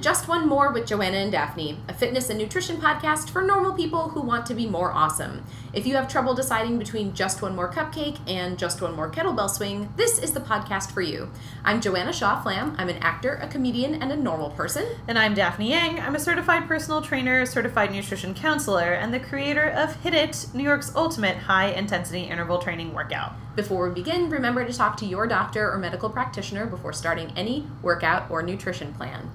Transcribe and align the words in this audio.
Just 0.00 0.28
One 0.28 0.48
More 0.48 0.72
with 0.72 0.86
Joanna 0.86 1.18
and 1.18 1.30
Daphne, 1.30 1.76
a 1.86 1.92
fitness 1.92 2.30
and 2.30 2.38
nutrition 2.38 2.78
podcast 2.78 3.28
for 3.28 3.42
normal 3.42 3.74
people 3.74 4.08
who 4.08 4.22
want 4.22 4.46
to 4.46 4.54
be 4.54 4.66
more 4.66 4.92
awesome. 4.92 5.44
If 5.74 5.86
you 5.86 5.94
have 5.96 6.08
trouble 6.08 6.32
deciding 6.32 6.78
between 6.78 7.12
Just 7.12 7.42
One 7.42 7.54
More 7.54 7.70
Cupcake 7.70 8.18
and 8.26 8.58
Just 8.58 8.80
One 8.80 8.96
More 8.96 9.10
Kettlebell 9.10 9.50
Swing, 9.50 9.92
this 9.96 10.18
is 10.18 10.32
the 10.32 10.40
podcast 10.40 10.90
for 10.92 11.02
you. 11.02 11.30
I'm 11.64 11.82
Joanna 11.82 12.14
Shaw 12.14 12.40
Flamm. 12.40 12.74
I'm 12.78 12.88
an 12.88 12.96
actor, 13.02 13.34
a 13.42 13.46
comedian, 13.46 13.96
and 13.96 14.10
a 14.10 14.16
normal 14.16 14.48
person. 14.52 14.86
And 15.06 15.18
I'm 15.18 15.34
Daphne 15.34 15.68
Yang. 15.68 16.00
I'm 16.00 16.16
a 16.16 16.20
certified 16.20 16.66
personal 16.66 17.02
trainer, 17.02 17.44
certified 17.44 17.92
nutrition 17.92 18.32
counselor, 18.32 18.94
and 18.94 19.12
the 19.12 19.20
creator 19.20 19.68
of 19.68 19.96
Hit 19.96 20.14
It, 20.14 20.46
New 20.54 20.64
York's 20.64 20.96
ultimate 20.96 21.36
high 21.36 21.72
intensity 21.72 22.22
interval 22.22 22.58
training 22.58 22.94
workout. 22.94 23.34
Before 23.54 23.86
we 23.86 23.94
begin, 23.94 24.30
remember 24.30 24.64
to 24.64 24.72
talk 24.72 24.96
to 24.96 25.06
your 25.06 25.26
doctor 25.26 25.70
or 25.70 25.76
medical 25.76 26.08
practitioner 26.08 26.64
before 26.64 26.94
starting 26.94 27.34
any 27.36 27.66
workout 27.82 28.30
or 28.30 28.42
nutrition 28.42 28.94
plan. 28.94 29.30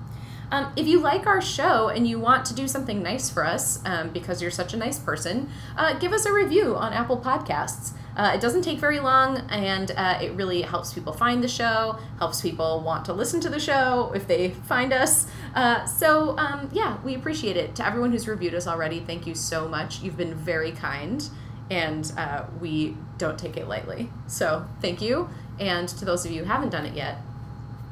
Um, 0.52 0.72
if 0.76 0.88
you 0.88 1.00
like 1.00 1.26
our 1.26 1.42
show 1.42 1.90
and 1.90 2.08
you 2.08 2.20
want 2.20 2.46
to 2.46 2.54
do 2.54 2.68
something 2.68 3.02
nice 3.02 3.30
for 3.30 3.46
us 3.46 3.84
um, 3.86 4.10
because 4.12 4.42
you're 4.42 4.52
such 4.52 4.74
a 4.74 4.78
nice 4.78 5.00
person, 5.00 5.50
uh, 5.76 5.98
give 5.98 6.14
us 6.14 6.26
a 6.26 6.32
review 6.32 6.76
on 6.76 6.94
Apple 6.94 7.18
Podcasts. 7.18 7.94
Uh, 8.16 8.32
it 8.34 8.40
doesn't 8.40 8.62
take 8.62 8.80
very 8.80 9.00
long 9.00 9.40
and 9.50 9.92
uh, 9.92 10.18
it 10.22 10.32
really 10.34 10.62
helps 10.62 10.94
people 10.94 11.12
find 11.12 11.44
the 11.44 11.48
show, 11.48 12.00
helps 12.18 12.42
people 12.42 12.80
want 12.80 13.04
to 13.06 13.14
listen 13.14 13.42
to 13.42 13.50
the 13.50 13.60
show 13.60 14.12
if 14.16 14.26
they 14.28 14.52
find 14.52 14.94
us. 14.94 15.28
Uh, 15.54 15.86
so, 15.86 16.38
um, 16.38 16.70
yeah, 16.72 16.98
we 17.04 17.16
appreciate 17.16 17.58
it. 17.58 17.76
To 17.76 17.86
everyone 17.86 18.12
who's 18.12 18.28
reviewed 18.28 18.56
us 18.56 18.68
already, 18.68 19.02
thank 19.02 19.28
you 19.28 19.36
so 19.36 19.68
much. 19.68 20.02
You've 20.02 20.18
been 20.18 20.34
very 20.34 20.72
kind 20.72 21.28
and 21.70 22.10
uh, 22.18 22.46
we 22.62 22.96
don't 23.18 23.38
take 23.38 23.58
it 23.58 23.68
lightly. 23.68 24.10
So, 24.28 24.66
thank 24.82 25.02
you. 25.02 25.30
And 25.60 25.90
to 25.90 26.06
those 26.06 26.26
of 26.26 26.32
you 26.32 26.44
who 26.44 26.46
haven't 26.46 26.70
done 26.70 26.86
it 26.86 26.94
yet, 26.94 27.18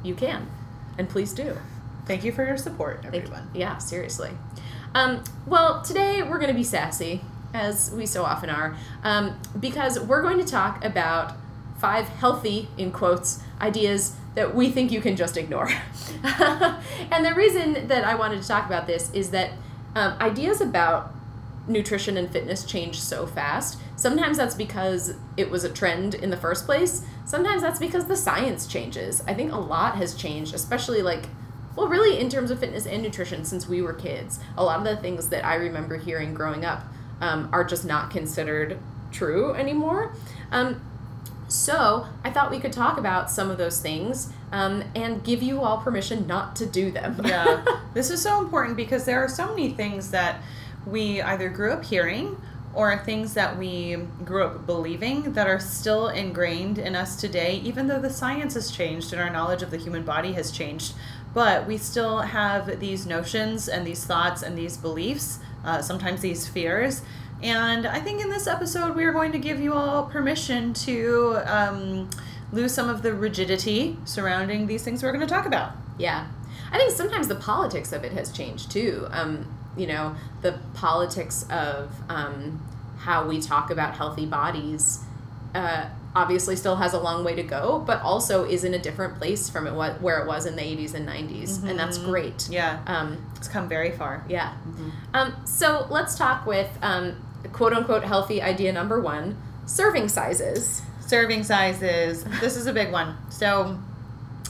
you 0.03 0.15
can. 0.15 0.49
And 0.97 1.09
please 1.09 1.33
do. 1.33 1.57
Thank 2.05 2.23
you 2.23 2.31
for 2.31 2.45
your 2.45 2.57
support, 2.57 3.03
everyone. 3.05 3.49
yeah, 3.53 3.77
seriously. 3.77 4.31
Um, 4.93 5.23
well, 5.47 5.81
today 5.81 6.21
we're 6.21 6.37
going 6.37 6.49
to 6.49 6.53
be 6.53 6.63
sassy, 6.63 7.21
as 7.53 7.91
we 7.91 8.05
so 8.05 8.23
often 8.23 8.49
are, 8.49 8.75
um, 9.03 9.39
because 9.59 9.99
we're 9.99 10.21
going 10.21 10.37
to 10.37 10.45
talk 10.45 10.83
about 10.83 11.35
five 11.79 12.07
healthy, 12.09 12.67
in 12.77 12.91
quotes, 12.91 13.41
ideas 13.61 14.15
that 14.35 14.53
we 14.53 14.69
think 14.69 14.91
you 14.91 15.01
can 15.01 15.15
just 15.15 15.37
ignore. 15.37 15.69
and 16.23 17.25
the 17.25 17.33
reason 17.35 17.87
that 17.87 18.03
I 18.03 18.15
wanted 18.15 18.41
to 18.41 18.47
talk 18.47 18.65
about 18.65 18.87
this 18.87 19.11
is 19.13 19.31
that 19.31 19.51
um, 19.95 20.17
ideas 20.19 20.59
about 20.59 21.13
nutrition 21.67 22.17
and 22.17 22.29
fitness 22.29 22.65
change 22.65 22.99
so 22.99 23.25
fast. 23.25 23.79
Sometimes 23.95 24.37
that's 24.37 24.55
because 24.55 25.15
it 25.37 25.49
was 25.49 25.63
a 25.63 25.69
trend 25.69 26.15
in 26.15 26.29
the 26.29 26.37
first 26.37 26.65
place. 26.65 27.05
Sometimes 27.25 27.61
that's 27.61 27.79
because 27.79 28.05
the 28.05 28.17
science 28.17 28.67
changes. 28.67 29.23
I 29.27 29.33
think 29.33 29.51
a 29.51 29.57
lot 29.57 29.95
has 29.95 30.15
changed, 30.15 30.53
especially 30.53 31.01
like 31.01 31.25
well, 31.75 31.87
really, 31.87 32.19
in 32.19 32.29
terms 32.29 32.51
of 32.51 32.59
fitness 32.59 32.85
and 32.85 33.01
nutrition, 33.01 33.45
since 33.45 33.67
we 33.67 33.81
were 33.81 33.93
kids, 33.93 34.39
a 34.57 34.63
lot 34.63 34.79
of 34.79 34.85
the 34.85 34.97
things 34.97 35.29
that 35.29 35.43
I 35.45 35.55
remember 35.55 35.97
hearing 35.97 36.33
growing 36.33 36.65
up 36.65 36.83
um, 37.19 37.49
are 37.51 37.63
just 37.63 37.85
not 37.85 38.11
considered 38.11 38.77
true 39.11 39.53
anymore. 39.53 40.13
Um, 40.51 40.81
so 41.47 42.07
I 42.23 42.31
thought 42.31 42.51
we 42.51 42.59
could 42.59 42.73
talk 42.73 42.97
about 42.97 43.29
some 43.29 43.49
of 43.49 43.57
those 43.57 43.79
things 43.79 44.31
um, 44.51 44.83
and 44.95 45.23
give 45.23 45.43
you 45.43 45.61
all 45.61 45.77
permission 45.77 46.25
not 46.27 46.55
to 46.57 46.65
do 46.65 46.91
them. 46.91 47.21
yeah, 47.23 47.63
this 47.93 48.09
is 48.09 48.21
so 48.21 48.39
important 48.39 48.77
because 48.77 49.05
there 49.05 49.23
are 49.23 49.29
so 49.29 49.47
many 49.49 49.71
things 49.71 50.11
that 50.11 50.41
we 50.85 51.21
either 51.21 51.49
grew 51.49 51.71
up 51.71 51.85
hearing 51.85 52.39
or 52.73 52.97
things 52.97 53.35
that 53.35 53.57
we 53.57 53.97
grew 54.25 54.43
up 54.43 54.65
believing 54.65 55.33
that 55.33 55.47
are 55.47 55.59
still 55.59 56.07
ingrained 56.07 56.79
in 56.79 56.95
us 56.95 57.15
today, 57.15 57.61
even 57.63 57.87
though 57.87 57.99
the 57.99 58.09
science 58.09 58.55
has 58.55 58.71
changed 58.71 59.13
and 59.13 59.21
our 59.21 59.29
knowledge 59.29 59.61
of 59.61 59.69
the 59.69 59.77
human 59.77 60.03
body 60.03 60.33
has 60.33 60.51
changed 60.51 60.93
but 61.33 61.67
we 61.67 61.77
still 61.77 62.19
have 62.19 62.79
these 62.79 63.05
notions 63.05 63.67
and 63.67 63.85
these 63.85 64.05
thoughts 64.05 64.43
and 64.43 64.57
these 64.57 64.77
beliefs, 64.77 65.39
uh, 65.65 65.81
sometimes 65.81 66.21
these 66.21 66.47
fears. 66.47 67.01
And 67.41 67.85
I 67.85 67.99
think 67.99 68.21
in 68.21 68.29
this 68.29 68.47
episode, 68.47 68.95
we 68.95 69.03
are 69.03 69.11
going 69.11 69.31
to 69.33 69.39
give 69.39 69.59
you 69.59 69.73
all 69.73 70.05
permission 70.05 70.73
to 70.75 71.39
um, 71.45 72.09
lose 72.51 72.73
some 72.73 72.89
of 72.89 73.01
the 73.01 73.13
rigidity 73.13 73.97
surrounding 74.05 74.67
these 74.67 74.83
things 74.83 75.03
we're 75.03 75.11
going 75.11 75.27
to 75.27 75.33
talk 75.33 75.45
about. 75.45 75.73
Yeah. 75.97 76.27
I 76.71 76.77
think 76.77 76.91
sometimes 76.91 77.27
the 77.27 77.35
politics 77.35 77.91
of 77.91 78.03
it 78.03 78.13
has 78.13 78.31
changed 78.31 78.71
too. 78.71 79.07
Um, 79.11 79.45
you 79.75 79.87
know, 79.87 80.15
the 80.41 80.59
politics 80.73 81.45
of 81.49 81.91
um, 82.09 82.61
how 82.99 83.27
we 83.27 83.41
talk 83.41 83.69
about 83.69 83.95
healthy 83.95 84.25
bodies. 84.25 84.99
Uh, 85.53 85.89
obviously 86.15 86.55
still 86.55 86.75
has 86.75 86.93
a 86.93 86.99
long 86.99 87.23
way 87.23 87.35
to 87.35 87.43
go, 87.43 87.83
but 87.85 88.01
also 88.01 88.45
is 88.45 88.63
in 88.63 88.73
a 88.73 88.79
different 88.79 89.15
place 89.17 89.49
from 89.49 89.67
it 89.67 89.73
was, 89.73 89.99
where 90.01 90.19
it 90.19 90.27
was 90.27 90.45
in 90.45 90.55
the 90.55 90.61
80s 90.61 90.93
and 90.93 91.07
90s, 91.07 91.51
mm-hmm. 91.51 91.67
and 91.69 91.79
that's 91.79 91.97
mm-hmm. 91.97 92.09
great. 92.09 92.47
Yeah, 92.49 92.81
um, 92.87 93.25
it's 93.35 93.47
come 93.47 93.67
very 93.67 93.91
far. 93.91 94.23
Yeah. 94.27 94.53
Mm-hmm. 94.67 94.89
Um, 95.13 95.35
so 95.45 95.87
let's 95.89 96.15
talk 96.15 96.45
with 96.45 96.69
um, 96.81 97.15
quote 97.51 97.73
unquote 97.73 98.03
healthy 98.03 98.41
idea 98.41 98.71
number 98.71 98.99
one: 98.99 99.41
serving 99.65 100.09
sizes. 100.09 100.81
Serving 101.05 101.43
sizes. 101.43 102.23
this 102.39 102.55
is 102.55 102.67
a 102.67 102.73
big 102.73 102.91
one. 102.91 103.17
So, 103.29 103.77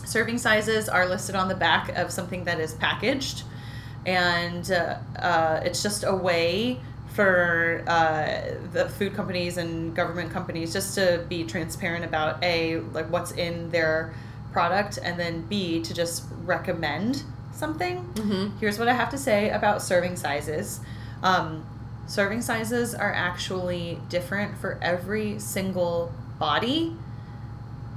serving 0.05 0.37
sizes 0.37 0.87
are 0.87 1.07
listed 1.07 1.35
on 1.35 1.47
the 1.47 1.55
back 1.55 1.89
of 1.97 2.11
something 2.11 2.43
that 2.43 2.59
is 2.59 2.73
packaged, 2.73 3.43
and 4.05 4.69
uh, 4.71 4.97
uh, 5.17 5.61
it's 5.63 5.81
just 5.81 6.03
a 6.03 6.13
way 6.13 6.79
for 7.13 7.83
uh, 7.87 8.55
the 8.71 8.89
food 8.89 9.13
companies 9.13 9.57
and 9.57 9.95
government 9.95 10.31
companies 10.31 10.73
just 10.73 10.95
to 10.95 11.23
be 11.29 11.43
transparent 11.43 12.03
about 12.03 12.43
a 12.43 12.77
like 12.91 13.09
what's 13.11 13.31
in 13.31 13.69
their 13.69 14.13
product 14.51 14.97
and 15.01 15.19
then 15.19 15.41
b 15.43 15.81
to 15.81 15.93
just 15.93 16.23
recommend 16.43 17.23
something. 17.53 18.03
Mm-hmm. 18.15 18.57
here's 18.57 18.79
what 18.79 18.87
i 18.87 18.93
have 18.93 19.09
to 19.09 19.17
say 19.17 19.49
about 19.51 19.81
serving 19.81 20.15
sizes. 20.15 20.79
Um, 21.21 21.65
serving 22.07 22.41
sizes 22.41 22.93
are 22.95 23.13
actually 23.13 23.99
different 24.09 24.57
for 24.57 24.79
every 24.81 25.39
single 25.39 26.11
body 26.39 26.95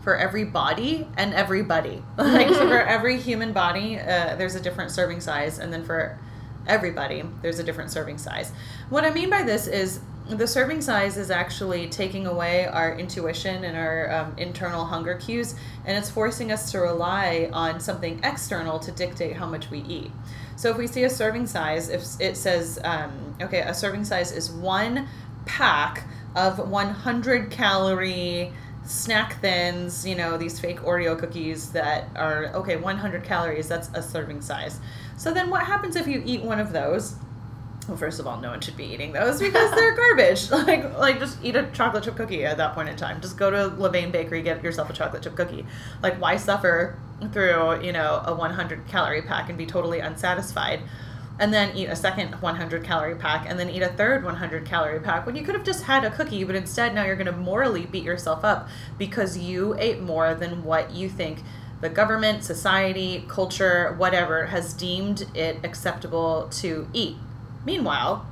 for 0.03 0.17
every 0.17 0.45
body 0.45 1.09
and 1.17 1.35
everybody. 1.35 2.03
Like 2.17 2.49
for 2.49 2.79
every 2.97 3.19
human 3.19 3.53
body 3.53 3.99
uh, 3.99 4.37
there's 4.37 4.55
a 4.55 4.61
different 4.61 4.91
serving 4.91 5.21
size 5.21 5.59
and 5.59 5.73
then 5.73 5.85
for 5.85 6.19
everybody, 6.67 7.25
there's 7.43 7.59
a 7.59 7.65
different 7.65 7.91
serving 7.91 8.19
size. 8.19 8.53
What 8.91 9.05
I 9.05 9.11
mean 9.11 9.31
by 9.31 9.43
this 9.43 9.67
is 9.67 10.01
the 10.29 10.47
serving 10.47 10.81
size 10.81 11.17
is 11.17 11.31
actually 11.31 11.89
taking 11.89 12.27
away 12.27 12.67
our 12.67 12.99
intuition 12.99 13.65
and 13.65 13.77
our 13.77 14.13
um, 14.13 14.35
internal 14.39 14.85
hunger 14.85 15.15
cues, 15.15 15.55
and 15.85 15.97
it's 15.97 16.11
forcing 16.11 16.51
us 16.51 16.73
to 16.73 16.81
rely 16.81 17.49
on 17.53 17.79
something 17.79 18.21
external 18.25 18.79
to 18.81 18.91
dictate 18.91 19.37
how 19.37 19.47
much 19.47 19.71
we 19.71 19.81
eat. 19.81 20.11
So 20.57 20.71
if 20.71 20.79
we 20.79 20.87
see 20.87 21.05
a 21.05 21.11
serving 21.11 21.47
size, 21.47 21.91
if 21.91 22.03
it 22.19 22.37
says, 22.37 22.81
um, 22.83 23.37
okay, 23.41 23.61
a 23.61 23.75
serving 23.75 24.05
size 24.05 24.33
is 24.33 24.51
one 24.51 25.07
pack 25.45 26.05
of 26.35 26.59
100 26.59 27.51
calorie 27.51 28.53
snack 28.85 29.41
thins, 29.41 30.07
you 30.07 30.15
know, 30.15 30.37
these 30.37 30.59
fake 30.59 30.81
Oreo 30.81 31.19
cookies 31.19 31.73
that 31.73 32.09
are, 32.17 32.47
okay, 32.55 32.77
100 32.77 33.25
calories, 33.25 33.69
that's 33.69 33.91
a 33.95 34.03
serving 34.03 34.41
size. 34.41 34.81
So 35.17 35.33
then 35.33 35.51
what 35.51 35.63
happens 35.65 35.97
if 35.97 36.07
you 36.07 36.23
eat 36.25 36.43
one 36.43 36.61
of 36.61 36.73
those? 36.73 37.17
Well, 37.89 37.97
first 37.97 38.19
of 38.19 38.27
all, 38.27 38.41
no 38.41 38.51
one 38.51 38.61
should 38.61 38.77
be 38.77 38.85
eating 38.85 39.13
those 39.13 39.39
because 39.39 39.71
they're 39.73 39.95
garbage. 39.97 40.51
Like, 40.67 40.99
like 40.99 41.19
just 41.19 41.39
eat 41.43 41.55
a 41.55 41.71
chocolate 41.73 42.05
chip 42.05 42.17
cookie 42.17 42.45
at 42.45 42.57
that 42.57 42.75
point 42.75 42.89
in 42.89 42.97
time. 42.97 43.21
Just 43.21 43.37
go 43.37 43.51
to 43.51 43.71
Levain 43.77 44.11
Bakery, 44.11 44.43
get 44.43 44.63
yourself 44.63 44.91
a 44.91 44.93
chocolate 44.93 45.23
chip 45.23 45.37
cookie. 45.37 45.65
Like, 46.03 46.21
why 46.21 46.37
suffer 46.37 46.99
through 47.33 47.83
you 47.83 47.93
know 47.93 48.23
a 48.27 48.35
100 48.35 48.89
calorie 48.89 49.23
pack 49.23 49.49
and 49.49 49.57
be 49.57 49.67
totally 49.67 50.01
unsatisfied, 50.01 50.81
and 51.39 51.55
then 51.55 51.77
eat 51.77 51.87
a 51.87 51.97
second 51.97 52.35
100 52.43 52.83
calorie 52.83 53.15
pack, 53.15 53.49
and 53.49 53.59
then 53.59 53.71
eat 53.71 53.83
a 53.83 53.89
third 53.89 54.25
100 54.25 54.65
calorie 54.67 55.01
pack 55.01 55.25
when 55.25 55.37
you 55.37 55.45
could 55.45 55.55
have 55.55 55.65
just 55.65 55.85
had 55.85 56.05
a 56.05 56.11
cookie, 56.11 56.43
but 56.43 56.57
instead 56.57 56.95
now 56.95 57.05
you're 57.05 57.17
going 57.17 57.27
to 57.27 57.33
morally 57.33 57.87
beat 57.87 58.05
yourself 58.05 58.45
up 58.45 58.69
because 58.99 59.39
you 59.39 59.77
ate 59.79 60.01
more 60.01 60.35
than 60.35 60.65
what 60.65 60.91
you 60.91 61.09
think 61.09 61.39
the 61.81 61.89
government, 61.89 62.45
society, 62.45 63.25
culture, 63.29 63.95
whatever, 63.99 64.47
has 64.47 64.73
deemed 64.73 65.27
it 65.35 65.59
acceptable 65.63 66.49
to 66.53 66.89
eat. 66.93 67.17
Meanwhile, 67.65 68.27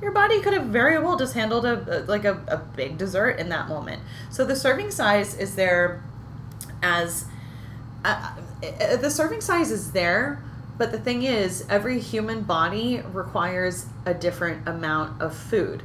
your 0.00 0.12
body 0.12 0.40
could 0.40 0.52
have 0.52 0.66
very 0.66 0.98
well 0.98 1.16
just 1.16 1.34
handled 1.34 1.64
a, 1.64 2.04
like 2.06 2.24
a, 2.24 2.42
a 2.48 2.58
big 2.58 2.98
dessert 2.98 3.38
in 3.38 3.48
that 3.48 3.68
moment. 3.68 4.02
So 4.30 4.44
the 4.44 4.54
serving 4.54 4.90
size 4.90 5.34
is 5.34 5.56
there 5.56 6.02
as 6.82 7.24
uh, 8.04 8.34
uh, 8.62 8.96
the 8.96 9.10
serving 9.10 9.40
size 9.40 9.70
is 9.70 9.92
there, 9.92 10.42
but 10.78 10.92
the 10.92 10.98
thing 10.98 11.22
is, 11.22 11.64
every 11.68 11.98
human 11.98 12.42
body 12.42 13.00
requires 13.12 13.86
a 14.04 14.14
different 14.14 14.68
amount 14.68 15.20
of 15.20 15.34
food. 15.34 15.82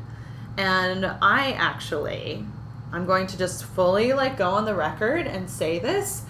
And 0.57 1.05
I 1.05 1.53
actually, 1.53 2.45
I'm 2.91 3.05
going 3.05 3.25
to 3.27 3.37
just 3.37 3.63
fully 3.63 4.13
like 4.13 4.37
go 4.37 4.49
on 4.49 4.65
the 4.65 4.75
record 4.75 5.25
and 5.25 5.49
say 5.49 5.79
this. 5.79 6.23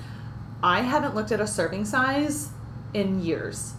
I 0.63 0.81
haven't 0.81 1.16
looked 1.16 1.31
at 1.31 1.42
a 1.42 1.48
serving 1.48 1.86
size 1.86 2.50
in 2.94 3.22
years. 3.22 3.74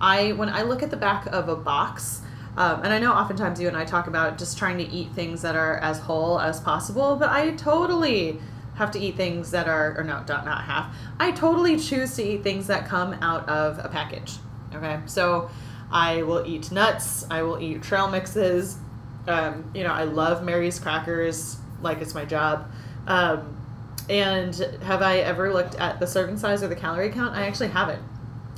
I 0.00 0.32
when 0.32 0.48
I 0.48 0.62
look 0.62 0.82
at 0.82 0.90
the 0.90 0.96
back 0.96 1.26
of 1.26 1.48
a 1.48 1.56
box, 1.56 2.20
um, 2.56 2.82
and 2.82 2.92
I 2.92 2.98
know 2.98 3.12
oftentimes 3.12 3.60
you 3.60 3.68
and 3.68 3.76
I 3.76 3.84
talk 3.84 4.06
about 4.06 4.38
just 4.38 4.58
trying 4.58 4.78
to 4.78 4.84
eat 4.84 5.12
things 5.12 5.42
that 5.42 5.56
are 5.56 5.78
as 5.78 5.98
whole 5.98 6.40
as 6.40 6.60
possible, 6.60 7.16
but 7.16 7.30
I 7.30 7.52
totally 7.52 8.38
have 8.76 8.90
to 8.90 8.98
eat 8.98 9.16
things 9.16 9.50
that 9.52 9.68
are 9.68 9.98
or 9.98 10.04
no, 10.04 10.22
not 10.28 10.44
not 10.44 10.64
half. 10.64 10.94
I 11.18 11.32
totally 11.32 11.78
choose 11.78 12.14
to 12.16 12.22
eat 12.22 12.42
things 12.42 12.66
that 12.66 12.86
come 12.86 13.14
out 13.22 13.48
of 13.48 13.78
a 13.82 13.88
package. 13.88 14.34
Okay, 14.74 15.00
so 15.06 15.50
I 15.90 16.22
will 16.22 16.46
eat 16.46 16.70
nuts. 16.70 17.26
I 17.30 17.42
will 17.42 17.58
eat 17.60 17.82
trail 17.82 18.08
mixes. 18.08 18.76
Um, 19.26 19.70
you 19.74 19.82
know, 19.82 19.92
I 19.92 20.04
love 20.04 20.44
Mary's 20.44 20.78
crackers 20.78 21.56
like 21.80 22.00
it's 22.00 22.14
my 22.14 22.24
job. 22.24 22.70
Um, 23.06 23.56
and 24.08 24.54
have 24.82 25.02
I 25.02 25.18
ever 25.18 25.52
looked 25.52 25.74
at 25.76 26.00
the 26.00 26.06
serving 26.06 26.38
size 26.38 26.62
or 26.62 26.68
the 26.68 26.76
calorie 26.76 27.10
count? 27.10 27.34
I 27.34 27.46
actually 27.46 27.68
haven't. 27.68 28.02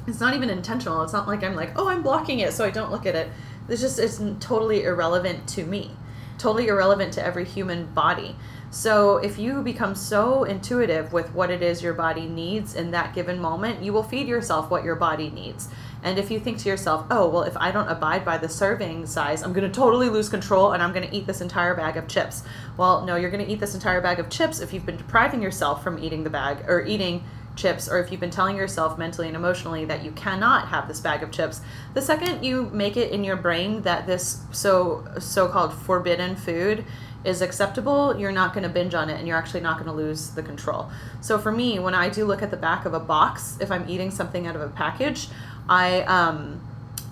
It's 0.06 0.20
not 0.20 0.34
even 0.34 0.50
intentional. 0.50 1.02
It's 1.02 1.12
not 1.12 1.28
like 1.28 1.42
I'm 1.42 1.54
like, 1.54 1.72
oh, 1.76 1.88
I'm 1.88 2.02
blocking 2.02 2.40
it 2.40 2.52
so 2.52 2.64
I 2.64 2.70
don't 2.70 2.90
look 2.90 3.06
at 3.06 3.14
it. 3.14 3.30
It's 3.68 3.80
just 3.80 3.98
it's 3.98 4.20
totally 4.40 4.84
irrelevant 4.84 5.46
to 5.50 5.64
me, 5.64 5.90
totally 6.38 6.68
irrelevant 6.68 7.12
to 7.14 7.24
every 7.24 7.44
human 7.44 7.86
body. 7.86 8.36
So 8.70 9.16
if 9.16 9.38
you 9.38 9.62
become 9.62 9.94
so 9.94 10.44
intuitive 10.44 11.12
with 11.12 11.32
what 11.32 11.50
it 11.50 11.62
is 11.62 11.82
your 11.82 11.94
body 11.94 12.26
needs 12.26 12.74
in 12.74 12.90
that 12.90 13.14
given 13.14 13.40
moment, 13.40 13.82
you 13.82 13.92
will 13.92 14.02
feed 14.02 14.28
yourself 14.28 14.70
what 14.70 14.84
your 14.84 14.96
body 14.96 15.30
needs. 15.30 15.68
And 16.08 16.18
if 16.18 16.30
you 16.30 16.40
think 16.40 16.56
to 16.60 16.70
yourself, 16.70 17.04
oh, 17.10 17.28
well, 17.28 17.42
if 17.42 17.54
I 17.58 17.70
don't 17.70 17.86
abide 17.86 18.24
by 18.24 18.38
the 18.38 18.48
serving 18.48 19.04
size, 19.04 19.42
I'm 19.42 19.52
going 19.52 19.70
to 19.70 19.74
totally 19.74 20.08
lose 20.08 20.30
control 20.30 20.72
and 20.72 20.82
I'm 20.82 20.94
going 20.94 21.06
to 21.06 21.14
eat 21.14 21.26
this 21.26 21.42
entire 21.42 21.74
bag 21.74 21.98
of 21.98 22.08
chips. 22.08 22.44
Well, 22.78 23.04
no, 23.04 23.16
you're 23.16 23.30
going 23.30 23.44
to 23.44 23.52
eat 23.52 23.60
this 23.60 23.74
entire 23.74 24.00
bag 24.00 24.18
of 24.18 24.30
chips 24.30 24.60
if 24.60 24.72
you've 24.72 24.86
been 24.86 24.96
depriving 24.96 25.42
yourself 25.42 25.84
from 25.84 26.02
eating 26.02 26.24
the 26.24 26.30
bag 26.30 26.64
or 26.66 26.80
eating 26.80 27.24
chips 27.56 27.90
or 27.90 27.98
if 27.98 28.10
you've 28.10 28.20
been 28.20 28.30
telling 28.30 28.56
yourself 28.56 28.96
mentally 28.96 29.26
and 29.26 29.36
emotionally 29.36 29.84
that 29.84 30.02
you 30.02 30.12
cannot 30.12 30.68
have 30.68 30.88
this 30.88 31.00
bag 31.00 31.24
of 31.24 31.32
chips 31.32 31.60
the 31.92 32.00
second 32.00 32.44
you 32.44 32.70
make 32.72 32.96
it 32.96 33.10
in 33.10 33.24
your 33.24 33.34
brain 33.34 33.82
that 33.82 34.06
this 34.06 34.42
so 34.52 35.04
so-called 35.18 35.74
forbidden 35.74 36.36
food 36.36 36.84
is 37.24 37.42
acceptable 37.42 38.16
you're 38.16 38.30
not 38.30 38.54
going 38.54 38.62
to 38.62 38.68
binge 38.68 38.94
on 38.94 39.10
it 39.10 39.18
and 39.18 39.26
you're 39.26 39.36
actually 39.36 39.60
not 39.60 39.74
going 39.76 39.90
to 39.90 39.92
lose 39.92 40.30
the 40.30 40.42
control 40.42 40.88
so 41.20 41.36
for 41.36 41.50
me 41.50 41.80
when 41.80 41.96
i 41.96 42.08
do 42.08 42.24
look 42.24 42.42
at 42.42 42.52
the 42.52 42.56
back 42.56 42.84
of 42.84 42.94
a 42.94 43.00
box 43.00 43.58
if 43.60 43.72
i'm 43.72 43.88
eating 43.88 44.08
something 44.08 44.46
out 44.46 44.54
of 44.54 44.62
a 44.62 44.68
package 44.68 45.26
i 45.68 46.00
um 46.02 46.60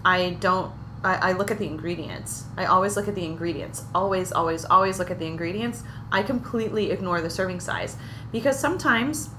i 0.04 0.30
don't 0.40 0.72
I, 1.04 1.30
I 1.30 1.32
look 1.32 1.52
at 1.52 1.58
the 1.58 1.66
ingredients. 1.66 2.46
I 2.56 2.64
always 2.64 2.96
look 2.96 3.06
at 3.06 3.14
the 3.14 3.24
ingredients. 3.24 3.84
Always, 3.94 4.32
always, 4.32 4.64
always 4.64 4.98
look 4.98 5.10
at 5.10 5.20
the 5.20 5.26
ingredients. 5.26 5.84
I 6.10 6.22
completely 6.24 6.90
ignore 6.90 7.20
the 7.20 7.30
serving 7.30 7.60
size 7.60 7.96
because 8.32 8.58
sometimes 8.58 9.30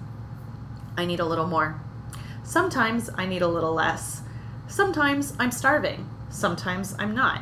I 0.95 1.03
need 1.03 1.19
a 1.19 1.25
little 1.25 1.45
more. 1.45 1.81
Sometimes 2.43 3.09
I 3.15 3.25
need 3.25 3.41
a 3.41 3.47
little 3.47 3.73
less. 3.73 4.21
Sometimes 4.69 5.33
I'm 5.39 5.51
starving. 5.51 6.09
Sometimes 6.29 6.95
I'm 6.97 7.13
not. 7.13 7.41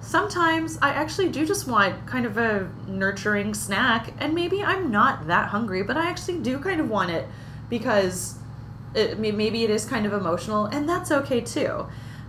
Sometimes 0.00 0.78
I 0.80 0.90
actually 0.90 1.30
do 1.30 1.44
just 1.44 1.66
want 1.66 2.06
kind 2.06 2.26
of 2.26 2.36
a 2.36 2.70
nurturing 2.86 3.54
snack, 3.54 4.12
and 4.18 4.34
maybe 4.34 4.62
I'm 4.62 4.90
not 4.90 5.26
that 5.26 5.48
hungry, 5.48 5.82
but 5.82 5.96
I 5.96 6.08
actually 6.08 6.38
do 6.40 6.58
kind 6.58 6.80
of 6.80 6.90
want 6.90 7.10
it 7.10 7.26
because 7.70 8.36
it, 8.94 9.18
maybe 9.18 9.64
it 9.64 9.70
is 9.70 9.84
kind 9.84 10.06
of 10.06 10.12
emotional, 10.12 10.66
and 10.66 10.88
that's 10.88 11.10
okay 11.10 11.40
too. 11.40 11.86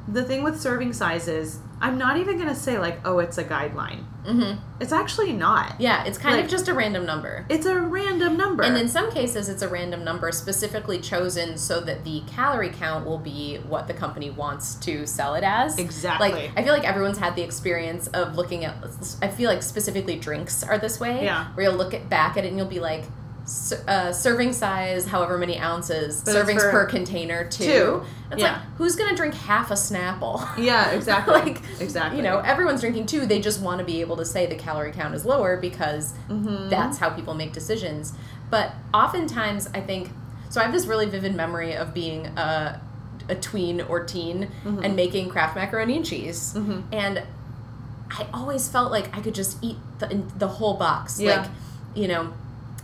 The 0.08 0.24
thing 0.24 0.44
with 0.44 0.62
serving 0.62 0.94
sizes, 0.94 1.60
I'm 1.82 1.98
not 1.98 2.18
even 2.18 2.36
going 2.38 2.48
to 2.50 2.54
say, 2.56 2.78
like, 2.78 3.00
oh, 3.06 3.18
it's 3.18 3.40
a 3.40 3.44
guideline. 3.44 4.04
Mm-hmm. 4.24 4.60
It's 4.80 4.92
actually 4.92 5.34
not. 5.34 5.82
Yeah, 5.82 6.04
it's 6.06 6.20
kind 6.20 6.36
Like- 6.36 6.46
of 6.46 6.52
just 6.52 6.68
a 6.68 6.76
random 6.76 7.08
number. 7.08 7.44
It's 7.50 7.66
a 7.66 7.80
random 7.80 8.38
number. 8.38 8.62
And 8.64 8.78
in 8.78 8.88
some 8.88 9.12
cases, 9.12 9.50
it's 9.50 9.64
a 9.64 9.68
random 9.68 10.04
number 10.04 10.32
specifically 10.32 11.00
chosen 11.00 11.58
so 11.58 11.80
that 11.82 12.04
the 12.06 12.22
calorie 12.28 12.70
count 12.70 13.06
will 13.08 13.18
be 13.18 13.58
what 13.68 13.88
the 13.88 13.96
company 13.96 14.30
wants 14.30 14.76
to 14.76 15.08
sell 15.08 15.34
it 15.34 15.44
as. 15.44 15.80
Exactly. 15.80 16.32
Like, 16.32 16.52
I 16.56 16.64
feel 16.64 16.74
like 16.74 16.88
everyone's 16.88 17.18
had 17.18 17.36
the 17.36 17.42
experience 17.44 18.06
of 18.08 18.36
looking 18.36 18.64
at, 18.64 18.76
I 19.24 19.28
feel 19.28 19.50
like 19.50 19.64
specifically 19.64 20.18
drinks 20.18 20.62
are 20.64 20.78
this 20.78 21.00
way. 21.00 21.24
Yeah. 21.26 21.48
Where 21.56 21.66
you'll 21.68 21.78
look 21.78 21.96
at, 21.96 22.10
back 22.10 22.38
at 22.38 22.46
it 22.46 22.50
and 22.50 22.58
you'll 22.58 22.68
be 22.68 22.80
like, 22.80 23.02
"S- 23.02 23.08
uh, 23.88 24.12
serving 24.12 24.54
size, 24.54 25.06
however 25.06 25.38
many 25.38 25.60
ounces, 25.60 26.22
But 26.22 26.36
servings 26.36 26.72
per 26.72 26.86
container, 26.88 27.46
two. 27.48 27.64
two. 27.66 28.04
It's 28.32 28.42
Yeah. 28.42 28.54
like, 28.54 28.62
who's 28.78 28.96
going 28.96 29.10
to 29.12 29.16
drink 29.16 29.36
half 29.36 29.70
a 29.70 29.76
Snapple? 29.76 30.46
yeah, 30.58 30.90
exactly. 30.98 31.34
like, 31.36 31.62
exactly. 31.80 32.18
You 32.18 32.24
know, 32.24 32.40
everyone's 32.40 32.82
drinking 32.82 33.06
two. 33.06 33.26
They 33.28 33.40
just 33.40 33.62
want 33.62 33.80
to 33.80 33.86
be 33.86 34.02
able 34.02 34.18
to 34.18 34.26
say 34.26 34.48
the 34.48 34.56
calorie 34.56 34.92
count 34.92 35.14
is 35.14 35.26
lower 35.26 35.58
because 35.58 36.14
Mhm. 36.30 36.70
that's 36.72 36.98
how 36.98 37.10
people 37.12 37.36
make 37.36 37.54
decisions. 37.54 38.14
But 38.50 38.74
oftentimes, 38.94 39.70
I 39.76 39.82
think 39.82 40.10
so. 40.50 40.60
I 40.60 40.64
have 40.64 40.74
this 40.74 40.86
really 40.88 41.06
vivid 41.06 41.36
memory 41.36 41.74
of 41.76 41.94
being 41.94 42.26
a, 42.38 42.82
a 43.30 43.36
tween 43.36 43.82
or 43.82 44.04
teen 44.06 44.50
Mhm. 44.66 44.84
and 44.86 44.96
making 44.96 45.30
Kraft 45.30 45.56
macaroni 45.56 45.98
and 45.98 46.06
cheese, 46.06 46.54
Mhm. 46.56 46.84
and 46.92 47.22
I 48.12 48.26
always 48.34 48.68
felt 48.68 48.92
like 48.92 49.16
I 49.16 49.22
could 49.22 49.36
just 49.36 49.58
eat 49.62 49.78
the 50.00 50.22
the 50.38 50.48
whole 50.48 50.76
box, 50.76 51.20
Yeah. 51.20 51.42
like 51.42 51.50
you 51.96 52.08
know, 52.08 52.30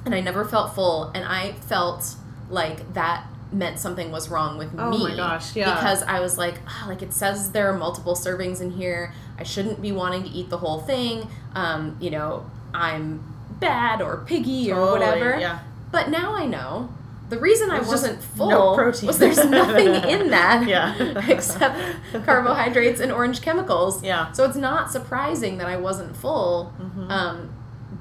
and 0.06 0.14
I 0.16 0.22
never 0.22 0.46
felt 0.46 0.74
full, 0.76 1.12
and 1.16 1.24
I 1.26 1.54
felt 1.54 2.16
like 2.50 2.94
that 2.94 3.26
meant 3.54 3.80
something 3.80 4.12
was 4.12 4.30
wrong 4.30 4.58
with 4.58 4.74
Oh 4.80 4.90
me 4.92 5.10
my 5.10 5.16
gosh, 5.16 5.56
yeah. 5.56 5.74
because 5.76 6.04
I 6.04 6.20
was 6.22 6.38
like, 6.38 6.56
"Ah, 6.68 6.86
like 6.88 7.02
it 7.02 7.14
says 7.14 7.52
there 7.52 7.70
are 7.70 7.78
multiple 7.78 8.16
servings 8.16 8.62
in 8.62 8.72
here. 8.72 9.14
I 9.38 9.44
shouldn't 9.44 9.82
be 9.82 9.92
wanting 9.92 10.24
to 10.24 10.30
eat 10.30 10.50
the 10.50 10.58
whole 10.58 10.80
thing. 10.82 11.28
Um, 11.56 11.98
you 12.00 12.10
know, 12.12 12.46
I'm 12.74 13.22
bad 13.60 14.02
or 14.02 14.24
piggy 14.26 14.72
or 14.72 14.76
Totally, 14.76 15.00
whatever. 15.00 15.40
Yeah. 15.40 15.60
But 15.92 16.10
now 16.10 16.34
I 16.34 16.46
know 16.46 16.90
the 17.30 17.38
reason 17.40 17.70
I 17.72 17.80
wasn't 17.82 18.22
full 18.24 18.50
no 18.50 18.76
protein. 18.76 19.08
was 19.08 19.18
there's 19.20 19.44
nothing 19.46 19.88
in 20.10 20.30
that 20.32 20.68
Yeah. 20.68 20.96
except 21.30 21.78
carbohydrates 22.26 23.00
and 23.02 23.12
orange 23.12 23.42
chemicals. 23.42 24.02
Yeah. 24.04 24.32
So 24.32 24.46
it's 24.46 24.56
not 24.58 24.92
surprising 24.92 25.58
that 25.58 25.68
I 25.68 25.78
wasn't 25.78 26.16
full. 26.16 26.74
Mhm. 26.82 27.10
Um, 27.10 27.50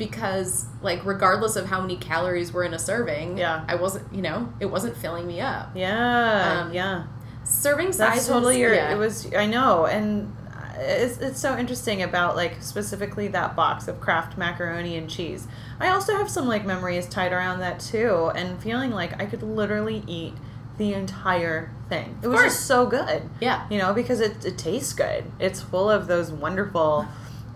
because 0.01 0.67
like 0.83 1.05
regardless 1.05 1.55
of 1.55 1.67
how 1.67 1.81
many 1.81 1.97
calories 1.97 2.53
were 2.53 2.65
in 2.65 2.75
a 2.75 2.79
serving, 2.81 3.39
Yeah. 3.39 3.65
I 3.69 3.77
wasn't, 3.77 4.13
you 4.13 4.23
know, 4.23 4.53
it 4.59 4.67
wasn't 4.67 4.97
filling 4.97 5.29
me 5.29 5.41
up. 5.41 5.71
Yeah. 5.77 6.63
Um, 6.65 6.73
yeah. 6.75 7.05
Serving 7.45 7.87
That's 7.93 7.99
sizes. 7.99 8.27
totally 8.29 8.59
your. 8.59 8.75
yeah. 8.75 8.93
It 8.93 8.97
was. 8.97 9.33
I 9.35 9.47
know, 9.47 9.87
and 9.87 10.35
it's 10.79 11.19
it's 11.19 11.41
so 11.41 11.57
interesting 11.57 12.03
about 12.03 12.37
like 12.37 12.63
specifically 12.63 13.29
that 13.29 13.55
box 13.57 13.89
of 13.89 14.01
Kraft 14.01 14.37
macaroni 14.39 14.97
and 14.97 15.09
cheese. 15.11 15.47
I 15.81 15.89
also 15.89 16.17
have 16.17 16.31
some 16.31 16.47
like 16.49 16.65
memories 16.65 17.07
tied 17.07 17.33
around 17.33 17.59
that 17.61 17.81
too, 17.81 18.31
and 18.35 18.63
feeling 18.63 18.91
like 18.91 19.21
I 19.21 19.27
could 19.27 19.43
literally 19.43 20.03
eat 20.07 20.35
the 20.79 20.93
entire 20.95 21.71
thing. 21.89 22.19
It 22.23 22.29
was 22.29 22.41
just 22.41 22.67
so 22.67 22.87
good. 22.87 23.29
Yeah. 23.41 23.67
You 23.69 23.79
know, 23.79 23.93
because 23.93 24.21
it, 24.21 24.45
it 24.45 24.57
tastes 24.57 24.93
good. 24.93 25.25
It's 25.41 25.61
full 25.61 25.91
of 25.91 26.07
those 26.07 26.31
wonderful 26.31 27.07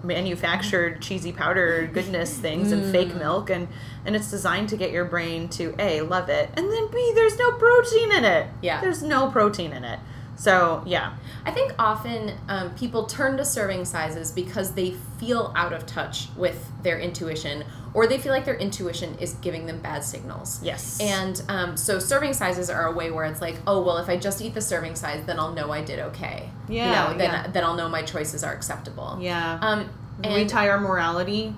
manufactured 0.04 1.00
cheesy 1.00 1.32
powder 1.32 1.88
goodness 1.92 2.36
things 2.38 2.70
and 2.72 2.90
fake 2.92 3.08
Mm. 3.08 3.18
milk 3.18 3.50
and 3.50 3.68
and 4.04 4.14
it's 4.14 4.30
designed 4.30 4.68
to 4.68 4.76
get 4.76 4.90
your 4.90 5.04
brain 5.04 5.48
to 5.48 5.74
A 5.78 6.02
love 6.02 6.28
it 6.28 6.50
and 6.56 6.70
then 6.70 6.88
B 6.92 7.12
there's 7.14 7.38
no 7.38 7.52
protein 7.52 8.12
in 8.12 8.24
it. 8.24 8.46
Yeah. 8.62 8.80
There's 8.80 9.02
no 9.02 9.30
protein 9.30 9.72
in 9.72 9.84
it. 9.84 9.98
So, 10.36 10.82
yeah. 10.84 11.14
I 11.46 11.52
think 11.52 11.74
often 11.78 12.32
um, 12.48 12.74
people 12.74 13.06
turn 13.06 13.36
to 13.36 13.44
serving 13.44 13.84
sizes 13.84 14.32
because 14.32 14.72
they 14.74 14.90
feel 15.20 15.52
out 15.54 15.72
of 15.72 15.86
touch 15.86 16.26
with 16.36 16.72
their 16.82 16.98
intuition, 16.98 17.62
or 17.94 18.06
they 18.08 18.18
feel 18.18 18.32
like 18.32 18.44
their 18.44 18.56
intuition 18.56 19.16
is 19.20 19.34
giving 19.34 19.66
them 19.66 19.78
bad 19.78 20.02
signals. 20.04 20.60
Yes. 20.62 20.98
And 21.00 21.40
um, 21.48 21.76
so 21.76 21.98
serving 22.00 22.32
sizes 22.34 22.68
are 22.68 22.86
a 22.86 22.92
way 22.92 23.10
where 23.12 23.24
it's 23.24 23.40
like, 23.40 23.56
oh 23.66 23.82
well, 23.82 23.98
if 23.98 24.08
I 24.08 24.16
just 24.16 24.42
eat 24.42 24.52
the 24.54 24.60
serving 24.60 24.96
size, 24.96 25.24
then 25.26 25.38
I'll 25.38 25.52
know 25.52 25.70
I 25.70 25.82
did 25.82 26.00
okay. 26.00 26.50
Yeah, 26.68 26.84
You 26.86 27.12
know, 27.12 27.18
then 27.18 27.30
yeah. 27.30 27.46
then 27.48 27.64
I'll 27.64 27.76
know 27.76 27.88
my 27.88 28.02
choices 28.02 28.42
are 28.44 28.52
acceptable. 28.52 29.18
yeah. 29.20 29.58
Um, 29.62 29.88
we 30.22 30.44
tie 30.44 30.68
our 30.68 30.78
morality, 30.80 31.54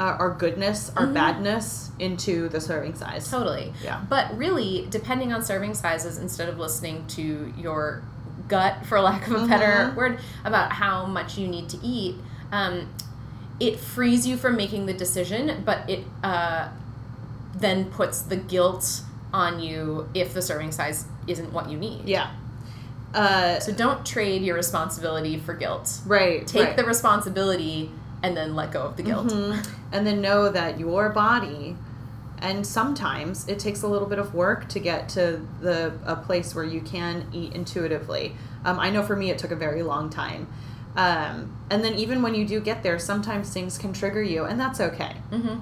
uh, 0.00 0.02
our 0.18 0.30
goodness, 0.30 0.90
our 0.96 1.06
Mhm. 1.06 1.14
badness 1.14 1.90
into 1.98 2.48
the 2.48 2.60
serving 2.60 2.94
size. 2.96 3.30
Totally. 3.30 3.72
Yeah. 3.82 4.00
But 4.08 4.36
really, 4.36 4.86
depending 4.90 5.32
on 5.32 5.42
serving 5.42 5.74
sizes, 5.74 6.18
instead 6.18 6.48
of 6.48 6.58
listening 6.58 7.06
to 7.08 7.52
your 7.56 8.02
gut, 8.48 8.84
for 8.86 9.00
lack 9.00 9.26
of 9.26 9.42
a 9.42 9.46
better 9.46 9.90
Mhm. 9.90 9.94
word, 9.94 10.18
about 10.44 10.72
how 10.72 11.06
much 11.06 11.38
you 11.38 11.46
need 11.48 11.68
to 11.70 11.78
eat, 11.82 12.16
um, 12.52 12.88
it 13.60 13.78
frees 13.78 14.26
you 14.26 14.36
from 14.36 14.56
making 14.56 14.86
the 14.86 14.94
decision, 14.94 15.62
but 15.64 15.88
it 15.88 16.04
uh, 16.22 16.68
then 17.56 17.86
puts 17.86 18.22
the 18.22 18.36
guilt 18.36 19.02
on 19.32 19.60
you 19.60 20.08
if 20.14 20.34
the 20.34 20.42
serving 20.42 20.72
size 20.72 21.06
isn't 21.26 21.52
what 21.52 21.68
you 21.70 21.78
need. 21.78 22.08
Yeah. 22.08 22.30
Uh, 23.14 23.60
So 23.60 23.72
don't 23.72 24.04
trade 24.04 24.42
your 24.42 24.56
responsibility 24.56 25.38
for 25.38 25.54
guilt. 25.54 26.00
right. 26.06 26.46
Take 26.46 26.66
right. 26.68 26.76
the 26.76 26.84
responsibility 26.84 27.90
and 28.22 28.36
then 28.36 28.56
let 28.56 28.72
go 28.72 28.82
of 28.82 28.96
the 28.96 29.02
guilt. 29.02 29.28
Mhm. 29.28 29.64
And 29.92 30.06
then 30.06 30.20
know 30.20 30.48
that 30.50 30.80
your 30.80 31.10
body, 31.10 31.76
and 32.38 32.66
sometimes 32.66 33.46
it 33.48 33.58
takes 33.58 33.82
a 33.82 33.86
little 33.86 34.08
bit 34.08 34.18
of 34.18 34.34
work 34.34 34.68
to 34.70 34.80
get 34.80 35.08
to 35.10 35.40
the 35.60 35.92
a 36.04 36.16
place 36.16 36.54
where 36.54 36.64
you 36.64 36.80
can 36.80 37.24
eat 37.32 37.52
intuitively. 37.54 38.34
Um, 38.64 38.80
I 38.80 38.90
know 38.90 39.02
for 39.02 39.14
me 39.14 39.30
it 39.30 39.38
took 39.38 39.50
a 39.52 39.56
very 39.56 39.82
long 39.82 40.10
time. 40.10 40.48
Um, 40.96 41.56
and 41.70 41.82
then 41.84 41.94
even 41.94 42.22
when 42.22 42.34
you 42.34 42.46
do 42.46 42.60
get 42.60 42.82
there, 42.82 42.98
sometimes 42.98 43.52
things 43.52 43.78
can 43.78 43.92
trigger 43.92 44.22
you, 44.22 44.44
and 44.44 44.58
that's 44.60 44.80
okay. 44.80 45.16
hmm 45.30 45.58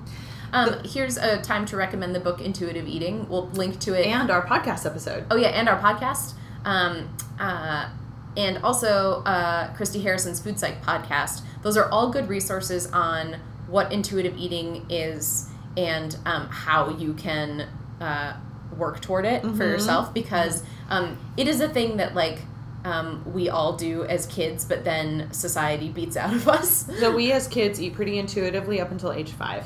Um, 0.52 0.82
here's 0.84 1.16
a 1.16 1.40
time 1.40 1.64
to 1.66 1.76
recommend 1.78 2.14
the 2.14 2.20
book 2.20 2.40
Intuitive 2.40 2.86
Eating. 2.86 3.26
We'll 3.28 3.48
link 3.50 3.78
to 3.80 3.94
it. 3.98 4.06
And 4.06 4.30
our 4.30 4.46
podcast 4.46 4.84
episode. 4.84 5.24
oh 5.30 5.36
yeah, 5.36 5.48
and 5.48 5.68
our 5.68 5.78
podcast. 5.80 6.34
Um, 6.64 7.08
uh, 7.40 7.88
and 8.36 8.58
also 8.58 9.22
uh, 9.24 9.72
Christy 9.74 10.00
Harrison's 10.02 10.40
Food 10.40 10.58
Psych 10.58 10.82
podcast. 10.82 11.42
Those 11.62 11.76
are 11.76 11.88
all 11.90 12.10
good 12.10 12.28
resources 12.28 12.86
on 12.92 13.36
what 13.68 13.90
intuitive 13.92 14.36
eating 14.36 14.84
is 14.90 15.48
and 15.76 16.16
um, 16.26 16.48
how 16.48 16.90
you 16.90 17.14
can 17.14 17.66
uh, 18.00 18.34
work 18.76 19.00
toward 19.00 19.24
it 19.24 19.40
for 19.42 19.48
Mhm. 19.48 19.58
yourself 19.58 20.12
because 20.14 20.62
um, 20.90 21.16
it 21.36 21.48
is 21.48 21.60
a 21.60 21.68
thing 21.68 21.96
that 21.98 22.14
like 22.14 22.40
um, 22.84 23.22
we 23.32 23.48
all 23.48 23.76
do 23.76 24.04
as 24.04 24.26
kids, 24.26 24.64
but 24.64 24.84
then 24.84 25.32
society 25.32 25.88
beats 25.88 26.16
out 26.16 26.34
of 26.34 26.48
us. 26.48 26.86
So 26.98 27.14
we 27.14 27.32
as 27.32 27.46
kids 27.46 27.80
eat 27.80 27.94
pretty 27.94 28.18
intuitively 28.18 28.80
up 28.80 28.90
until 28.90 29.12
age 29.12 29.30
five. 29.30 29.64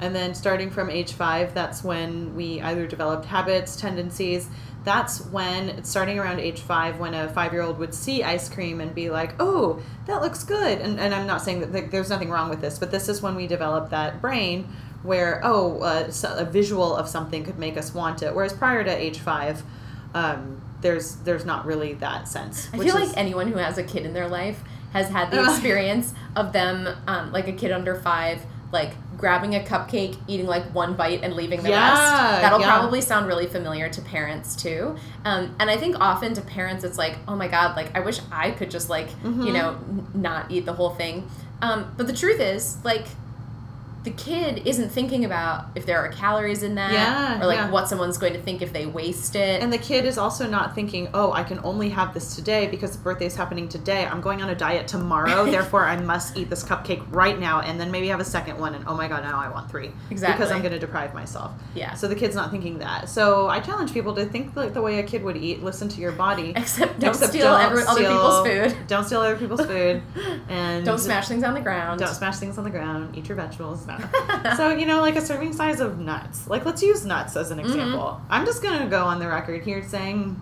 And 0.00 0.14
then 0.14 0.34
starting 0.34 0.70
from 0.70 0.90
age 0.90 1.12
five, 1.12 1.54
that's 1.54 1.84
when 1.84 2.34
we 2.34 2.60
either 2.60 2.86
developed 2.86 3.24
habits, 3.24 3.76
tendencies. 3.76 4.48
That's 4.82 5.24
when, 5.26 5.84
starting 5.84 6.18
around 6.18 6.40
age 6.40 6.60
five, 6.60 6.98
when 6.98 7.14
a 7.14 7.28
five 7.28 7.52
year 7.52 7.62
old 7.62 7.78
would 7.78 7.94
see 7.94 8.24
ice 8.24 8.48
cream 8.48 8.80
and 8.80 8.92
be 8.92 9.10
like, 9.10 9.34
oh, 9.38 9.80
that 10.06 10.20
looks 10.20 10.42
good. 10.42 10.80
And, 10.80 10.98
and 10.98 11.14
I'm 11.14 11.26
not 11.26 11.40
saying 11.40 11.60
that 11.60 11.72
like, 11.72 11.90
there's 11.92 12.10
nothing 12.10 12.30
wrong 12.30 12.50
with 12.50 12.60
this, 12.60 12.80
but 12.80 12.90
this 12.90 13.08
is 13.08 13.22
when 13.22 13.36
we 13.36 13.46
develop 13.46 13.90
that 13.90 14.20
brain 14.20 14.68
where, 15.04 15.40
oh, 15.44 15.80
uh, 15.80 16.10
so 16.10 16.34
a 16.36 16.44
visual 16.44 16.96
of 16.96 17.08
something 17.08 17.44
could 17.44 17.58
make 17.58 17.76
us 17.76 17.94
want 17.94 18.22
it. 18.22 18.34
Whereas 18.34 18.52
prior 18.52 18.82
to 18.82 18.90
age 18.90 19.20
five, 19.20 19.62
um, 20.14 20.60
there's 20.82 21.16
there's 21.16 21.44
not 21.46 21.64
really 21.64 21.94
that 21.94 22.28
sense. 22.28 22.68
I 22.72 22.78
feel 22.78 22.96
is- 22.98 23.08
like 23.08 23.16
anyone 23.16 23.48
who 23.48 23.58
has 23.58 23.78
a 23.78 23.82
kid 23.82 24.04
in 24.04 24.12
their 24.12 24.28
life 24.28 24.62
has 24.92 25.08
had 25.08 25.30
the 25.30 25.42
experience 25.42 26.12
of 26.36 26.52
them, 26.52 26.86
um, 27.06 27.32
like 27.32 27.48
a 27.48 27.52
kid 27.52 27.72
under 27.72 27.94
five, 27.94 28.42
like 28.72 28.90
grabbing 29.16 29.54
a 29.54 29.60
cupcake, 29.60 30.18
eating 30.26 30.46
like 30.46 30.64
one 30.74 30.94
bite, 30.94 31.22
and 31.22 31.32
leaving 31.34 31.62
the 31.62 31.70
Yeah, 31.70 31.88
rest. 31.90 32.42
That'll 32.42 32.60
yeah. 32.60 32.66
probably 32.78 33.00
sound 33.00 33.26
really 33.26 33.46
familiar 33.46 33.88
to 33.88 34.00
parents 34.02 34.54
too. 34.54 34.96
Um, 35.24 35.54
and 35.60 35.70
I 35.70 35.76
think 35.78 35.96
often 35.98 36.34
to 36.34 36.40
parents, 36.42 36.84
it's 36.84 36.98
like, 36.98 37.16
oh 37.26 37.36
my 37.36 37.48
god, 37.48 37.74
like 37.76 37.96
I 37.96 38.00
wish 38.00 38.20
I 38.30 38.50
could 38.50 38.70
just 38.70 38.90
like 38.90 39.08
Mhm. 39.22 39.46
you 39.46 39.52
know 39.54 39.70
n- 39.88 40.06
not 40.12 40.50
eat 40.50 40.66
the 40.66 40.74
whole 40.74 40.90
thing. 40.90 41.26
Um, 41.62 41.92
but 41.96 42.06
the 42.06 42.12
truth 42.12 42.40
is, 42.40 42.76
like. 42.84 43.06
The 44.04 44.10
kid 44.10 44.66
isn't 44.66 44.88
thinking 44.88 45.24
about 45.24 45.66
if 45.76 45.86
there 45.86 45.98
are 45.98 46.08
calories 46.08 46.62
in 46.64 46.74
that, 46.74 46.92
Yeah, 46.92 47.40
or 47.40 47.46
like 47.46 47.56
yeah. 47.58 47.70
what 47.70 47.88
someone's 47.88 48.18
going 48.18 48.32
to 48.32 48.40
think 48.42 48.60
if 48.60 48.72
they 48.72 48.84
waste 48.84 49.36
it. 49.36 49.62
And 49.62 49.72
the 49.72 49.78
kid 49.78 50.04
is 50.04 50.18
also 50.18 50.48
not 50.48 50.74
thinking, 50.74 51.08
oh, 51.14 51.32
I 51.32 51.44
can 51.44 51.60
only 51.62 51.88
have 51.90 52.12
this 52.12 52.34
today 52.34 52.66
because 52.66 52.92
the 52.96 52.98
birthday 52.98 53.26
is 53.26 53.36
happening 53.36 53.68
today. 53.68 54.04
I'm 54.04 54.20
going 54.20 54.42
on 54.42 54.50
a 54.50 54.54
diet 54.56 54.88
tomorrow, 54.88 55.44
therefore 55.50 55.84
I 55.84 55.96
must 56.00 56.36
eat 56.36 56.50
this 56.50 56.64
cupcake 56.64 57.04
right 57.10 57.38
now 57.38 57.60
and 57.60 57.80
then 57.80 57.92
maybe 57.92 58.08
have 58.08 58.18
a 58.18 58.24
second 58.24 58.58
one 58.58 58.74
and 58.74 58.84
oh 58.88 58.96
my 58.96 59.06
god, 59.06 59.22
now 59.22 59.38
I 59.38 59.48
want 59.48 59.70
three. 59.70 59.92
Exactly. 60.10 60.36
Because 60.36 60.50
I'm 60.50 60.62
going 60.62 60.72
to 60.72 60.80
deprive 60.80 61.14
myself. 61.14 61.52
yeah. 61.74 61.94
So 61.94 62.08
the 62.08 62.16
kid's 62.16 62.34
not 62.34 62.50
thinking 62.50 62.78
that. 62.78 63.08
So 63.08 63.48
I 63.48 63.60
challenge 63.60 63.92
people 63.92 64.14
to 64.16 64.26
think 64.26 64.56
like 64.56 64.74
the 64.74 64.82
way 64.82 64.98
a 64.98 65.04
kid 65.04 65.22
would 65.22 65.36
eat, 65.36 65.62
listen 65.62 65.88
to 65.90 66.00
your 66.00 66.12
body. 66.12 66.52
Except 66.56 66.98
don't 66.98 67.10
Except 67.10 67.30
steal 67.32 67.44
don't 67.46 67.60
every, 67.60 67.82
other 67.84 68.00
steal- 68.00 68.10
people's 68.12 68.46
food. 68.72 68.86
Don't 68.88 69.04
steal 69.04 69.20
other 69.20 69.36
people's 69.36 69.64
food. 69.64 70.02
And 70.48 70.84
Don't 70.84 70.98
smash 70.98 71.28
things 71.28 71.44
on 71.44 71.54
the 71.54 71.60
ground. 71.60 72.00
Don't 72.00 72.14
smash 72.14 72.36
things 72.38 72.58
on 72.58 72.64
the 72.64 72.70
ground. 72.70 73.16
Eat 73.16 73.28
your 73.28 73.36
vegetables. 73.36 73.86
No. 73.98 74.54
so 74.56 74.70
you 74.70 74.86
know, 74.86 75.00
like 75.00 75.16
a 75.16 75.20
serving 75.20 75.52
size 75.52 75.80
of 75.80 75.98
nuts. 75.98 76.46
Like 76.48 76.64
let's 76.64 76.82
use 76.82 77.04
nuts 77.04 77.36
as 77.36 77.50
an 77.50 77.58
Mm-hmm. 77.58 77.66
example. 77.68 78.20
I'm 78.30 78.44
just 78.46 78.62
gonna 78.62 78.86
go 78.88 79.04
on 79.04 79.18
the 79.18 79.28
record 79.28 79.62
here 79.62 79.82
saying, 79.86 80.40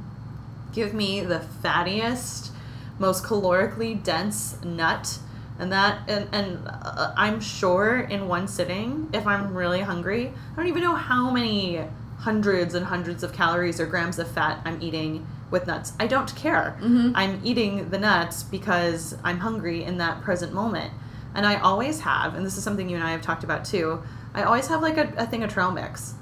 give 0.73 0.95
me 0.95 1.21
the 1.21 1.43
fattiest, 1.63 2.51
most 2.99 3.25
calorically 3.25 4.03
dense 4.03 4.63
nut, 4.65 5.19
and 5.59 5.73
that 5.73 6.01
and 6.09 6.29
and 6.33 6.59
uh, 6.67 7.13
I'm 7.17 7.41
sure 7.41 8.01
in 8.01 8.29
one 8.29 8.47
sitting, 8.49 9.09
if 9.13 9.27
I'm 9.27 9.55
really 9.55 9.81
hungry, 9.81 10.33
I 10.53 10.57
don't 10.57 10.67
even 10.69 10.83
know 10.83 10.95
how 10.95 11.31
many 11.31 11.83
hundreds 12.19 12.75
and 12.75 12.85
hundreds 12.87 13.23
of 13.23 13.33
calories 13.33 13.81
or 13.81 13.87
grams 13.87 14.19
of 14.19 14.31
fat 14.31 14.61
I'm 14.67 14.81
eating 14.83 15.27
with 15.51 15.67
nuts. 15.67 15.95
I 15.99 16.07
don't 16.07 16.35
care. 16.37 16.77
Mhm. 16.81 17.13
I'm 17.15 17.41
eating 17.43 17.89
the 17.91 17.99
nuts 17.99 18.43
because 18.43 19.17
I'm 19.25 19.39
hungry 19.41 19.83
in 19.83 19.97
that 19.99 20.23
present 20.23 20.53
moment. 20.53 20.93
And 21.35 21.47
I 21.47 21.57
always 21.61 22.01
have, 22.01 22.35
and 22.35 22.45
this 22.45 22.57
is 22.57 22.65
something 22.65 22.89
you 22.89 22.97
and 22.97 23.05
I 23.05 23.13
have 23.13 23.23
talked 23.23 23.45
about 23.45 23.65
too, 23.65 24.03
I 24.35 24.43
always 24.43 24.67
have 24.69 24.83
like 24.83 24.97
a, 24.97 25.13
a 25.17 25.27
thing 25.27 25.43
of 25.43 25.53
trail 25.53 25.71
mix 25.71 26.15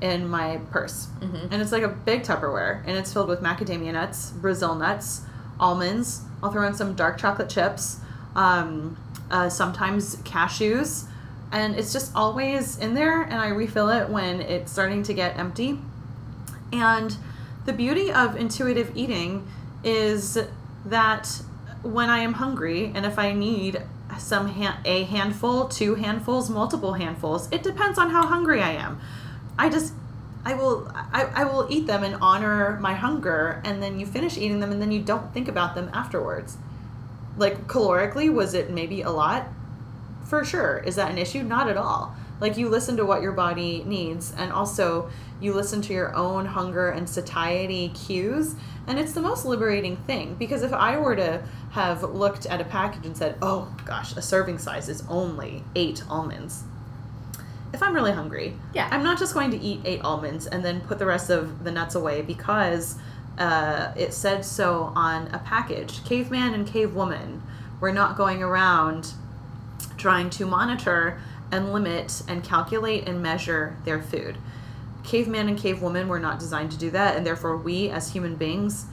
in 0.00 0.28
my 0.28 0.60
purse. 0.70 1.08
Mhm. 1.20 1.50
And 1.50 1.62
it's 1.62 1.72
like 1.72 1.82
a 1.82 1.88
big 1.88 2.22
Tupperware, 2.22 2.82
and 2.86 2.96
it's 2.96 3.12
filled 3.12 3.28
with 3.28 3.40
macadamia 3.40 3.92
nuts, 3.92 4.30
Brazil 4.30 4.74
nuts, 4.74 5.22
almonds. 5.58 6.22
I'll 6.42 6.52
throw 6.52 6.66
in 6.66 6.74
some 6.74 6.94
dark 6.94 7.16
chocolate 7.18 7.48
chips, 7.48 8.00
um, 8.34 8.96
uh, 9.30 9.48
sometimes 9.48 10.16
cashews. 10.16 11.04
And 11.52 11.76
it's 11.76 11.92
just 11.92 12.14
always 12.14 12.76
in 12.78 12.94
there, 12.94 13.22
and 13.22 13.34
I 13.34 13.48
refill 13.48 13.88
it 13.88 14.08
when 14.08 14.40
it's 14.40 14.70
starting 14.70 15.02
to 15.04 15.14
get 15.14 15.38
empty. 15.38 15.78
And 16.72 17.16
the 17.64 17.72
beauty 17.72 18.12
of 18.12 18.36
intuitive 18.36 18.92
eating 18.96 19.46
is 19.84 20.38
that 20.84 21.40
when 21.82 22.10
I 22.10 22.18
am 22.18 22.34
hungry 22.34 22.90
and 22.94 23.06
if 23.06 23.18
I 23.18 23.32
need 23.32 23.80
some 24.18 24.48
ha- 24.48 24.80
a 24.84 25.04
handful, 25.04 25.68
two 25.68 25.94
handfuls, 25.94 26.50
multiple 26.50 26.94
handfuls, 26.94 27.48
it 27.50 27.62
depends 27.62 27.98
on 27.98 28.10
how 28.10 28.26
hungry 28.26 28.60
I 28.60 28.72
am. 28.72 29.00
I 29.58 29.68
just 29.68 29.92
I 30.44 30.54
will 30.54 30.90
I, 30.94 31.24
I 31.34 31.44
will 31.44 31.66
eat 31.68 31.86
them 31.86 32.04
and 32.04 32.16
honor 32.20 32.78
my 32.80 32.94
hunger 32.94 33.60
and 33.64 33.82
then 33.82 33.98
you 33.98 34.06
finish 34.06 34.36
eating 34.36 34.60
them 34.60 34.70
and 34.70 34.80
then 34.80 34.92
you 34.92 35.00
don't 35.02 35.32
think 35.34 35.48
about 35.48 35.74
them 35.74 35.90
afterwards. 35.92 36.56
Like 37.36 37.66
calorically, 37.66 38.32
was 38.32 38.54
it 38.54 38.70
maybe 38.70 39.02
a 39.02 39.10
lot? 39.10 39.48
For 40.24 40.44
sure. 40.44 40.78
Is 40.78 40.96
that 40.96 41.10
an 41.10 41.18
issue? 41.18 41.42
Not 41.42 41.68
at 41.68 41.76
all. 41.76 42.14
Like 42.40 42.56
you 42.56 42.68
listen 42.68 42.96
to 42.98 43.04
what 43.04 43.22
your 43.22 43.32
body 43.32 43.82
needs 43.86 44.32
and 44.36 44.52
also 44.52 45.10
you 45.40 45.54
listen 45.54 45.82
to 45.82 45.92
your 45.92 46.14
own 46.14 46.46
hunger 46.46 46.90
and 46.90 47.08
satiety 47.08 47.88
cues 47.90 48.54
and 48.86 48.98
it's 48.98 49.12
the 49.12 49.20
most 49.20 49.44
liberating 49.44 49.96
thing 49.96 50.34
because 50.38 50.62
if 50.62 50.72
I 50.72 50.96
were 50.96 51.16
to 51.16 51.42
have 51.72 52.02
looked 52.02 52.46
at 52.46 52.60
a 52.60 52.64
package 52.64 53.04
and 53.04 53.16
said, 53.16 53.36
"Oh 53.42 53.74
gosh, 53.84 54.16
a 54.16 54.22
serving 54.22 54.58
size 54.58 54.88
is 54.88 55.02
only 55.08 55.64
8 55.74 56.04
almonds." 56.08 56.64
If 57.72 57.82
I'm 57.82 57.94
really 57.94 58.12
hungry, 58.12 58.56
Yeah. 58.72 58.88
I'm 58.90 59.02
not 59.02 59.18
just 59.18 59.34
going 59.34 59.50
to 59.50 59.58
eat 59.60 59.80
8 59.84 60.02
almonds 60.02 60.46
and 60.46 60.64
then 60.64 60.80
put 60.82 60.98
the 60.98 61.06
rest 61.06 61.30
of 61.30 61.64
the 61.64 61.72
nuts 61.72 61.94
away 61.94 62.22
because 62.22 62.96
uh, 63.38 63.92
it 63.96 64.14
said 64.14 64.44
so 64.44 64.92
on 64.94 65.28
a 65.34 65.38
package. 65.38 66.02
Caveman 66.04 66.54
and 66.54 66.66
cavewoman 66.66 67.40
were 67.80 67.92
not 67.92 68.16
going 68.16 68.42
around 68.42 69.12
trying 69.98 70.30
to 70.30 70.46
monitor 70.46 71.20
and 71.52 71.72
limit 71.72 72.22
and 72.28 72.42
calculate 72.42 73.08
and 73.08 73.22
measure 73.22 73.76
their 73.84 74.02
food. 74.02 74.38
Caveman 75.04 75.48
and 75.48 75.58
cavewoman 75.58 76.08
were 76.08 76.18
not 76.18 76.38
designed 76.38 76.72
to 76.72 76.78
do 76.78 76.90
that, 76.90 77.16
and 77.16 77.24
therefore 77.24 77.56
we 77.56 77.88
as 77.88 78.12
human 78.12 78.34
beings, 78.34 78.86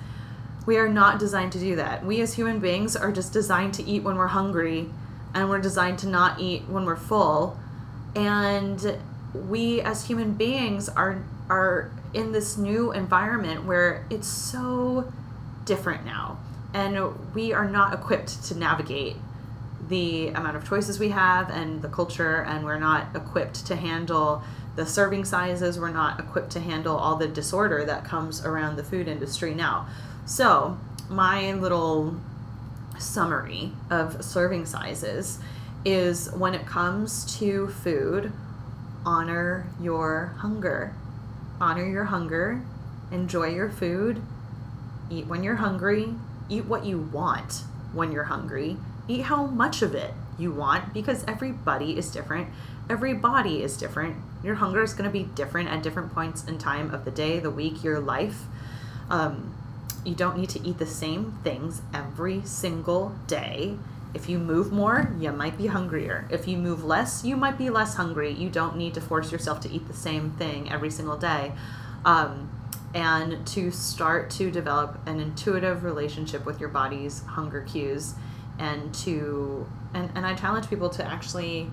we 0.65 0.77
are 0.77 0.87
not 0.87 1.19
designed 1.19 1.51
to 1.53 1.59
do 1.59 1.75
that. 1.75 2.05
We 2.05 2.21
as 2.21 2.35
human 2.35 2.59
beings 2.59 2.95
are 2.95 3.11
just 3.11 3.33
designed 3.33 3.73
to 3.75 3.83
eat 3.83 4.03
when 4.03 4.15
we're 4.15 4.27
hungry, 4.27 4.89
and 5.33 5.49
we're 5.49 5.59
designed 5.59 5.99
to 5.99 6.07
not 6.07 6.39
eat 6.39 6.63
when 6.67 6.85
we're 6.85 6.95
full. 6.95 7.59
And 8.15 8.99
we 9.33 9.81
as 9.81 10.05
human 10.05 10.33
beings 10.33 10.87
are 10.89 11.23
are 11.49 11.91
in 12.13 12.31
this 12.31 12.57
new 12.57 12.91
environment 12.91 13.65
where 13.65 14.05
it's 14.09 14.27
so 14.27 15.11
different 15.65 16.05
now, 16.05 16.37
and 16.73 17.33
we 17.33 17.51
are 17.51 17.67
not 17.67 17.93
equipped 17.93 18.43
to 18.45 18.55
navigate 18.55 19.15
the 19.87 20.29
amount 20.29 20.55
of 20.55 20.67
choices 20.67 20.99
we 20.99 21.09
have 21.09 21.49
and 21.49 21.81
the 21.81 21.87
culture 21.87 22.43
and 22.43 22.63
we're 22.63 22.79
not 22.79 23.07
equipped 23.15 23.65
to 23.67 23.75
handle 23.75 24.43
the 24.75 24.85
serving 24.85 25.25
sizes. 25.25 25.79
We're 25.79 25.89
not 25.89 26.19
equipped 26.19 26.51
to 26.51 26.59
handle 26.59 26.95
all 26.95 27.15
the 27.15 27.27
disorder 27.27 27.85
that 27.85 28.05
comes 28.05 28.45
around 28.45 28.75
the 28.75 28.83
food 28.83 29.07
industry 29.07 29.53
now. 29.53 29.87
So 30.25 30.77
my 31.09 31.53
little 31.53 32.19
summary 32.97 33.71
of 33.89 34.23
serving 34.23 34.65
sizes 34.65 35.39
is 35.85 36.31
when 36.31 36.53
it 36.53 36.65
comes 36.65 37.37
to 37.39 37.67
food 37.67 38.31
honor 39.05 39.67
your 39.81 40.35
hunger. 40.37 40.95
Honor 41.59 41.85
your 41.85 42.05
hunger. 42.05 42.63
Enjoy 43.11 43.47
your 43.47 43.69
food. 43.69 44.21
Eat 45.09 45.27
when 45.27 45.43
you're 45.43 45.55
hungry. 45.55 46.15
Eat 46.49 46.65
what 46.65 46.85
you 46.85 46.99
want 46.99 47.63
when 47.93 48.11
you're 48.11 48.23
hungry 48.23 48.77
eat 49.07 49.23
how 49.23 49.45
much 49.45 49.81
of 49.81 49.93
it 49.95 50.13
you 50.37 50.51
want 50.51 50.93
because 50.93 51.23
everybody 51.27 51.97
is 51.97 52.11
different. 52.11 52.49
Every 52.89 53.13
body 53.13 53.63
is 53.63 53.77
different. 53.77 54.17
Your 54.43 54.55
hunger 54.55 54.83
is 54.83 54.93
going 54.93 55.09
to 55.09 55.11
be 55.11 55.23
different 55.23 55.69
at 55.69 55.83
different 55.83 56.13
points 56.13 56.43
in 56.45 56.57
time 56.57 56.93
of 56.93 57.05
the 57.05 57.11
day 57.11 57.39
the 57.39 57.49
week 57.49 57.83
your 57.83 57.99
life. 57.99 58.43
Um, 59.09 59.53
you 60.05 60.15
don't 60.15 60.37
need 60.37 60.49
to 60.49 60.67
eat 60.67 60.79
the 60.79 60.85
same 60.85 61.39
things 61.43 61.81
every 61.93 62.41
single 62.45 63.15
day. 63.27 63.77
If 64.13 64.29
you 64.29 64.37
move 64.37 64.71
more 64.71 65.13
you 65.19 65.31
might 65.31 65.57
be 65.57 65.67
hungrier. 65.67 66.27
If 66.29 66.47
you 66.47 66.57
move 66.57 66.83
less 66.83 67.23
you 67.23 67.35
might 67.37 67.57
be 67.57 67.69
less 67.69 67.95
hungry. 67.95 68.31
You 68.31 68.49
don't 68.49 68.75
need 68.75 68.93
to 68.95 69.01
force 69.01 69.31
yourself 69.31 69.61
to 69.61 69.71
eat 69.71 69.87
the 69.87 69.93
same 69.93 70.31
thing 70.31 70.71
every 70.71 70.91
single 70.91 71.17
day. 71.17 71.53
Um, 72.05 72.49
and 72.93 73.45
to 73.47 73.71
start 73.71 74.29
to 74.29 74.51
develop 74.51 74.99
an 75.07 75.19
intuitive 75.19 75.83
relationship 75.83 76.45
with 76.45 76.59
your 76.59 76.69
body's 76.69 77.23
hunger 77.23 77.61
cues 77.61 78.13
and 78.59 78.93
to 78.93 79.65
and, 79.93 80.09
and 80.15 80.25
i 80.25 80.33
challenge 80.33 80.69
people 80.69 80.89
to 80.89 81.03
actually 81.05 81.69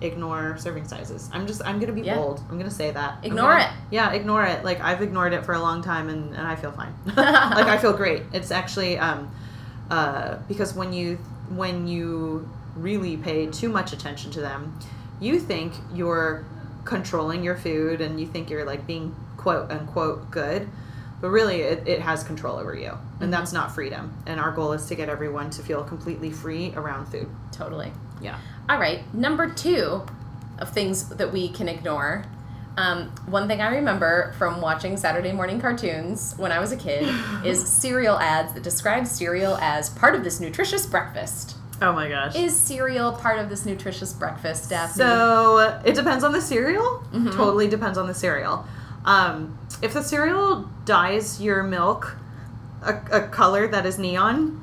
ignore 0.00 0.56
serving 0.58 0.86
sizes. 0.86 1.30
I'm 1.32 1.46
just 1.46 1.62
i'm 1.64 1.78
gonna 1.78 1.92
be 1.92 2.02
Yeah. 2.02 2.16
bold. 2.16 2.40
I'm 2.50 2.58
gonna 2.58 2.70
say 2.70 2.90
that 2.90 3.24
Ignore 3.24 3.52
gonna- 3.52 3.64
it. 3.64 3.70
yeah 3.92 4.12
ignore 4.12 4.44
it. 4.44 4.64
Like 4.64 4.80
i've 4.80 5.00
ignored 5.00 5.32
it 5.32 5.44
for 5.46 5.54
a 5.54 5.60
long 5.60 5.82
time 5.82 6.08
and, 6.08 6.34
and 6.34 6.46
i 6.46 6.56
feel 6.56 6.72
fine. 6.72 6.92
Like 7.16 7.66
i 7.66 7.78
feel 7.78 7.92
great. 7.92 8.22
It's 8.32 8.50
actually 8.50 8.98
um 8.98 9.30
uh 9.90 10.36
because 10.48 10.74
when 10.74 10.92
you 10.92 11.16
when 11.50 11.86
you 11.86 12.48
really 12.76 13.16
pay 13.16 13.46
too 13.46 13.68
much 13.68 13.92
attention 13.92 14.30
to 14.32 14.40
them 14.40 14.76
you 15.20 15.38
think 15.38 15.72
you're 15.94 16.44
controlling 16.84 17.42
your 17.44 17.56
food 17.56 18.00
and 18.00 18.18
you 18.20 18.26
think 18.26 18.50
you're 18.50 18.64
like 18.64 18.86
being 18.86 19.14
quote 19.36 19.70
unquote 19.70 20.28
good 20.30 20.68
but 21.20 21.28
really 21.30 21.62
it, 21.62 21.86
it 21.88 22.00
has 22.00 22.22
control 22.24 22.56
over 22.58 22.74
you 22.74 22.92
and 23.20 23.32
that's 23.32 23.52
not 23.52 23.74
freedom 23.74 24.12
and 24.26 24.38
our 24.40 24.52
goal 24.52 24.72
is 24.72 24.86
to 24.86 24.94
get 24.94 25.08
everyone 25.08 25.48
to 25.50 25.62
feel 25.62 25.82
completely 25.84 26.30
free 26.30 26.72
around 26.76 27.06
food 27.06 27.28
Totally. 27.52 27.92
yeah 28.20 28.38
All 28.68 28.78
right, 28.80 29.02
number 29.14 29.48
two 29.50 30.02
of 30.58 30.70
things 30.70 31.08
that 31.08 31.32
we 31.32 31.48
can 31.48 31.68
ignore. 31.68 32.24
Um, 32.76 33.10
one 33.26 33.46
thing 33.46 33.60
I 33.60 33.68
remember 33.76 34.34
from 34.38 34.60
watching 34.60 34.96
Saturday 34.96 35.30
morning 35.32 35.60
cartoons 35.60 36.34
when 36.36 36.50
I 36.50 36.58
was 36.58 36.72
a 36.72 36.76
kid 36.76 37.08
is 37.44 37.64
cereal 37.66 38.18
ads 38.18 38.52
that 38.54 38.62
describe 38.64 39.06
cereal 39.06 39.56
as 39.58 39.90
part 39.90 40.14
of 40.16 40.24
this 40.24 40.40
nutritious 40.40 40.84
breakfast. 40.86 41.56
oh 41.82 41.92
my 41.92 42.08
gosh 42.08 42.34
Is 42.34 42.58
cereal 42.58 43.12
part 43.12 43.38
of 43.38 43.48
this 43.48 43.64
nutritious 43.64 44.12
breakfast, 44.12 44.70
Daphne? 44.70 44.96
So 44.98 45.78
it 45.84 45.94
depends 45.94 46.24
on 46.24 46.32
the 46.32 46.40
cereal. 46.40 47.02
Totally 47.12 47.68
depends 47.68 47.96
on 47.98 48.06
the 48.08 48.14
cereal. 48.14 48.66
Um, 49.04 49.56
if 49.82 49.92
the 49.92 50.02
cereal 50.02 50.68
dyes 50.84 51.40
your 51.40 51.62
milk 51.62 52.16
a, 52.82 53.00
a 53.10 53.28
color 53.28 53.66
that 53.68 53.86
is 53.86 53.98
neon, 53.98 54.60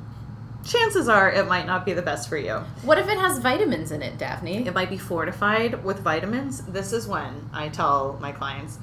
chances 0.66 1.08
are 1.08 1.32
it 1.32 1.48
might 1.48 1.66
not 1.66 1.86
be 1.86 1.94
the 1.94 2.02
best 2.02 2.30
for 2.30 2.38
you. 2.38 2.56
what 2.84 2.98
if 2.98 3.08
it 3.08 3.18
has 3.18 3.40
vitamins 3.40 3.92
in 3.92 4.02
it, 4.02 4.18
Daphne? 4.18 4.66
It 4.68 4.74
might 4.74 4.90
be 4.90 4.98
fortified 4.98 5.84
with 5.84 6.00
vitamins. 6.00 6.62
This 6.64 6.94
is 6.94 7.08
when 7.08 7.50
I 7.54 7.70
tell 7.70 8.18
my 8.22 8.32
clients 8.32 8.78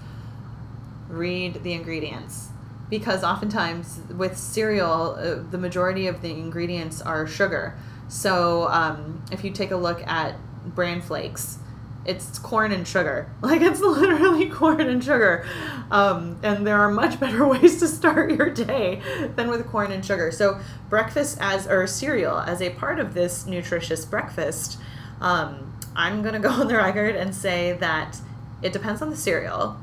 read 1.08 1.62
the 1.62 1.72
ingredients. 1.72 2.48
Because 2.90 3.22
oftentimes 3.22 4.00
with 4.16 4.38
cereal, 4.38 5.16
uh, 5.18 5.50
the 5.50 5.58
majority 5.58 6.06
of 6.06 6.22
the 6.22 6.30
ingredients 6.30 7.02
are 7.02 7.26
sugar. 7.26 7.76
So 8.08 8.68
um, 8.68 9.22
if 9.30 9.44
you 9.44 9.50
take 9.50 9.70
a 9.70 9.76
look 9.76 10.06
at 10.06 10.36
bran 10.74 11.02
flakes, 11.02 11.58
it's 12.04 12.38
corn 12.38 12.72
and 12.72 12.86
sugar. 12.86 13.30
Like 13.42 13.62
it's 13.62 13.80
literally 13.80 14.48
corn 14.48 14.80
and 14.80 15.02
sugar. 15.02 15.46
Um, 15.90 16.38
and 16.42 16.66
there 16.66 16.78
are 16.78 16.90
much 16.90 17.18
better 17.18 17.46
ways 17.52 17.78
to 17.80 17.88
start 17.88 18.32
your 18.32 18.50
day 18.50 19.02
than 19.36 19.48
with 19.48 19.66
corn 19.66 19.92
and 19.92 20.04
sugar. 20.04 20.30
So 20.32 20.60
breakfast 20.88 21.38
as 21.40 21.66
or 21.66 21.86
cereal 21.86 22.38
as 22.38 22.60
a 22.60 22.70
part 22.70 22.98
of 22.98 23.14
this 23.14 23.46
nutritious 23.46 24.04
breakfast, 24.04 24.78
um, 25.20 25.72
I'm 25.96 26.22
gonna 26.22 26.40
go 26.48 26.50
on 26.50 26.68
the 26.68 26.76
record 26.76 27.16
and 27.16 27.34
say 27.34 27.72
that 27.74 28.18
it 28.62 28.72
depends 28.72 29.02
on 29.02 29.10
the 29.10 29.16
cereal. 29.16 29.76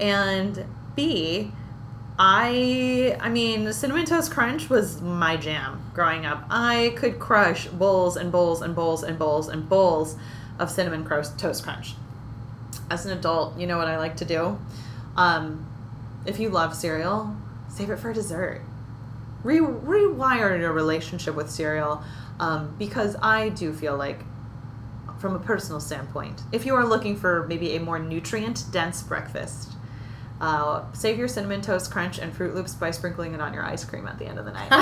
And 0.00 0.64
B, 0.94 1.52
I 2.18 3.16
I 3.20 3.28
mean, 3.28 3.72
cinnamon 3.72 4.04
toast 4.04 4.30
crunch 4.30 4.68
was 4.68 5.00
my 5.00 5.36
jam 5.36 5.90
growing 5.94 6.26
up. 6.26 6.44
I 6.50 6.94
could 6.96 7.18
crush 7.18 7.66
bowls 7.66 8.16
and 8.16 8.30
bowls 8.30 8.62
and 8.62 8.74
bowls 8.74 9.02
and 9.02 9.18
bowls 9.18 9.48
and 9.48 9.68
bowls 9.68 10.16
of 10.58 10.70
cinnamon 10.70 11.04
toast 11.04 11.62
crunch. 11.62 11.94
As 12.90 13.06
an 13.06 13.16
adult, 13.16 13.58
you 13.58 13.66
know 13.66 13.78
what 13.78 13.88
I 13.88 13.98
like 13.98 14.16
to 14.18 14.24
do. 14.24 14.58
Um, 15.16 15.66
if 16.26 16.38
you 16.38 16.48
love 16.48 16.74
cereal, 16.74 17.36
save 17.68 17.90
it 17.90 17.98
for 17.98 18.12
dessert. 18.12 18.62
Re- 19.42 19.58
rewire 19.58 20.58
your 20.58 20.72
relationship 20.72 21.34
with 21.34 21.50
cereal 21.50 22.02
um, 22.40 22.74
because 22.78 23.16
I 23.22 23.50
do 23.50 23.72
feel 23.72 23.96
like, 23.96 24.20
from 25.18 25.36
a 25.36 25.38
personal 25.38 25.80
standpoint, 25.80 26.42
if 26.52 26.66
you 26.66 26.74
are 26.74 26.84
looking 26.84 27.16
for 27.16 27.46
maybe 27.46 27.76
a 27.76 27.80
more 27.80 27.98
nutrient 27.98 28.64
dense 28.72 29.02
breakfast, 29.02 29.73
uh, 30.40 30.82
save 30.92 31.16
your 31.18 31.28
cinnamon 31.28 31.60
toast 31.62 31.90
crunch 31.90 32.18
and 32.18 32.32
Froot 32.34 32.54
Loops 32.54 32.74
by 32.74 32.90
sprinkling 32.90 33.34
it 33.34 33.40
on 33.40 33.54
your 33.54 33.64
ice 33.64 33.84
cream 33.84 34.06
at 34.06 34.18
the 34.18 34.26
end 34.26 34.38
of 34.38 34.44
the 34.44 34.52
night. 34.52 34.68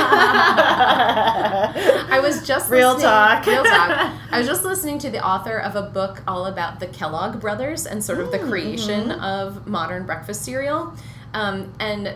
I 0.95 2.21
was 2.23 2.47
just 2.47 2.71
Real 2.71 2.89
listening- 2.95 3.05
talk. 3.11 3.47
Real 3.47 3.63
talk. 3.65 4.13
I 4.31 4.39
was 4.39 4.47
just 4.53 4.65
listening 4.65 4.99
to 5.01 5.11
the 5.11 5.25
author 5.25 5.59
of 5.59 5.77
a 5.77 5.83
book 5.83 6.23
all 6.27 6.47
about 6.47 6.81
the 6.81 6.87
Kellogg 6.87 7.41
brothers 7.41 7.87
and 7.87 8.03
sort 8.03 8.21
of 8.21 8.31
the 8.33 8.39
Mm, 8.39 8.49
creation 8.49 9.09
mhm. 9.11 9.21
of 9.23 9.67
modern 9.67 10.05
breakfast 10.07 10.43
cereal, 10.43 10.95
um, 11.35 11.73
and 11.79 12.15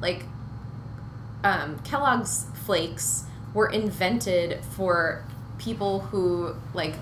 like 0.00 0.24
um, 1.44 1.78
Kellogg's 1.84 2.46
flakes 2.64 3.24
were 3.54 3.68
invented 3.68 4.64
for 4.64 5.24
people 5.58 6.00
who 6.00 6.54
like 6.74 6.94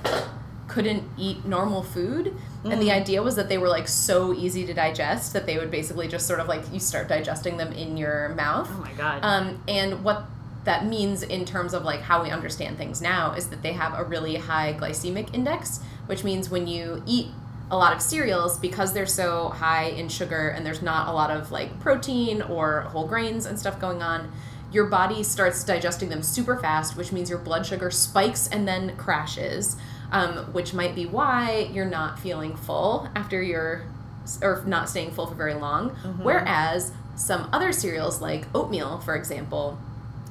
couldn't 0.68 1.04
eat 1.16 1.44
normal 1.44 1.82
food 1.82 2.34
and 2.64 2.80
the 2.82 2.88
Mm. 2.88 2.94
idea 3.00 3.22
was 3.22 3.36
that 3.36 3.48
they 3.48 3.56
were 3.58 3.68
like 3.68 3.88
so 3.88 4.34
easy 4.34 4.66
to 4.66 4.74
digest 4.74 5.32
that 5.32 5.46
they 5.46 5.56
would 5.58 5.70
basically 5.70 6.06
just 6.08 6.26
sort 6.26 6.40
of 6.40 6.46
like 6.48 6.62
you 6.72 6.78
start 6.80 7.08
digesting 7.08 7.56
them 7.56 7.72
in 7.72 7.96
your 7.96 8.30
mouth 8.36 8.68
oh 8.70 8.80
my 8.82 8.92
god. 8.92 9.20
um, 9.22 9.62
and 9.66 10.04
what 10.04 10.24
that 10.64 10.84
means 10.84 11.22
in 11.22 11.44
terms 11.46 11.72
of 11.72 11.84
like 11.84 12.02
how 12.02 12.22
we 12.22 12.28
understand 12.30 12.76
things 12.76 13.00
now 13.00 13.32
is 13.32 13.48
that 13.48 13.62
they 13.62 13.72
have 13.72 13.98
a 13.98 14.04
really 14.04 14.36
high 14.36 14.74
glycemic 14.78 15.32
index, 15.34 15.80
which 16.04 16.22
means 16.22 16.50
when 16.50 16.66
you 16.66 17.02
eat 17.06 17.28
a 17.70 17.76
lot 17.78 17.94
of 17.94 18.02
cereals, 18.02 18.58
because 18.58 18.92
they're 18.92 19.06
so 19.06 19.48
high 19.48 19.84
in 19.84 20.06
sugar 20.10 20.50
and 20.50 20.66
there's 20.66 20.82
not 20.82 21.08
a 21.08 21.12
lot 21.12 21.30
of 21.30 21.50
like 21.50 21.80
protein 21.80 22.42
or 22.42 22.82
whole 22.82 23.06
grains 23.06 23.46
and 23.46 23.58
stuff 23.58 23.80
going 23.80 24.02
on, 24.02 24.30
your 24.70 24.84
body 24.84 25.22
starts 25.22 25.64
digesting 25.64 26.10
them 26.10 26.22
super 26.22 26.58
fast, 26.58 26.94
which 26.94 27.10
means 27.10 27.30
your 27.30 27.38
blood 27.38 27.64
sugar 27.64 27.90
spikes 27.90 28.46
and 28.48 28.68
then 28.68 28.94
crashes, 28.98 29.76
um, 30.12 30.52
which 30.52 30.74
might 30.74 30.94
be 30.94 31.06
why 31.06 31.68
you're 31.72 31.84
not 31.84 32.18
feeling 32.18 32.56
full 32.56 33.08
after 33.14 33.40
you're 33.42 33.84
or 34.42 34.62
not 34.66 34.88
staying 34.88 35.10
full 35.10 35.26
for 35.26 35.34
very 35.34 35.54
long. 35.54 35.90
Whereas 36.22 36.92
some 37.16 37.48
other 37.52 37.72
cereals, 37.72 38.20
like 38.20 38.46
oatmeal, 38.54 38.98
for 39.00 39.14
example, 39.16 39.78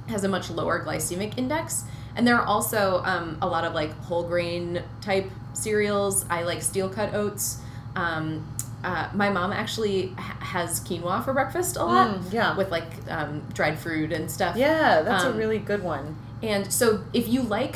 has 0.08 0.24
a 0.24 0.28
much 0.30 0.50
lower 0.50 0.84
glycemic 0.84 1.38
index. 1.38 1.84
And 2.16 2.28
there 2.28 2.36
are 2.36 2.46
also 2.46 3.02
um, 3.04 3.38
a 3.42 3.48
lot 3.48 3.64
of 3.66 3.74
like 3.74 3.92
whole 4.04 4.24
grain 4.28 4.84
type 5.02 5.30
cereals. 5.54 6.26
I 6.30 6.44
like 6.44 6.62
steel 6.62 6.90
cut 6.90 7.14
oats. 7.14 7.60
Um, 7.96 8.48
uh, 8.84 9.10
my 9.14 9.30
mom 9.30 9.52
actually 9.52 10.08
ha- 10.18 10.38
has 10.40 10.80
quinoa 10.80 11.24
for 11.26 11.34
breakfast 11.34 11.76
a 11.76 11.84
lot 11.84 12.16
Mm, 12.22 12.34
yeah. 12.34 12.56
with 12.56 12.72
like 12.72 12.88
um, 13.10 13.42
dried 13.54 13.78
fruit 13.78 14.12
and 14.14 14.32
stuff. 14.32 14.56
yeah, 14.56 15.02
that's 15.02 15.26
um, 15.26 15.34
a 15.34 15.38
really 15.38 15.60
good 15.60 15.84
one. 15.84 16.16
And 16.42 16.72
so 16.72 17.04
if 17.14 17.28
you 17.28 17.42
like 17.42 17.76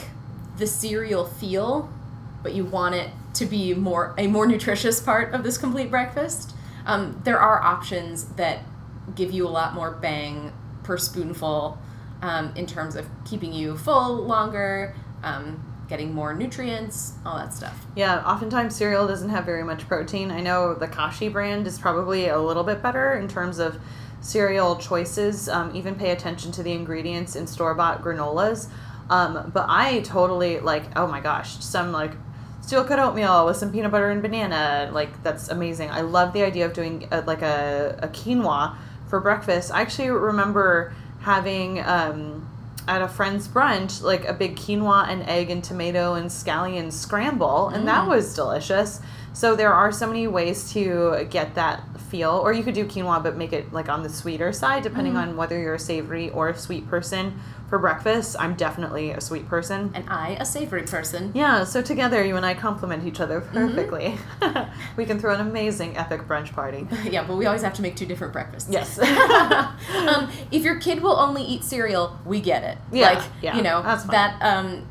cereal 0.67 1.25
feel, 1.25 1.89
but 2.41 2.53
you 2.53 2.65
want 2.65 2.95
it 2.95 3.09
to 3.35 3.45
be 3.45 3.73
more 3.73 4.13
a 4.17 4.27
more 4.27 4.45
nutritious 4.45 5.01
part 5.01 5.33
of 5.33 5.43
this 5.43 5.57
complete 5.57 5.89
breakfast, 5.89 6.55
um, 6.85 7.21
there 7.23 7.39
are 7.39 7.61
options 7.61 8.25
that 8.35 8.59
give 9.15 9.31
you 9.31 9.47
a 9.47 9.49
lot 9.49 9.73
more 9.73 9.91
bang 9.91 10.51
per 10.83 10.97
spoonful 10.97 11.77
um, 12.21 12.53
in 12.55 12.65
terms 12.65 12.95
of 12.95 13.05
keeping 13.25 13.53
you 13.53 13.77
full 13.77 14.15
longer, 14.15 14.95
um, 15.23 15.61
getting 15.89 16.13
more 16.13 16.33
nutrients, 16.33 17.13
all 17.25 17.37
that 17.37 17.53
stuff. 17.53 17.85
Yeah, 17.95 18.23
oftentimes 18.25 18.75
cereal 18.75 19.07
doesn't 19.07 19.29
have 19.29 19.45
very 19.45 19.63
much 19.63 19.87
protein. 19.87 20.31
I 20.31 20.39
know 20.39 20.73
the 20.73 20.87
Kashi 20.87 21.27
brand 21.27 21.67
is 21.67 21.77
probably 21.77 22.27
a 22.27 22.39
little 22.39 22.63
bit 22.63 22.81
better 22.81 23.15
in 23.15 23.27
terms 23.27 23.59
of 23.59 23.77
cereal 24.21 24.77
choices. 24.77 25.49
Um, 25.49 25.75
even 25.75 25.95
pay 25.95 26.11
attention 26.11 26.51
to 26.53 26.63
the 26.63 26.71
ingredients 26.71 27.35
in 27.35 27.45
store 27.45 27.73
bought 27.73 28.01
granolas. 28.01 28.69
Um, 29.09 29.51
but 29.53 29.65
I 29.69 30.01
totally 30.01 30.59
like, 30.59 30.83
oh 30.95 31.07
my 31.07 31.19
gosh, 31.19 31.57
some 31.63 31.91
like 31.91 32.11
steel 32.61 32.83
cut 32.85 32.99
oatmeal 32.99 33.45
with 33.45 33.57
some 33.57 33.71
peanut 33.71 33.91
butter 33.91 34.09
and 34.09 34.21
banana. 34.21 34.89
Like, 34.93 35.21
that's 35.23 35.49
amazing. 35.49 35.89
I 35.89 36.01
love 36.01 36.33
the 36.33 36.43
idea 36.43 36.65
of 36.65 36.73
doing 36.73 37.07
a, 37.11 37.21
like 37.21 37.41
a, 37.41 37.99
a 38.01 38.07
quinoa 38.07 38.75
for 39.09 39.19
breakfast. 39.19 39.71
I 39.73 39.81
actually 39.81 40.09
remember 40.09 40.93
having. 41.21 41.79
Um, 41.83 42.49
at 42.85 43.01
a 43.01 43.07
friend's 43.07 43.47
brunch, 43.47 44.01
like 44.01 44.25
a 44.25 44.33
big 44.33 44.57
quinoa 44.57 45.07
and 45.07 45.23
egg 45.29 45.49
and 45.49 45.63
tomato 45.63 46.15
and 46.15 46.29
scallion 46.29 46.91
scramble, 46.91 47.69
and 47.69 47.87
that 47.87 48.03
Mm. 48.03 48.09
was 48.09 48.35
delicious. 48.35 48.99
So 49.33 49.55
there 49.55 49.73
are 49.73 49.91
so 49.91 50.07
many 50.07 50.27
ways 50.27 50.71
to 50.73 51.27
get 51.29 51.55
that 51.55 51.83
feel, 52.13 52.29
or 52.43 52.53
you 52.53 52.63
could 52.63 52.75
do 52.75 52.85
quinoa 52.85 53.23
but 53.23 53.35
make 53.35 53.53
it 53.53 53.73
like 53.73 53.89
on 53.89 54.03
the 54.03 54.09
sweeter 54.09 54.53
side, 54.53 54.83
depending 54.83 55.17
on 55.17 55.35
whether 55.35 55.59
you're 55.59 55.73
a 55.73 55.79
savory 55.79 56.29
or 56.29 56.49
a 56.49 56.57
sweet 56.57 56.87
person. 56.87 57.39
For 57.69 57.79
breakfast, 57.79 58.35
I'm 58.39 58.53
definitely 58.53 59.09
a 59.09 59.19
sweet 59.19 59.47
person. 59.47 59.89
And 59.95 60.07
I, 60.07 60.37
a 60.39 60.45
savory 60.45 60.83
person. 60.83 61.31
Yeah, 61.33 61.63
so 61.63 61.81
together 61.81 62.23
you 62.23 62.35
and 62.35 62.45
I 62.45 62.53
complement 62.53 63.07
each 63.07 63.19
other 63.19 63.41
perfectly. 63.41 64.15
we 64.95 65.05
can 65.05 65.17
throw 65.17 65.33
an 65.33 65.41
amazing 65.41 65.97
epic 65.97 66.27
brunch 66.27 66.53
party. 66.53 66.87
yeah, 67.09 67.25
but 67.25 67.35
we 67.35 67.47
always 67.47 67.63
have 67.63 67.73
to 67.73 67.81
make 67.81 67.95
two 67.95 68.05
different 68.05 68.31
breakfasts. 68.31 68.69
Yes. 68.69 68.99
um, 68.99 70.29
if 70.51 70.61
your 70.61 70.79
kid 70.79 71.01
will 71.01 71.19
only 71.19 71.41
eat 71.41 71.63
cereal, 71.63 72.19
we 72.27 72.41
get 72.41 72.63
it. 72.63 72.77
Yeah, 72.91 73.13
like 73.13 73.23
yeah, 73.41 73.57
you 73.57 73.63
know 73.63 73.81
that's 73.81 74.03
fine. 74.03 74.11
that 74.11 74.41
um, 74.43 74.87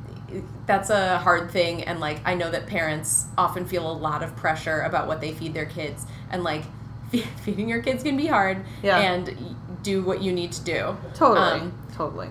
that's 0.66 0.90
a 0.90 1.18
hard 1.18 1.50
thing, 1.50 1.82
and 1.84 2.00
like 2.00 2.20
I 2.24 2.34
know 2.34 2.50
that 2.50 2.66
parents 2.66 3.26
often 3.36 3.66
feel 3.66 3.90
a 3.90 3.92
lot 3.92 4.22
of 4.22 4.34
pressure 4.36 4.80
about 4.82 5.06
what 5.06 5.20
they 5.20 5.32
feed 5.32 5.54
their 5.54 5.66
kids, 5.66 6.06
and 6.30 6.42
like 6.44 6.64
fe- 7.10 7.26
feeding 7.44 7.68
your 7.68 7.82
kids 7.82 8.02
can 8.02 8.16
be 8.16 8.26
hard. 8.26 8.64
Yeah. 8.82 8.98
and 8.98 9.56
do 9.82 10.02
what 10.04 10.22
you 10.22 10.32
need 10.32 10.52
to 10.52 10.62
do. 10.64 10.96
totally. 11.14 11.60
Um, 11.60 11.72
totally. 11.96 12.28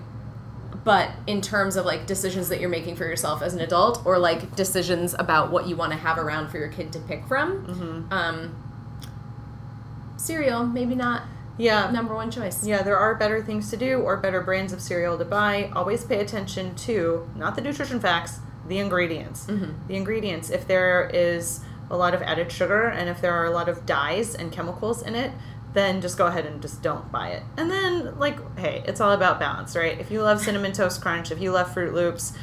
but 0.84 1.10
in 1.26 1.42
terms 1.42 1.76
of 1.76 1.84
like 1.84 2.06
decisions 2.06 2.48
that 2.48 2.60
you're 2.60 2.70
making 2.70 2.96
for 2.96 3.04
yourself 3.04 3.42
as 3.42 3.52
an 3.52 3.60
adult, 3.60 4.04
or 4.06 4.18
like 4.18 4.56
decisions 4.56 5.14
about 5.18 5.50
what 5.52 5.66
you 5.68 5.76
want 5.76 5.92
to 5.92 5.98
have 5.98 6.16
around 6.18 6.48
for 6.48 6.56
your 6.58 6.68
kid 6.68 6.92
to 6.94 6.98
pick 7.00 7.26
from, 7.26 7.58
hmm 7.64 8.12
um, 8.12 8.56
cereal 10.16 10.64
maybe 10.64 10.94
not 10.94 11.22
Yeah. 11.58 11.90
number 11.90 12.14
one 12.14 12.30
choice. 12.30 12.66
Yeah, 12.66 12.82
there 12.82 12.96
are 12.96 13.14
better 13.14 13.42
things 13.42 13.70
to 13.70 13.76
do 13.76 14.00
or 14.00 14.16
better 14.16 14.40
brands 14.40 14.72
of 14.72 14.80
cereal 14.80 15.18
to 15.18 15.24
buy. 15.24 15.70
Always 15.74 16.04
pay 16.04 16.20
attention 16.20 16.74
to 16.76 17.28
not 17.36 17.54
the 17.56 17.60
nutrition 17.62 18.00
facts, 18.00 18.40
the 18.66 18.78
ingredients. 18.78 19.46
Mhm. 19.46 19.74
The 19.88 19.96
ingredients. 19.96 20.50
If 20.50 20.66
there 20.66 21.10
is 21.12 21.60
a 21.90 21.96
lot 21.96 22.14
of 22.14 22.22
added 22.22 22.50
sugar 22.50 22.84
and 22.86 23.08
if 23.08 23.20
there 23.20 23.32
are 23.34 23.44
a 23.44 23.50
lot 23.50 23.68
of 23.68 23.84
dyes 23.84 24.34
and 24.34 24.50
chemicals 24.50 25.02
in 25.02 25.14
it, 25.14 25.32
then 25.74 26.00
just 26.00 26.18
go 26.18 26.26
ahead 26.26 26.44
and 26.46 26.60
just 26.60 26.82
don't 26.82 27.10
buy 27.10 27.28
it. 27.28 27.42
And 27.56 27.70
then, 27.70 28.18
like, 28.18 28.36
hey, 28.58 28.82
it's 28.86 29.00
all 29.00 29.12
about 29.12 29.40
balance, 29.40 29.74
right? 29.74 29.98
If 29.98 30.10
you 30.10 30.22
love 30.22 30.40
Cinnamon 30.40 30.72
Toast 30.72 31.00
Crunch, 31.00 31.30
if 31.30 31.40
you 31.40 31.50
love 31.50 31.74
Froot 31.74 31.92
Loops, 31.94 32.34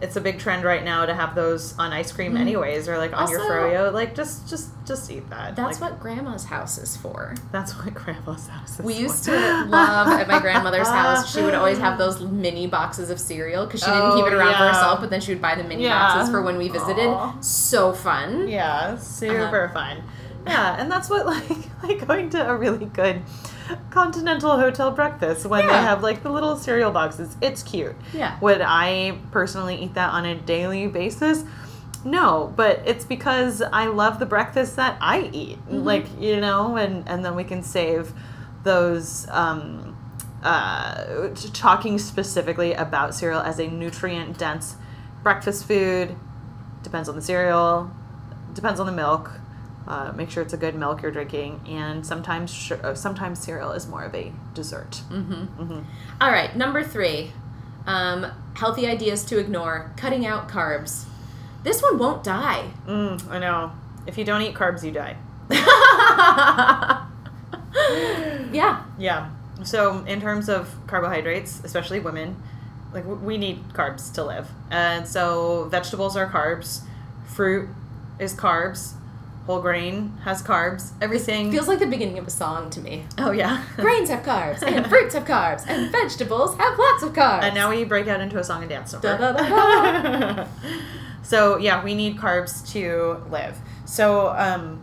it's 0.00 0.14
a 0.16 0.20
big 0.20 0.38
trend 0.38 0.62
right 0.64 0.84
now 0.84 1.04
to 1.06 1.12
have 1.12 1.34
those 1.34 1.76
on 1.78 1.92
ice 1.92 2.12
cream 2.12 2.34
Mhm. 2.34 2.40
anyways 2.40 2.88
or 2.88 2.98
like 2.98 3.12
on 3.16 3.28
your 3.30 3.40
Also- 3.40 3.52
froyo 3.52 3.92
like 3.92 4.14
just 4.14 4.48
just 4.48 4.68
just 4.86 5.10
eat 5.10 5.28
that 5.30 5.56
That's 5.56 5.80
Like, 5.80 5.90
what 5.92 6.00
grandma's 6.00 6.44
house 6.44 6.78
is 6.78 6.96
for. 6.96 7.34
that's 7.52 7.72
what 7.76 7.92
grandma's 8.02 8.46
house 8.48 8.70
is 8.70 8.76
for. 8.76 8.82
We 8.84 8.94
used 8.94 9.24
for. 9.24 9.32
to 9.32 9.64
love 9.66 10.08
at 10.08 10.28
my 10.28 10.38
grandmother's 10.38 10.88
house. 10.88 11.30
She 11.32 11.42
would 11.42 11.54
always 11.54 11.78
have 11.78 11.98
those 11.98 12.20
mini 12.44 12.66
boxes 12.68 13.10
of 13.10 13.18
cereal 13.18 13.66
because 13.66 13.80
she 13.80 13.86
didn't 13.86 14.02
Oh, 14.02 14.16
keep 14.16 14.26
it 14.26 14.32
around 14.34 14.54
for 14.54 14.68
herself, 14.68 15.00
but 15.00 15.10
then 15.10 15.20
she 15.20 15.32
would 15.32 15.42
buy 15.42 15.54
the 15.56 15.64
mini 15.64 15.84
Yeah. 15.84 15.98
boxes 16.14 16.30
for 16.30 16.42
when 16.42 16.56
we 16.58 16.68
visited. 16.68 17.08
Aw. 17.08 17.34
So 17.40 17.92
fun. 17.92 18.46
Yeah, 18.48 18.96
super 18.98 19.64
Uh-huh. 19.64 19.74
fun. 19.74 20.02
Yeah, 20.46 20.76
and 20.78 20.90
that's 20.90 21.10
what 21.10 21.26
like 21.34 21.68
like 21.82 22.06
going 22.06 22.30
to 22.30 22.48
a 22.48 22.56
really 22.56 22.86
good 22.86 23.20
continental 23.90 24.58
hotel 24.58 24.90
breakfast 24.90 25.46
when 25.46 25.66
they 25.66 25.72
have 25.72 26.02
like 26.02 26.22
the 26.22 26.30
little 26.30 26.56
cereal 26.56 26.90
boxes. 26.90 27.36
It's 27.40 27.62
cute. 27.62 27.94
Yeah. 28.14 28.38
Would 28.40 28.60
I 28.60 29.18
personally 29.30 29.76
eat 29.76 29.94
that 29.94 30.10
on 30.10 30.24
a 30.24 30.34
daily 30.34 30.86
basis? 30.86 31.44
No, 32.04 32.52
but 32.56 32.80
it's 32.86 33.04
because 33.04 33.60
I 33.60 33.86
love 33.86 34.18
the 34.18 34.26
breakfast 34.26 34.76
that 34.76 34.96
I 35.00 35.30
eat. 35.32 35.58
Mhm. 35.68 35.84
Like, 35.84 36.06
you 36.20 36.40
know, 36.40 36.76
and 36.76 37.08
and 37.08 37.24
then 37.24 37.34
we 37.34 37.44
can 37.44 37.62
save 37.62 38.12
those 38.62 39.26
um 39.30 39.96
uh 40.42 41.28
talking 41.52 41.98
specifically 41.98 42.72
about 42.74 43.14
cereal 43.14 43.40
as 43.40 43.58
a 43.58 43.66
nutrient 43.66 44.38
dense 44.38 44.76
breakfast 45.22 45.64
food 45.66 46.14
depends 46.84 47.08
on 47.08 47.16
the 47.16 47.22
cereal 47.22 47.90
depends 48.54 48.78
on 48.78 48.86
the 48.86 48.92
milk 48.92 49.32
uh, 49.88 50.12
make 50.14 50.30
sure 50.30 50.42
it's 50.42 50.52
a 50.52 50.56
good 50.58 50.74
milk 50.76 51.02
you're 51.02 51.10
drinking 51.10 51.60
and 51.68 52.06
sometimes 52.06 52.52
sh- 52.52 52.72
uh, 52.84 52.94
sometimes 52.94 53.40
cereal 53.40 53.72
is 53.72 53.88
more 53.88 54.04
of 54.04 54.14
a 54.14 54.30
dessert 54.54 55.02
Mm-hmm. 55.10 55.44
hmm 55.64 55.80
All 56.20 56.30
right, 56.30 56.54
number 56.56 56.84
three. 56.84 57.32
Um, 57.86 58.26
healthy 58.54 58.86
ideas 58.86 59.24
to 59.26 59.38
ignore. 59.38 59.90
Cutting 59.96 60.26
out 60.26 60.48
carbs. 60.48 61.04
This 61.64 61.82
one 61.82 61.98
won't 61.98 62.22
die. 62.22 62.70
mm, 62.86 63.28
i 63.30 63.38
know 63.38 63.72
if 64.06 64.16
you 64.18 64.24
don't 64.24 64.42
eat 64.42 64.54
carbs 64.54 64.84
you 64.84 64.92
die 64.92 65.16
yeah. 68.52 68.82
yeah 68.98 69.30
so 69.64 70.04
in 70.04 70.20
terms 70.20 70.48
of 70.48 70.74
carbohydrates 70.86 71.62
especially 71.64 72.00
women 72.00 72.36
like 72.92 73.04
we 73.06 73.36
need 73.36 73.62
carbs 73.72 74.12
to 74.14 74.24
live 74.24 74.48
and 74.70 75.06
so 75.06 75.64
vegetables 75.70 76.16
are 76.16 76.28
carbs 76.30 76.82
fruit 77.26 77.68
is 78.18 78.34
carbs 78.34 78.94
whole 79.48 79.60
grain 79.60 80.12
has 80.24 80.42
carbs 80.42 80.92
everything 81.00 81.50
Feels 81.50 81.66
like 81.68 81.78
the 81.78 81.86
beginning 81.86 82.18
of 82.18 82.26
a 82.26 82.30
song 82.30 82.68
to 82.70 82.80
me. 82.80 83.04
oh 83.16 83.30
yeah 83.32 83.64
Grains 83.76 84.10
have 84.10 84.22
carbs, 84.22 84.62
and 84.62 84.86
fruits 84.92 85.14
have 85.14 85.24
carbs, 85.24 85.64
and 85.66 85.90
vegetables 85.90 86.54
have 86.58 86.78
lots 86.78 87.02
of 87.02 87.12
carbs. 87.14 87.42
And 87.44 87.54
now 87.54 87.70
we 87.70 87.84
break 87.84 88.06
out 88.08 88.20
into 88.20 88.38
a 88.38 88.44
song 88.44 88.60
and 88.62 88.68
dance 88.68 88.92
number. 88.92 90.46
So 91.22 91.58
yeah, 91.58 91.84
we 91.84 91.94
need 91.94 92.16
carbs 92.16 92.66
to 92.72 93.22
live. 93.30 93.58
So 93.84 94.28
um, 94.30 94.80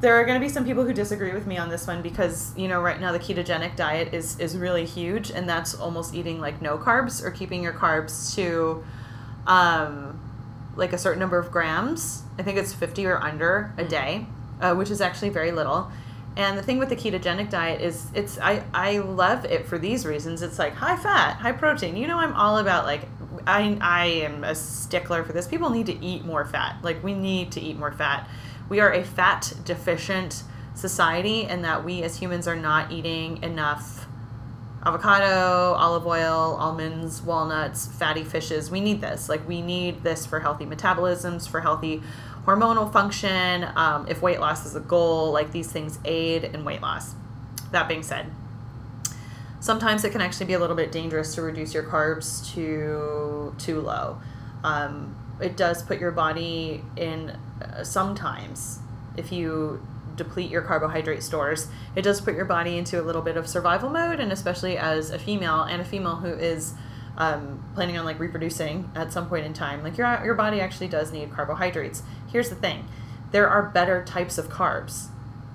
there 0.00 0.14
are 0.18 0.24
going 0.24 0.40
to 0.40 0.46
be 0.46 0.50
some 0.50 0.64
people 0.64 0.84
who 0.84 0.94
disagree 0.94 1.32
with 1.32 1.46
me 1.46 1.58
on 1.58 1.68
this 1.68 1.86
one 1.86 2.00
because 2.02 2.56
you 2.56 2.66
know 2.68 2.80
right 2.80 2.98
now 3.00 3.12
the 3.12 3.18
ketogenic 3.18 3.76
diet 3.76 4.14
is 4.14 4.38
is 4.40 4.56
really 4.56 4.86
huge, 4.86 5.30
and 5.30 5.46
that's 5.48 5.74
almost 5.74 6.14
eating 6.14 6.40
like 6.40 6.62
no 6.62 6.78
carbs 6.78 7.22
or 7.22 7.30
keeping 7.30 7.62
your 7.62 7.74
carbs 7.74 8.34
to 8.36 8.82
um, 9.46 10.18
like 10.78 10.92
a 10.92 10.98
certain 10.98 11.18
number 11.20 11.38
of 11.38 11.50
grams. 11.50 12.22
I 12.38 12.42
think 12.42 12.56
it's 12.58 12.72
fifty 12.72 13.04
or 13.06 13.18
under 13.18 13.72
a 13.76 13.82
Mm. 13.84 13.88
day, 13.88 14.26
uh, 14.60 14.74
which 14.74 14.90
is 14.90 15.00
actually 15.00 15.30
very 15.30 15.52
little. 15.52 15.90
And 16.36 16.56
the 16.56 16.62
thing 16.62 16.78
with 16.78 16.88
the 16.88 16.96
ketogenic 16.96 17.50
diet 17.50 17.80
is 17.80 18.06
it's 18.14 18.38
I, 18.38 18.62
I 18.72 18.98
love 18.98 19.44
it 19.44 19.66
for 19.66 19.76
these 19.78 20.06
reasons. 20.06 20.40
It's 20.40 20.58
like 20.58 20.74
high 20.74 20.96
fat, 20.96 21.36
high 21.38 21.52
protein. 21.52 21.96
You 21.96 22.06
know 22.06 22.18
I'm 22.18 22.32
all 22.34 22.58
about 22.58 22.84
like 22.86 23.02
I 23.46 23.76
I 23.80 24.06
am 24.06 24.44
a 24.44 24.54
stickler 24.54 25.24
for 25.24 25.32
this. 25.32 25.48
People 25.48 25.70
need 25.70 25.86
to 25.86 26.04
eat 26.04 26.24
more 26.24 26.44
fat. 26.44 26.76
Like 26.82 27.02
we 27.02 27.12
need 27.12 27.50
to 27.52 27.60
eat 27.60 27.76
more 27.76 27.90
fat. 27.92 28.28
We 28.68 28.78
are 28.80 28.92
a 28.92 29.02
fat 29.02 29.52
deficient 29.64 30.44
society 30.74 31.44
and 31.44 31.64
that 31.64 31.84
we 31.84 32.02
as 32.04 32.18
humans 32.18 32.46
are 32.46 32.54
not 32.56 32.92
eating 32.92 33.42
enough 33.42 34.06
avocado, 34.88 35.74
olive 35.74 36.06
oil, 36.06 36.56
almonds, 36.58 37.20
walnuts, 37.20 37.86
fatty 37.86 38.24
fishes. 38.24 38.70
We 38.70 38.80
need 38.80 39.00
this. 39.02 39.28
Like 39.28 39.46
we 39.46 39.60
need 39.60 40.02
this 40.02 40.24
for 40.24 40.40
healthy 40.40 40.64
metabolisms, 40.64 41.46
for 41.46 41.60
healthy 41.60 42.02
hormonal 42.46 42.90
function. 42.90 43.66
Um, 43.76 44.08
if 44.08 44.22
weight 44.22 44.40
loss 44.40 44.64
is 44.64 44.74
a 44.74 44.80
goal, 44.80 45.30
like 45.30 45.52
these 45.52 45.70
things 45.70 45.98
aid 46.04 46.44
in 46.44 46.64
weight 46.64 46.80
loss. 46.80 47.14
That 47.70 47.86
being 47.86 48.02
said, 48.02 48.32
sometimes 49.60 50.04
it 50.04 50.10
can 50.10 50.22
actually 50.22 50.46
be 50.46 50.54
a 50.54 50.58
little 50.58 50.76
bit 50.76 50.90
dangerous 50.90 51.34
to 51.34 51.42
reduce 51.42 51.74
your 51.74 51.82
carbs 51.82 52.50
to 52.54 53.54
too 53.58 53.80
low. 53.82 54.18
Um, 54.64 55.14
it 55.38 55.56
does 55.56 55.82
put 55.82 56.00
your 56.00 56.12
body 56.12 56.82
in 56.96 57.36
uh, 57.60 57.84
sometimes 57.84 58.78
if 59.18 59.30
you 59.32 59.86
deplete 60.18 60.50
your 60.50 60.62
carbohydrate 60.62 61.22
stores, 61.22 61.68
it 61.96 62.02
does 62.02 62.20
put 62.20 62.34
your 62.34 62.44
body 62.44 62.76
into 62.76 63.00
a 63.00 63.04
little 63.04 63.22
bit 63.22 63.36
of 63.36 63.48
survival 63.48 63.88
mode, 63.88 64.20
and 64.20 64.30
especially 64.30 64.76
as 64.76 65.10
a 65.10 65.18
female 65.18 65.62
and 65.62 65.80
a 65.80 65.84
female 65.84 66.16
who 66.16 66.28
is 66.28 66.74
um, 67.16 67.64
planning 67.74 67.96
on 67.98 68.04
like 68.04 68.20
reproducing 68.20 68.90
at 68.94 69.12
some 69.12 69.28
point 69.28 69.46
in 69.46 69.54
time, 69.54 69.82
like 69.82 69.96
your 69.96 70.06
your 70.24 70.34
body 70.34 70.60
actually 70.60 70.88
does 70.88 71.12
need 71.12 71.32
carbohydrates. 71.32 72.02
Here's 72.30 72.48
the 72.48 72.54
thing: 72.54 72.86
there 73.32 73.48
are 73.48 73.62
better 73.62 74.04
types 74.04 74.38
of 74.38 74.48
carbs. 74.48 75.08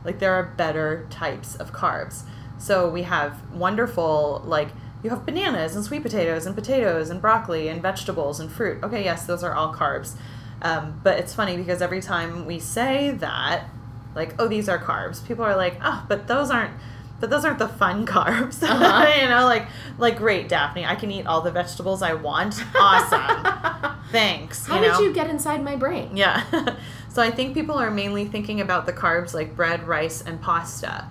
Like 0.03 0.19
there 0.19 0.33
are 0.33 0.43
better 0.43 1.07
types 1.09 1.55
of 1.55 1.71
carbs. 1.71 2.23
So 2.57 2.89
we 2.89 3.03
have 3.03 3.51
wonderful 3.51 4.41
like 4.45 4.69
you 5.03 5.09
have 5.09 5.25
bananas 5.25 5.75
and 5.75 5.83
sweet 5.83 6.01
potatoes 6.01 6.45
and 6.45 6.55
potatoes 6.55 7.09
and 7.09 7.21
broccoli 7.21 7.67
and 7.67 7.81
vegetables 7.81 8.39
and 8.39 8.51
fruit. 8.51 8.83
Okay, 8.83 9.03
yes, 9.03 9.25
those 9.25 9.43
are 9.43 9.53
all 9.53 9.73
carbs. 9.73 10.15
Um, 10.61 11.01
but 11.03 11.19
it's 11.19 11.33
funny 11.33 11.57
because 11.57 11.81
every 11.81 12.01
time 12.01 12.45
we 12.45 12.59
say 12.59 13.11
that, 13.11 13.69
like, 14.15 14.35
oh, 14.39 14.47
these 14.47 14.67
are 14.69 14.77
carbs, 14.79 15.25
people 15.27 15.43
are 15.45 15.55
like, 15.55 15.77
oh, 15.83 16.05
but 16.07 16.27
those 16.27 16.49
aren't. 16.51 16.73
But 17.19 17.29
those 17.29 17.45
aren't 17.45 17.59
the 17.59 17.69
fun 17.69 18.05
carbs, 18.15 18.61
Uh-huh. 18.67 19.21
you 19.21 19.29
know. 19.29 19.45
Like, 19.45 19.67
like 19.97 20.17
great, 20.17 20.49
Daphne. 20.49 20.83
I 20.85 20.95
can 20.95 21.09
eat 21.09 21.25
all 21.25 21.39
the 21.41 21.51
vegetables 21.51 22.01
I 22.01 22.13
want. 22.15 22.61
Awesome. 22.75 23.95
Thanks. 24.11 24.67
How 24.67 24.75
you 24.75 24.81
know? 24.87 24.97
did 24.99 25.05
you 25.07 25.13
get 25.13 25.29
inside 25.29 25.63
my 25.63 25.75
brain? 25.77 26.15
Yeah. 26.17 26.43
so 27.09 27.21
I 27.21 27.31
think 27.31 27.53
people 27.53 27.75
are 27.75 27.89
mainly 27.89 28.25
thinking 28.25 28.59
about 28.61 28.85
the 28.85 28.93
carbs 28.93 29.33
like 29.33 29.55
bread, 29.55 29.87
rice, 29.87 30.21
and 30.21 30.41
pasta. 30.41 31.07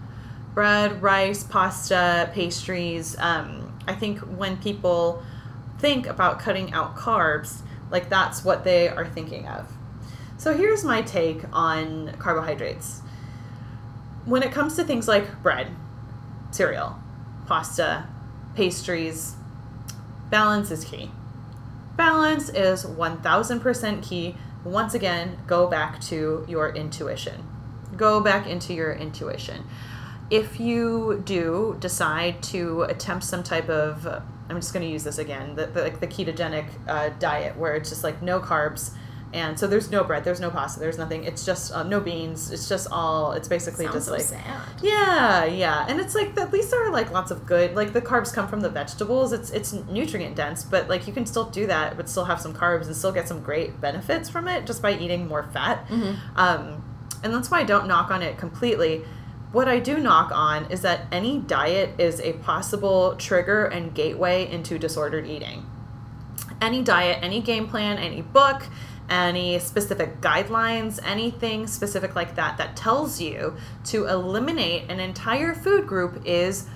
Bread, 0.55 1.03
rice, 1.03 1.43
pasta, 1.45 2.31
pastries. 2.35 3.17
Um, 3.19 3.73
I 3.89 3.95
think 3.95 4.19
when 4.21 4.59
people 4.59 5.23
think 5.79 6.07
about 6.07 6.39
cutting 6.41 6.73
out 6.75 6.95
carbs, 6.95 7.63
like 7.91 8.09
that's 8.11 8.45
what 8.45 8.65
they 8.65 8.89
are 8.89 9.07
thinking 9.07 9.49
of. 9.49 9.67
So 10.43 10.57
here's 10.57 10.83
my 10.83 11.03
take 11.03 11.45
on 11.53 12.17
carbohydrates. 12.19 13.01
When 14.25 14.43
it 14.43 14.51
comes 14.51 14.75
to 14.75 14.83
things 14.83 15.07
like 15.07 15.41
bread, 15.41 15.69
cereal, 16.51 16.97
pasta, 17.47 18.09
pastries, 18.57 19.37
balance 20.31 20.73
is 20.73 20.85
key. 20.85 21.13
Balance 21.97 22.49
is 22.49 22.85
1000% 22.85 24.03
key. 24.03 24.35
Once 24.65 24.95
again, 24.95 25.39
go 25.47 25.69
back 25.69 26.01
to 26.01 26.45
your 26.49 26.75
intuition. 26.75 27.47
Go 27.97 28.21
back 28.21 28.45
into 28.45 28.75
your 28.75 28.93
intuition. 28.93 29.65
If 30.29 30.59
you 30.59 31.23
do 31.25 31.77
decide 31.79 32.43
to 32.51 32.83
attempt 32.83 33.23
some 33.23 33.45
type 33.45 33.69
of, 33.69 34.05
I'm 34.49 34.57
just 34.57 34.75
going 34.75 34.85
to 34.85 34.91
use 34.91 35.05
this 35.05 35.19
again, 35.19 35.55
the, 35.55 35.67
the, 35.67 35.83
like 35.83 36.01
the 36.01 36.09
ketogenic 36.09 36.67
uh, 36.89 37.11
diet 37.21 37.57
where 37.57 37.77
it's 37.77 37.91
just 37.91 38.03
like 38.03 38.21
no 38.23 38.41
carbs. 38.41 38.91
And 39.35 39.59
so 39.59 39.67
there's 39.67 39.91
no 39.91 40.05
bread, 40.05 40.25
there's 40.25 40.41
no 40.41 40.51
pasta, 40.51 40.79
there's 40.79 40.99
nothing. 40.99 41.25
It's 41.25 41.47
just 41.47 41.73
uh, 41.73 41.83
no 41.85 42.01
beans. 42.01 42.51
It's 42.51 42.69
just 42.69 42.87
all, 42.93 43.33
it's 43.33 43.49
basically 43.49 43.87
Sounds 43.87 43.95
just 43.97 44.07
so 44.09 44.13
like 44.13 44.23
sad. 44.23 44.61
yeah, 44.83 45.45
yeah, 45.47 45.87
and 45.89 45.99
it's 46.01 46.15
like 46.15 46.37
at 46.39 46.53
least 46.53 46.71
there 46.71 46.87
are 46.87 46.93
like 46.93 47.11
lots 47.11 47.31
of 47.31 47.47
good 47.47 47.75
like 47.75 47.95
the 47.95 48.03
carbs 48.03 48.33
come 48.33 48.47
from 48.47 48.61
the 48.61 48.69
vegetables. 48.69 49.33
It's 49.33 49.51
it's 49.51 49.73
nutrient 49.73 50.37
dense, 50.37 50.65
but 50.65 50.89
like 50.89 51.07
you 51.07 51.15
can 51.15 51.25
still 51.25 51.45
do 51.45 51.67
that, 51.67 51.97
but 51.97 52.11
still 52.11 52.27
have 52.27 52.41
some 52.43 52.53
carbs 52.53 52.87
and 52.87 52.95
still 52.95 53.13
get 53.13 53.27
some 53.27 53.41
great 53.41 53.81
benefits 53.81 54.29
from 54.29 54.49
it 54.49 54.67
just 54.67 54.83
by 54.83 54.93
eating 54.99 55.27
more 55.29 55.45
fat. 55.45 55.89
Mhm. 55.89 56.17
Um, 56.37 56.85
and 57.25 57.33
that's 57.33 57.51
why 57.51 57.61
I 57.61 57.65
don't 57.65 57.87
knock 57.87 58.11
on 58.11 58.21
it 58.21 58.37
completely. 58.37 59.03
What 59.53 59.67
I 59.69 59.79
do 59.79 59.99
knock 59.99 60.31
on 60.33 60.71
is 60.71 60.83
that 60.83 61.07
any 61.11 61.39
diet 61.39 61.91
is 61.99 62.21
a 62.21 62.35
possible 62.35 63.15
trigger 63.17 63.65
and 63.65 63.95
gateway 63.95 64.51
into 64.51 64.79
disordered 64.79 65.27
eating. 65.27 65.65
Any 66.61 66.83
diet, 66.83 67.19
any 67.23 67.41
game 67.41 67.67
plan, 67.69 67.99
any 67.99 68.23
book, 68.23 68.63
any 69.09 69.59
specific 69.59 70.21
guidelines, 70.21 70.99
anything 71.05 71.67
specific 71.67 72.15
like 72.15 72.37
that 72.37 72.57
that 72.59 72.77
tells 72.77 73.21
you 73.21 73.57
to 73.85 74.07
eliminate 74.07 74.91
an 74.91 75.01
entire 75.01 75.55
food 75.55 75.87
group 75.87 76.23
is 76.25 76.67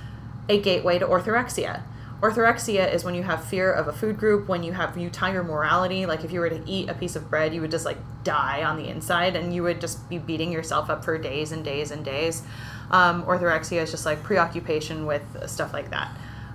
a 0.49 0.61
gateway 0.61 0.99
to 0.99 1.07
orthorexia. 1.07 1.83
Orthorexia 2.21 2.93
is 2.93 3.05
when 3.05 3.15
you 3.15 3.23
have 3.23 3.45
fear 3.45 3.71
of 3.71 3.89
a 3.89 3.93
food 3.93 4.17
group, 4.17 4.49
when 4.49 4.63
you 4.63 4.73
have 4.73 4.97
you 4.97 5.11
tie 5.11 5.33
your 5.33 5.45
morality, 5.45 6.07
like 6.07 6.25
if 6.25 6.33
you 6.33 6.41
were 6.41 6.49
to 6.49 6.63
eat 6.67 6.89
a 6.89 6.95
piece 6.95 7.15
of 7.15 7.29
bread, 7.29 7.55
you 7.55 7.61
would 7.61 7.71
just 7.71 7.85
like 7.85 7.99
die 8.25 8.65
on 8.65 8.77
the 8.77 8.89
inside 8.89 9.37
and 9.37 9.55
you 9.55 9.63
would 9.63 9.81
just 9.81 10.09
be 10.09 10.19
beating 10.19 10.51
yourself 10.51 10.89
up 10.89 11.05
for 11.05 11.19
days 11.19 11.53
and 11.53 11.65
days 11.65 11.91
and 11.91 12.05
days. 12.05 12.43
Um, 12.91 13.25
orthorexia 13.25 13.83
is 13.83 13.91
just 13.91 14.07
like 14.07 14.23
preoccupation 14.23 15.05
with 15.05 15.23
stuff 15.47 15.73
like 15.73 15.91
that. 15.91 16.11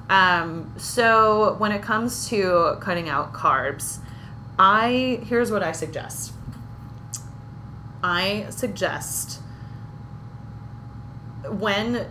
Um, 0.10 0.74
so 0.78 1.56
when 1.58 1.72
it 1.72 1.82
comes 1.82 2.28
to 2.30 2.78
cutting 2.82 3.08
out 3.08 3.32
carbs, 3.32 4.00
I 4.62 5.20
here's 5.26 5.52
what 5.52 5.64
I 5.64 5.72
suggest. 5.72 6.34
I 8.04 8.46
suggest 8.52 9.42
when 11.50 12.06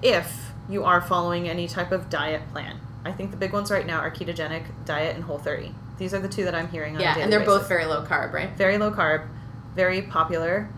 if 0.00 0.52
you 0.68 0.84
are 0.84 1.00
following 1.00 1.48
any 1.48 1.66
type 1.66 1.90
of 1.90 2.08
diet 2.08 2.42
plan. 2.52 2.78
I 3.04 3.10
think 3.10 3.32
the 3.32 3.36
big 3.36 3.52
ones 3.52 3.68
right 3.68 3.84
now 3.84 3.98
are 3.98 4.12
ketogenic 4.12 4.66
diet 4.84 5.16
and 5.16 5.24
whole 5.24 5.38
30. 5.38 5.74
These 5.98 6.14
are 6.14 6.20
the 6.20 6.28
two 6.28 6.44
that 6.44 6.54
I'm 6.54 6.68
hearing 6.68 7.00
Yeah, 7.00 7.18
and 7.18 7.32
they're 7.32 7.40
basis 7.40 7.58
both 7.58 7.68
very 7.68 7.84
low 7.84 8.04
carb, 8.04 8.32
right? 8.32 8.50
very 8.50 8.78
low 8.78 8.92
carb, 8.92 9.26
very 9.74 10.02
popular. 10.02 10.68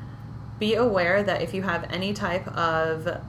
Be 0.58 0.74
aware 0.74 1.22
that 1.22 1.42
if 1.42 1.52
you 1.52 1.62
have 1.62 1.84
any 1.92 2.14
type 2.14 2.48
of 2.48 3.20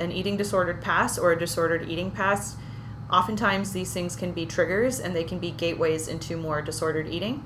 an 0.00 0.10
eating 0.10 0.36
disordered 0.36 0.82
past 0.82 1.20
or 1.20 1.30
a 1.30 1.38
disordered 1.38 1.88
eating 1.88 2.10
past, 2.10 2.58
oftentimes 3.10 3.72
these 3.72 3.92
things 3.92 4.16
can 4.16 4.32
be 4.32 4.46
triggers 4.46 5.00
and 5.00 5.14
they 5.14 5.24
can 5.24 5.38
be 5.38 5.50
gateways 5.50 6.08
into 6.08 6.36
more 6.36 6.62
disordered 6.62 7.08
eating. 7.08 7.44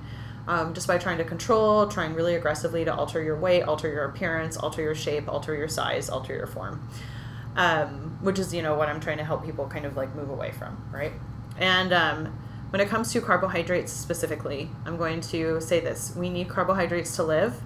Um, 0.48 0.74
just 0.74 0.88
by 0.88 0.98
trying 0.98 1.18
to 1.18 1.24
control, 1.24 1.86
trying 1.86 2.14
really 2.14 2.34
aggressively 2.34 2.84
to 2.84 2.92
alter 2.92 3.22
your 3.22 3.36
weight, 3.36 3.62
alter 3.62 3.88
your 3.88 4.06
appearance, 4.06 4.56
alter 4.56 4.82
your 4.82 4.94
shape, 4.94 5.28
alter 5.28 5.54
your 5.54 5.68
size, 5.68 6.08
alter 6.08 6.34
your 6.34 6.46
form, 6.46 6.88
um, 7.56 8.18
which 8.22 8.38
is 8.38 8.52
you 8.52 8.62
know 8.62 8.74
what 8.74 8.88
I'm 8.88 9.00
trying 9.00 9.18
to 9.18 9.24
help 9.24 9.44
people 9.44 9.68
kind 9.68 9.84
of 9.84 9.96
like 9.96 10.14
move 10.16 10.30
away 10.30 10.50
from, 10.50 10.82
right? 10.90 11.12
And 11.58 11.92
um, 11.92 12.38
when 12.70 12.80
it 12.80 12.88
comes 12.88 13.12
to 13.12 13.20
carbohydrates 13.20 13.92
specifically, 13.92 14.70
I'm 14.86 14.96
going 14.96 15.20
to 15.20 15.60
say 15.60 15.78
this: 15.78 16.16
we 16.16 16.30
need 16.30 16.48
carbohydrates 16.48 17.14
to 17.16 17.22
live. 17.22 17.60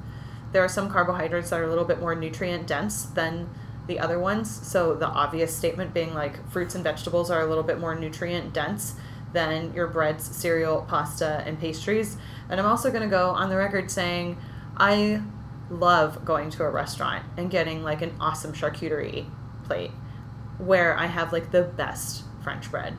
There 0.53 0.63
are 0.63 0.69
some 0.69 0.91
carbohydrates 0.91 1.51
that 1.51 1.61
are 1.61 1.65
a 1.65 1.69
little 1.69 1.85
bit 1.85 2.01
more 2.01 2.15
nutrient 2.15 2.67
dense 2.67 3.05
than 3.05 3.49
the 3.87 3.99
other 3.99 4.19
ones. 4.19 4.51
So 4.67 4.95
the 4.95 5.07
obvious 5.07 5.55
statement 5.57 5.93
being 5.93 6.15
like 6.15 6.49
fruits 6.51 6.75
and 6.75 6.83
vegetables 6.83 7.31
are 7.31 7.41
a 7.41 7.47
little 7.47 7.65
bit 7.65 7.79
more 7.79 7.95
nutrient 7.95 8.53
dense 8.53 8.95
than 9.33 9.75
your 9.75 9.89
breads, 9.89 10.25
cereal, 10.25 10.83
pasta, 10.89 11.43
and 11.47 11.59
pastries. 11.59 12.17
And 12.49 12.61
I'm 12.61 12.67
also 12.67 12.91
going 12.91 13.03
to 13.03 13.09
go 13.09 13.31
on 13.31 13.51
the 13.51 13.57
record 13.57 13.91
saying 13.91 14.39
I 14.77 15.23
love 15.71 16.25
going 16.25 16.51
to 16.51 16.63
a 16.65 16.71
restaurant 16.71 17.25
and 17.37 17.51
getting 17.51 17.83
like 17.83 18.03
an 18.03 18.15
awesome 18.21 18.53
charcuterie 18.53 19.29
plate 19.65 19.91
where 20.59 20.97
I 20.97 21.07
have 21.07 21.33
like 21.33 21.51
the 21.51 21.63
best 21.63 22.25
French 22.43 22.71
bread. 22.71 22.97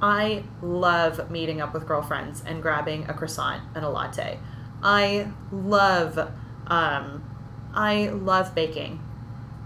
I 0.00 0.44
love 0.60 1.30
meeting 1.30 1.60
up 1.60 1.74
with 1.74 1.86
girlfriends 1.86 2.42
and 2.44 2.60
grabbing 2.60 3.08
a 3.08 3.14
croissant 3.14 3.62
and 3.74 3.84
a 3.84 3.88
latte. 3.88 4.38
I 4.82 5.28
love 5.50 6.18
um, 6.66 7.24
I 7.74 8.08
love 8.08 8.54
baking. 8.54 9.00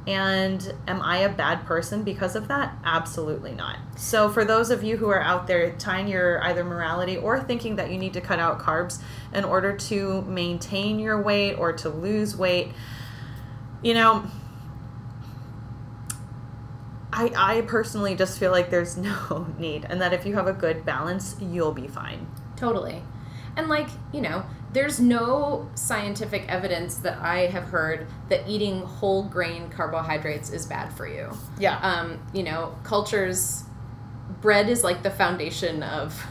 And 0.06 0.72
am 0.86 1.02
I 1.02 1.18
a 1.18 1.28
bad 1.28 1.66
person 1.66 2.04
because 2.04 2.36
of 2.36 2.46
that? 2.46 2.76
Absolutely 2.84 3.52
not. 3.52 3.78
So, 3.96 4.28
for 4.28 4.44
those 4.44 4.70
of 4.70 4.84
you 4.84 4.96
who 4.98 5.08
are 5.08 5.20
out 5.20 5.48
there 5.48 5.72
tying 5.72 6.06
your 6.06 6.42
either 6.44 6.62
morality 6.62 7.16
or 7.16 7.40
thinking 7.40 7.74
that 7.76 7.90
you 7.90 7.98
need 7.98 8.12
to 8.12 8.20
cut 8.20 8.38
out 8.38 8.60
carbs 8.60 9.00
in 9.34 9.44
order 9.44 9.76
to 9.76 10.22
maintain 10.22 11.00
your 11.00 11.20
weight 11.20 11.54
or 11.54 11.72
to 11.72 11.88
lose 11.88 12.36
weight, 12.36 12.68
you 13.82 13.94
know, 13.94 14.24
I, 17.12 17.32
I 17.34 17.60
personally 17.62 18.14
just 18.14 18.38
feel 18.38 18.52
like 18.52 18.70
there's 18.70 18.96
no 18.96 19.48
need, 19.58 19.86
and 19.88 20.00
that 20.00 20.12
if 20.12 20.24
you 20.24 20.34
have 20.36 20.46
a 20.46 20.52
good 20.52 20.84
balance, 20.84 21.34
you'll 21.40 21.72
be 21.72 21.88
fine. 21.88 22.28
Totally. 22.54 23.02
And 23.56 23.68
like, 23.68 23.88
you 24.12 24.20
know, 24.20 24.44
there's 24.76 25.00
no 25.00 25.66
scientific 25.74 26.44
evidence 26.50 26.96
that 26.98 27.16
I 27.22 27.46
have 27.46 27.64
heard 27.64 28.06
that 28.28 28.46
eating 28.46 28.82
whole 28.82 29.22
grain 29.22 29.70
carbohydrates 29.70 30.50
is 30.50 30.66
bad 30.66 30.92
for 30.92 31.06
you. 31.08 31.30
Yeah. 31.58 31.78
Um, 31.78 32.20
you 32.34 32.42
know, 32.42 32.74
cultures 32.84 33.64
bread 34.42 34.68
is 34.68 34.84
like 34.84 35.02
the 35.02 35.10
foundation 35.10 35.82
of 35.82 36.22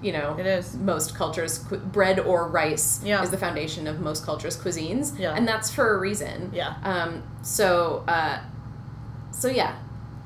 you 0.00 0.12
know 0.12 0.36
It 0.38 0.46
is. 0.46 0.76
most 0.76 1.16
cultures 1.16 1.58
cu- 1.58 1.78
bread 1.78 2.20
or 2.20 2.46
rice 2.46 3.00
Yeah. 3.02 3.20
is 3.20 3.30
the 3.30 3.36
foundation 3.38 3.88
of 3.88 3.98
most 3.98 4.24
cultures 4.24 4.56
cuisines 4.56 5.18
Yeah. 5.18 5.34
and 5.34 5.48
that's 5.48 5.68
for 5.74 5.96
a 5.96 5.98
reason 5.98 6.52
Yeah. 6.54 6.74
um 6.84 7.24
so 7.42 8.04
uh 8.06 8.38
so 9.32 9.48
yeah 9.48 9.74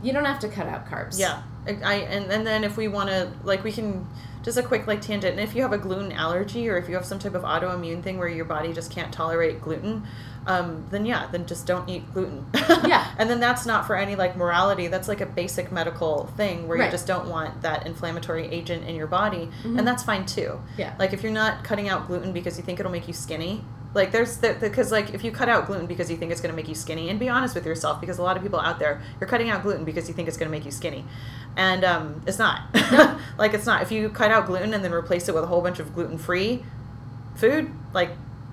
you 0.03 0.13
don't 0.13 0.27
have 0.27 0.41
to 0.41 0.49
cut 0.49 0.67
out 0.67 0.85
carbs 0.91 1.19
Yeah, 1.19 1.41
I, 1.67 1.71
I 1.83 1.95
and 2.17 2.31
and 2.31 2.47
then 2.47 2.65
if 2.65 2.77
we 2.77 2.87
want 2.89 3.09
to 3.09 3.33
like 3.45 3.65
we 3.65 3.73
can 3.73 4.07
just 4.43 4.59
a 4.59 4.63
quick 4.63 4.87
like 4.87 5.01
tangent. 5.01 5.33
And 5.39 5.41
if 5.41 5.55
you 5.55 5.63
have 5.63 5.73
a 5.73 5.79
gluten 5.79 6.13
allergy 6.13 6.69
or 6.69 6.77
if 6.77 6.89
you 6.89 6.95
have 6.97 7.05
some 7.05 7.19
type 7.19 7.35
of 7.35 7.43
autoimmune 7.43 8.03
thing 8.03 8.19
where 8.19 8.29
your 8.29 8.45
body 8.45 8.73
just 8.73 8.91
can't 8.91 9.13
tolerate 9.13 9.61
gluten, 9.61 10.05
um, 10.47 10.85
then 10.91 11.07
yeah, 11.07 11.29
then 11.31 11.47
just 11.47 11.67
don't 11.67 11.89
eat 11.89 12.13
gluten. 12.13 12.45
Yeah. 12.85 13.07
and 13.17 13.31
then 13.31 13.39
that's 13.39 13.65
not 13.65 13.87
for 13.87 13.95
any 13.97 14.17
like 14.17 14.37
morality. 14.37 14.89
That's 14.89 15.07
like 15.09 15.21
a 15.21 15.27
basic 15.27 15.71
medical 15.71 16.27
thing 16.37 16.67
where 16.67 16.77
you 16.85 16.91
just 16.91 17.07
don't 17.07 17.29
want 17.29 17.63
that 17.63 17.87
inflammatory 17.87 18.47
agent 18.49 18.87
in 18.89 18.97
your 18.97 19.07
body, 19.07 19.49
Mhm. 19.63 19.79
and 19.79 19.87
that's 19.87 20.03
fine 20.03 20.27
too. 20.27 20.61
Yeah. 20.77 20.95
Like 20.99 21.13
if 21.13 21.23
you're 21.23 21.33
not 21.33 21.63
cutting 21.63 21.89
out 21.89 22.09
gluten 22.09 22.33
because 22.33 22.59
you 22.59 22.65
think 22.65 22.81
it'll 22.81 22.91
make 22.93 23.07
you 23.07 23.15
skinny. 23.15 23.65
Like 23.95 24.11
there's 24.11 24.39
the 24.39 24.57
because 24.59 24.91
like 24.91 25.13
if 25.13 25.23
you 25.23 25.31
cut 25.31 25.49
out 25.49 25.67
gluten 25.67 25.87
because 25.87 26.11
you 26.11 26.17
think 26.17 26.33
it's 26.33 26.41
going 26.41 26.53
to 26.53 26.57
make 26.57 26.69
you 26.69 26.75
skinny, 26.75 27.11
and 27.11 27.21
be 27.21 27.29
honest 27.29 27.55
with 27.55 27.67
yourself 27.67 28.01
because 28.01 28.19
a 28.19 28.23
lot 28.23 28.37
of 28.37 28.43
people 28.43 28.59
out 28.59 28.79
there 28.79 29.03
you're 29.21 29.29
cutting 29.29 29.51
out 29.51 29.63
gluten 29.63 29.85
because 29.85 30.09
you 30.09 30.15
think 30.15 30.29
it's 30.29 30.37
going 30.37 30.51
to 30.51 30.51
make 30.51 30.65
you 30.65 30.71
skinny, 30.71 31.05
and 31.57 31.85
um, 31.85 32.23
it's 32.27 32.39
not. 32.39 32.63
like 33.39 33.53
it's 33.53 33.67
not. 33.67 33.83
If 33.83 33.93
you 33.93 34.09
cut 34.09 34.31
out 34.31 34.47
gluten 34.47 34.73
and 34.73 34.83
then 34.83 34.93
replace 34.93 35.29
it 35.29 35.35
with 35.35 35.45
a 35.45 35.47
whole 35.47 35.61
bunch 35.61 35.79
of 35.79 35.95
gluten 35.95 36.17
free 36.17 36.65
food, 37.35 37.71
like 37.93 38.11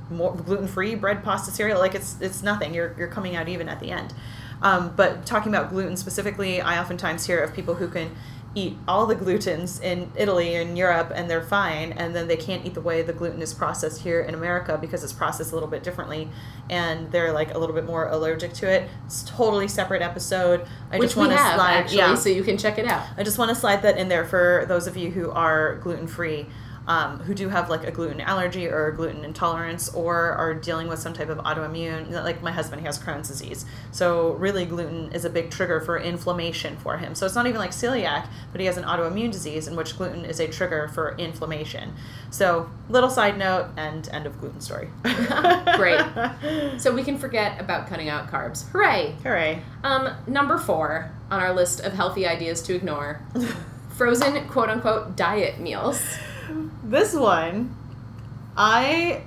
more 0.09 0.35
gluten 0.35 0.67
free 0.67 0.95
bread, 0.95 1.23
pasta, 1.23 1.51
cereal, 1.51 1.79
like 1.79 1.95
it's 1.95 2.19
it's 2.19 2.43
nothing. 2.43 2.73
You're 2.73 2.93
you're 2.97 3.07
coming 3.07 3.35
out 3.35 3.47
even 3.47 3.69
at 3.69 3.79
the 3.79 3.91
end. 3.91 4.13
Um, 4.61 4.93
but 4.95 5.25
talking 5.25 5.53
about 5.53 5.69
gluten 5.69 5.95
specifically, 5.95 6.61
I 6.61 6.81
oftentimes 6.81 7.25
hear 7.25 7.39
of 7.41 7.53
people 7.53 7.75
who 7.75 7.87
can 7.87 8.13
eat 8.55 8.75
all 8.87 9.05
the 9.05 9.15
glutens 9.15 9.81
in 9.81 10.11
Italy 10.15 10.55
and 10.55 10.77
Europe 10.77 11.11
and 11.13 11.29
they're 11.29 11.41
fine, 11.41 11.91
and 11.91 12.15
then 12.15 12.27
they 12.27 12.37
can't 12.37 12.65
eat 12.65 12.73
the 12.73 12.81
way 12.81 13.01
the 13.01 13.13
gluten 13.13 13.41
is 13.41 13.53
processed 13.53 14.01
here 14.01 14.21
in 14.21 14.33
America 14.33 14.77
because 14.79 15.03
it's 15.03 15.13
processed 15.13 15.51
a 15.51 15.55
little 15.55 15.69
bit 15.69 15.83
differently, 15.83 16.29
and 16.69 17.11
they're 17.11 17.31
like 17.31 17.53
a 17.53 17.57
little 17.57 17.75
bit 17.75 17.85
more 17.85 18.07
allergic 18.07 18.53
to 18.53 18.69
it. 18.69 18.89
It's 19.05 19.23
totally 19.23 19.67
separate 19.67 20.01
episode. 20.01 20.65
I 20.91 20.97
which 20.97 21.09
just 21.09 21.17
want 21.17 21.31
to 21.31 21.37
slide, 21.37 21.73
actually 21.73 21.97
yeah. 21.97 22.15
so 22.15 22.29
you 22.29 22.43
can 22.43 22.57
check 22.57 22.77
it 22.77 22.85
out 22.85 23.05
I 23.17 23.23
just 23.23 23.37
want 23.37 23.49
to 23.49 23.55
slide 23.55 23.81
that 23.83 23.97
in 23.97 24.09
there 24.09 24.25
for 24.25 24.65
those 24.67 24.87
of 24.87 24.97
you 24.97 25.11
who 25.11 25.29
are 25.31 25.75
gluten 25.75 26.07
free, 26.07 26.47
um, 26.89 27.19
who 27.19 27.33
do 27.33 27.47
have 27.47 27.69
like 27.69 27.85
a 27.85 27.91
gluten 27.91 28.19
allergy 28.19 28.67
or 28.67 28.87
a 28.87 28.95
gluten 28.95 29.23
intolerance, 29.23 29.93
or 29.93 30.31
are 30.33 30.53
dealing 30.53 30.89
with 30.89 30.99
some 30.99 31.13
type 31.13 31.29
of 31.29 31.37
autoimmune. 31.37 32.11
Like 32.11 32.43
my 32.43 32.51
husband, 32.51 32.81
he 32.81 32.85
has 32.85 32.99
Crohn's 32.99 33.29
disease, 33.29 33.65
so 33.91 34.33
really 34.33 34.65
gluten 34.65 35.11
is 35.13 35.23
a 35.23 35.29
big 35.29 35.51
trigger 35.51 35.79
for 35.79 35.97
inflammation 35.97 36.75
for 36.77 36.97
him. 36.97 37.15
So 37.15 37.25
it's 37.25 37.35
not 37.35 37.47
even 37.47 37.59
like 37.59 37.71
celiac, 37.71 38.27
but 38.51 38.59
he 38.59 38.67
has 38.67 38.75
an 38.75 38.83
autoimmune 38.83 39.31
disease 39.31 39.67
in 39.67 39.77
which 39.77 39.97
gluten 39.97 40.25
is 40.25 40.41
a 40.41 40.47
trigger 40.47 40.89
for 40.89 41.15
inflammation. 41.17 41.93
So 42.31 42.69
little 42.89 43.09
side 43.09 43.37
note 43.37 43.69
and 43.77 44.09
end 44.09 44.25
of 44.25 44.39
gluten 44.41 44.59
story. 44.59 44.89
Great. 45.75 46.01
so 46.77 46.93
we 46.93 47.03
can 47.03 47.17
forget 47.17 47.61
about 47.61 47.87
cutting 47.87 48.09
out 48.09 48.29
carbs 48.29 48.69
hooray 48.69 49.15
Hooray! 49.23 49.61
um 49.83 50.09
number 50.27 50.57
four 50.57 51.11
on 51.29 51.39
our 51.39 51.53
list 51.53 51.79
of 51.81 51.93
healthy 51.93 52.25
ideas 52.27 52.61
to 52.63 52.75
ignore 52.75 53.21
frozen 53.95 54.47
quote 54.47 54.69
unquote 54.69 55.15
diet 55.15 55.59
meals 55.59 56.17
This 56.89 57.13
one, 57.13 57.75
I 58.57 59.21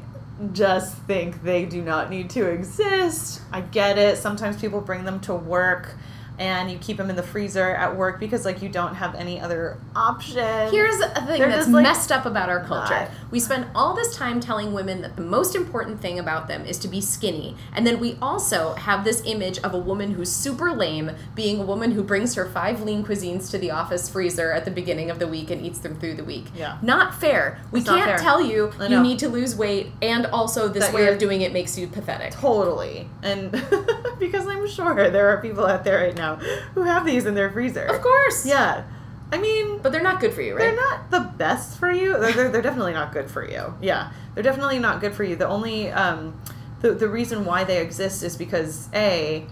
just 0.53 0.96
think 0.96 1.44
they 1.44 1.64
do 1.64 1.81
not 1.81 2.11
need 2.11 2.29
to 2.31 2.51
exist. 2.51 3.40
I 3.53 3.61
get 3.61 3.98
it. 3.98 4.18
Sometimes 4.18 4.61
people 4.61 4.81
bring 4.81 5.05
them 5.05 5.20
to 5.20 5.35
work 5.35 5.94
and 6.42 6.68
you 6.72 6.76
keep 6.78 6.96
them 6.96 7.09
in 7.09 7.14
the 7.14 7.22
freezer 7.22 7.70
at 7.76 7.96
work 7.96 8.18
because 8.18 8.44
like 8.44 8.61
you 8.62 8.68
don't 8.68 8.96
have 8.96 9.14
any 9.14 9.40
other 9.40 9.78
option. 9.94 10.70
Here's 10.72 10.98
a 11.00 11.09
thing 11.26 11.38
They're 11.38 11.48
that's 11.48 11.61
just, 11.66 11.70
like, 11.70 11.85
messed 11.85 12.11
up 12.11 12.26
about 12.26 12.48
our 12.48 12.64
culture. 12.64 12.94
not. 12.94 13.11
We 13.31 13.38
spend 13.38 13.66
all 13.76 13.94
this 13.94 14.16
time 14.16 14.40
telling 14.40 14.72
women 14.72 15.02
that 15.02 15.14
the 15.14 15.22
most 15.22 15.55
important 15.55 16.00
thing 16.00 16.18
about 16.18 16.48
them 16.48 16.66
is 16.66 16.78
to 16.78 16.88
be 16.88 17.00
skinny. 17.00 17.57
And 17.74 17.87
then 17.87 18.00
we 18.00 18.18
also 18.20 18.74
have 18.74 19.05
this 19.05 19.22
image 19.24 19.59
of 19.61 19.72
a 19.72 19.78
woman 19.78 20.14
who's 20.14 20.33
super 20.33 20.72
lame 20.72 21.12
being 21.37 21.61
a 21.61 21.64
woman 21.64 21.92
who 21.92 22.02
brings 22.02 22.35
her 22.35 22.44
five 22.46 22.83
lean 22.83 23.05
cuisines 23.05 23.48
to 23.52 23.59
the 23.59 23.70
office 23.70 24.09
freezer 24.09 24.52
at 24.52 24.64
the 24.64 24.70
beginning 24.72 25.11
of 25.11 25.20
the 25.20 25.28
week 25.28 25.50
and 25.50 25.64
eats 25.64 25.78
them 25.78 25.98
through 26.00 26.14
the 26.14 26.24
week. 26.24 26.46
Yeah. 26.57 26.78
Not 26.83 27.14
fair. 27.20 27.61
We 27.70 27.81
It's 27.81 27.88
can't 27.88 28.05
fair. 28.05 28.18
tell 28.18 28.40
you 28.42 28.72
you 28.88 29.00
need 29.00 29.20
to 29.20 29.28
lose 29.28 29.55
weight 29.55 29.92
and 30.02 30.26
also 30.26 30.66
this 30.68 30.85
That 30.87 30.92
way 30.94 31.07
of 31.07 31.18
doing 31.18 31.42
it 31.42 31.52
makes 31.52 31.78
you 31.78 31.87
pathetic. 31.87 32.33
totally. 32.33 33.09
And 33.22 33.50
because 34.18 34.46
I'm 34.48 34.66
sure 34.68 35.11
there 35.11 35.28
are 35.28 35.40
people 35.40 35.64
out 35.66 35.85
there 35.85 35.98
right 36.05 36.16
now 36.16 36.31
who 36.74 36.82
have 36.82 37.04
these 37.04 37.26
in 37.26 37.34
their 37.34 37.50
freezer. 37.50 37.84
Of 37.84 38.00
course. 38.00 38.46
Yeah. 38.46 38.84
I 39.32 39.38
mean, 39.38 39.78
But 39.78 39.92
they're 39.92 40.02
not 40.02 40.20
good 40.20 40.34
for 40.34 40.42
you, 40.42 40.52
right? 40.54 40.60
They're 40.60 40.76
not 40.76 41.10
the 41.10 41.20
best 41.20 41.78
for 41.78 41.90
you. 41.90 42.18
They're, 42.18 42.32
they're, 42.32 42.48
they're 42.50 42.62
definitely 42.62 42.92
not 42.92 43.12
good 43.12 43.30
for 43.30 43.48
you. 43.48 43.74
Yeah, 43.80 44.12
they're 44.34 44.42
definitely 44.42 44.78
not 44.78 45.00
good 45.00 45.14
for 45.14 45.24
you. 45.24 45.36
The 45.36 45.48
only 45.48 45.90
um, 45.90 46.38
the 46.82 46.92
the 46.92 47.08
reason 47.08 47.46
why 47.46 47.64
they 47.64 47.80
exist 47.80 48.22
is 48.22 48.36
because 48.36 48.88
a. 48.92 49.46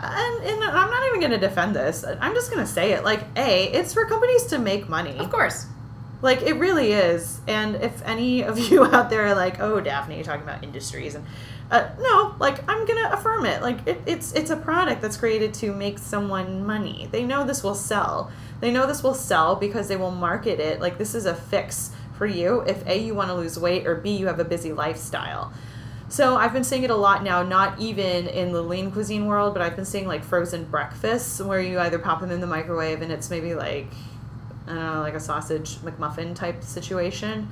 And, 0.00 0.44
and 0.44 0.62
I'm 0.62 0.90
not 0.90 1.08
even 1.08 1.18
going 1.20 1.32
to 1.32 1.44
defend 1.44 1.74
this. 1.74 2.04
I'm 2.20 2.32
just 2.34 2.52
going 2.52 2.64
to 2.64 2.70
say 2.72 2.92
it. 2.92 3.02
Like, 3.02 3.24
A, 3.34 3.64
it's 3.72 3.92
for 3.92 4.06
companies 4.06 4.44
to 4.46 4.58
make 4.58 4.88
money. 4.88 5.18
Of 5.18 5.28
course. 5.28 5.66
Like 6.22 6.42
it 6.42 6.54
really 6.54 6.92
is. 6.92 7.40
And 7.46 7.76
if 7.76 8.02
any 8.06 8.42
of 8.42 8.58
you 8.70 8.84
out 8.84 9.10
there 9.10 9.26
are 9.26 9.34
like, 9.34 9.60
"Oh, 9.60 9.80
Daphne, 9.80 10.16
you're 10.16 10.24
talking 10.24 10.42
about 10.42 10.62
industries," 10.64 11.14
and 11.14 11.24
uh, 11.70 11.90
no, 12.00 12.34
like 12.38 12.68
I'm 12.68 12.86
gonna 12.86 13.10
affirm 13.12 13.44
it. 13.44 13.62
Like 13.62 13.86
it, 13.86 14.00
it's 14.06 14.32
it's 14.32 14.50
a 14.50 14.56
product 14.56 15.02
that's 15.02 15.16
created 15.16 15.52
to 15.54 15.72
make 15.72 15.98
someone 15.98 16.64
money. 16.64 17.08
They 17.12 17.24
know 17.24 17.44
this 17.44 17.62
will 17.62 17.74
sell. 17.74 18.30
They 18.60 18.70
know 18.70 18.86
this 18.86 19.02
will 19.02 19.14
sell 19.14 19.54
because 19.54 19.88
they 19.88 19.96
will 19.96 20.10
market 20.10 20.60
it. 20.60 20.80
Like 20.80 20.96
this 20.98 21.14
is 21.14 21.26
a 21.26 21.34
fix 21.34 21.90
for 22.16 22.26
you 22.26 22.60
if 22.62 22.86
a 22.86 22.98
you 22.98 23.14
want 23.14 23.28
to 23.28 23.34
lose 23.34 23.58
weight 23.58 23.86
or 23.86 23.94
b 23.96 24.16
you 24.16 24.26
have 24.26 24.40
a 24.40 24.44
busy 24.44 24.72
lifestyle. 24.72 25.52
So 26.08 26.36
I've 26.36 26.54
been 26.54 26.64
seeing 26.64 26.84
it 26.84 26.90
a 26.90 26.96
lot 26.96 27.22
now, 27.22 27.42
not 27.42 27.78
even 27.78 28.28
in 28.28 28.52
the 28.52 28.62
lean 28.62 28.90
cuisine 28.90 29.26
world, 29.26 29.52
but 29.52 29.62
I've 29.62 29.76
been 29.76 29.84
seeing 29.84 30.06
like 30.06 30.24
frozen 30.24 30.64
breakfasts 30.64 31.38
where 31.38 31.60
you 31.60 31.78
either 31.78 31.98
pop 31.98 32.20
them 32.20 32.30
in 32.30 32.40
the 32.40 32.46
microwave 32.46 33.02
and 33.02 33.12
it's 33.12 33.28
maybe 33.28 33.54
like 33.54 33.88
I 34.66 34.74
don't 34.74 34.84
know, 34.84 35.00
like 35.00 35.14
a 35.14 35.20
sausage 35.20 35.76
McMuffin 35.76 36.34
type 36.34 36.64
situation. 36.64 37.48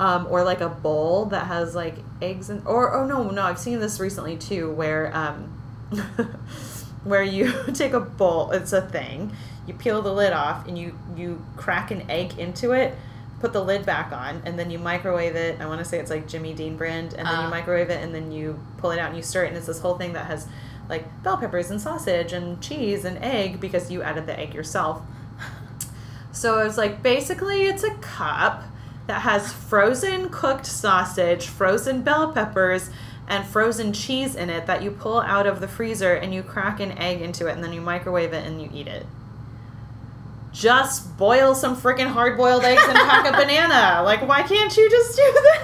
Um, 0.00 0.26
or 0.30 0.42
like 0.44 0.62
a 0.62 0.68
bowl 0.70 1.26
that 1.26 1.46
has 1.46 1.74
like 1.74 1.96
eggs 2.22 2.48
and 2.48 2.66
or 2.66 2.94
oh 2.94 3.04
no 3.04 3.28
no 3.28 3.42
I've 3.42 3.58
seen 3.58 3.80
this 3.80 4.00
recently 4.00 4.36
too 4.38 4.72
where 4.72 5.14
um, 5.14 5.52
where 7.04 7.22
you 7.22 7.52
take 7.74 7.92
a 7.92 8.00
bowl 8.00 8.50
it's 8.50 8.72
a 8.72 8.80
thing 8.80 9.32
you 9.66 9.74
peel 9.74 10.00
the 10.00 10.10
lid 10.12 10.32
off 10.32 10.66
and 10.66 10.78
you 10.78 10.98
you 11.16 11.44
crack 11.56 11.90
an 11.90 12.10
egg 12.10 12.38
into 12.38 12.72
it 12.72 12.94
put 13.40 13.52
the 13.52 13.62
lid 13.62 13.84
back 13.84 14.10
on 14.10 14.40
and 14.46 14.58
then 14.58 14.70
you 14.70 14.78
microwave 14.78 15.36
it 15.36 15.60
I 15.60 15.66
want 15.66 15.80
to 15.80 15.84
say 15.84 15.98
it's 15.98 16.10
like 16.10 16.26
Jimmy 16.26 16.54
Dean 16.54 16.78
brand 16.78 17.12
and 17.12 17.26
then 17.26 17.34
Uh. 17.34 17.42
you 17.44 17.48
microwave 17.50 17.90
it 17.90 18.02
and 18.02 18.14
then 18.14 18.32
you 18.32 18.58
pull 18.78 18.92
it 18.92 18.98
out 18.98 19.08
and 19.08 19.16
you 19.18 19.22
stir 19.22 19.44
it 19.44 19.48
and 19.48 19.56
it's 19.58 19.66
this 19.66 19.80
whole 19.80 19.98
thing 19.98 20.14
that 20.14 20.26
has 20.26 20.46
like 20.88 21.04
bell 21.22 21.36
peppers 21.36 21.70
and 21.70 21.78
sausage 21.78 22.32
and 22.32 22.60
cheese 22.62 23.04
and 23.04 23.22
egg 23.22 23.60
because 23.60 23.90
you 23.90 24.02
added 24.02 24.26
the 24.26 24.38
egg 24.40 24.54
yourself 24.54 25.02
so 26.32 26.58
it 26.60 26.64
was 26.64 26.78
like 26.78 27.02
basically 27.02 27.64
it's 27.66 27.82
a 27.84 27.94
cup 27.96 28.64
that 29.10 29.22
has 29.22 29.52
frozen 29.52 30.28
cooked 30.28 30.64
sausage, 30.64 31.48
frozen 31.48 32.00
bell 32.00 32.32
peppers, 32.32 32.90
and 33.26 33.44
frozen 33.44 33.92
cheese 33.92 34.36
in 34.36 34.48
it 34.48 34.66
that 34.66 34.84
you 34.84 34.90
pull 34.92 35.20
out 35.22 35.48
of 35.48 35.58
the 35.58 35.66
freezer 35.66 36.14
and 36.14 36.32
you 36.32 36.44
crack 36.44 36.78
an 36.78 36.96
egg 36.96 37.20
into 37.20 37.48
it 37.48 37.54
and 37.54 37.64
then 37.64 37.72
you 37.72 37.80
microwave 37.80 38.32
it 38.32 38.46
and 38.46 38.62
you 38.62 38.70
eat 38.72 38.86
it. 38.86 39.04
Just 40.52 41.16
boil 41.16 41.54
some 41.54 41.76
freaking 41.76 42.08
hard 42.08 42.36
boiled 42.36 42.64
eggs 42.64 42.82
and 42.82 42.94
pack 42.94 43.26
a 43.26 43.32
banana. 43.36 44.02
Like, 44.04 44.26
why 44.26 44.42
can't 44.42 44.76
you 44.76 44.90
just 44.90 45.16
do 45.16 45.22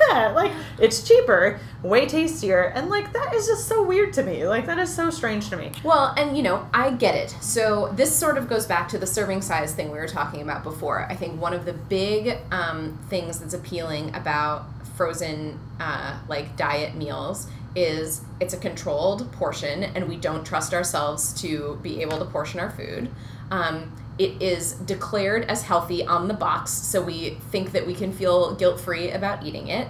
that? 0.09 0.33
Like, 0.35 0.53
it's 0.79 1.07
cheaper, 1.07 1.59
way 1.83 2.07
tastier, 2.07 2.72
and 2.75 2.88
like, 2.88 3.12
that 3.12 3.35
is 3.35 3.46
just 3.46 3.66
so 3.66 3.83
weird 3.83 4.12
to 4.14 4.22
me. 4.22 4.46
Like, 4.46 4.66
that 4.66 4.79
is 4.79 4.94
so 4.94 5.11
strange 5.11 5.51
to 5.51 5.57
me. 5.57 5.72
Well, 5.83 6.14
and 6.16 6.37
you 6.37 6.42
know, 6.42 6.68
I 6.72 6.90
get 6.90 7.14
it. 7.14 7.31
So 7.40 7.92
this 7.96 8.14
sort 8.14 8.38
of 8.38 8.49
goes 8.49 8.66
back 8.66 8.88
to 8.90 8.99
the 8.99 9.07
serving 9.07 9.42
size 9.42 9.75
thing 9.75 9.90
we 9.90 9.99
were 9.99 10.09
talking 10.09 10.42
about 10.42 10.62
before. 10.62 11.07
I 11.11 11.16
think 11.16 11.40
one 11.40 11.53
of 11.53 11.64
the 11.64 11.72
big 11.72 12.38
um, 12.51 12.99
things 13.09 13.40
that's 13.40 13.55
appealing 13.55 14.14
about 14.14 14.66
frozen 14.96 15.59
uh, 15.79 16.18
like 16.29 16.57
diet 16.57 16.94
meals 16.94 17.49
is 17.75 18.22
it's 18.40 18.55
a 18.55 18.57
controlled 18.57 19.31
portion, 19.33 19.85
and 19.85 20.09
we 20.09 20.16
don't 20.16 20.44
trust 20.44 20.72
ourselves 20.72 21.38
to 21.42 21.79
be 21.83 22.01
able 22.01 22.18
to 22.18 22.25
portion 22.25 22.59
our 22.59 22.70
food. 22.70 23.11
Um, 23.51 23.92
it 24.18 24.40
is 24.40 24.72
declared 24.72 25.44
as 25.44 25.62
healthy 25.62 26.05
on 26.05 26.29
the 26.29 26.35
box, 26.35 26.70
so 26.70 27.02
we 27.02 27.38
think 27.50 27.72
that 27.72 27.87
we 27.87 27.94
can 27.94 28.12
feel 28.12 28.55
guilt 28.55 28.81
free 28.81 29.11
about 29.11 29.44
eating 29.44 29.68
it. 29.68 29.88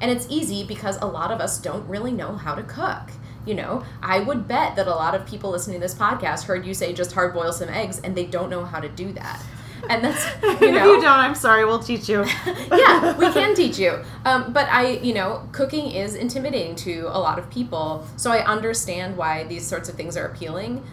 And 0.00 0.10
it's 0.10 0.26
easy 0.28 0.64
because 0.64 0.96
a 1.00 1.06
lot 1.06 1.30
of 1.30 1.40
us 1.40 1.60
don't 1.60 1.88
really 1.88 2.12
know 2.12 2.36
how 2.36 2.54
to 2.54 2.62
cook. 2.62 3.10
You 3.46 3.54
know, 3.54 3.84
I 4.02 4.20
would 4.20 4.46
bet 4.46 4.76
that 4.76 4.86
a 4.86 4.94
lot 4.94 5.14
of 5.14 5.26
people 5.26 5.50
listening 5.50 5.80
to 5.80 5.80
this 5.80 5.94
podcast 5.94 6.44
heard 6.44 6.66
you 6.66 6.74
say 6.74 6.92
just 6.92 7.12
hard 7.12 7.32
boil 7.32 7.52
some 7.52 7.68
eggs 7.68 7.98
and 8.00 8.14
they 8.14 8.26
don't 8.26 8.50
know 8.50 8.64
how 8.64 8.78
to 8.78 8.88
do 8.88 9.12
that. 9.12 9.42
And 9.88 10.04
that's, 10.04 10.42
you 10.60 10.72
know. 10.72 10.78
if 10.78 10.96
you 10.96 11.00
don't, 11.00 11.06
I'm 11.06 11.34
sorry, 11.34 11.64
we'll 11.64 11.78
teach 11.78 12.08
you. 12.08 12.24
yeah, 12.46 13.16
we 13.16 13.26
can 13.32 13.54
teach 13.54 13.78
you. 13.78 14.02
Um, 14.24 14.52
but 14.52 14.68
I, 14.68 14.90
you 14.98 15.14
know, 15.14 15.48
cooking 15.52 15.90
is 15.90 16.14
intimidating 16.14 16.76
to 16.76 17.06
a 17.08 17.18
lot 17.18 17.38
of 17.38 17.48
people. 17.48 18.06
So 18.16 18.30
I 18.30 18.44
understand 18.44 19.16
why 19.16 19.44
these 19.44 19.66
sorts 19.66 19.88
of 19.88 19.94
things 19.94 20.16
are 20.16 20.26
appealing. 20.26 20.84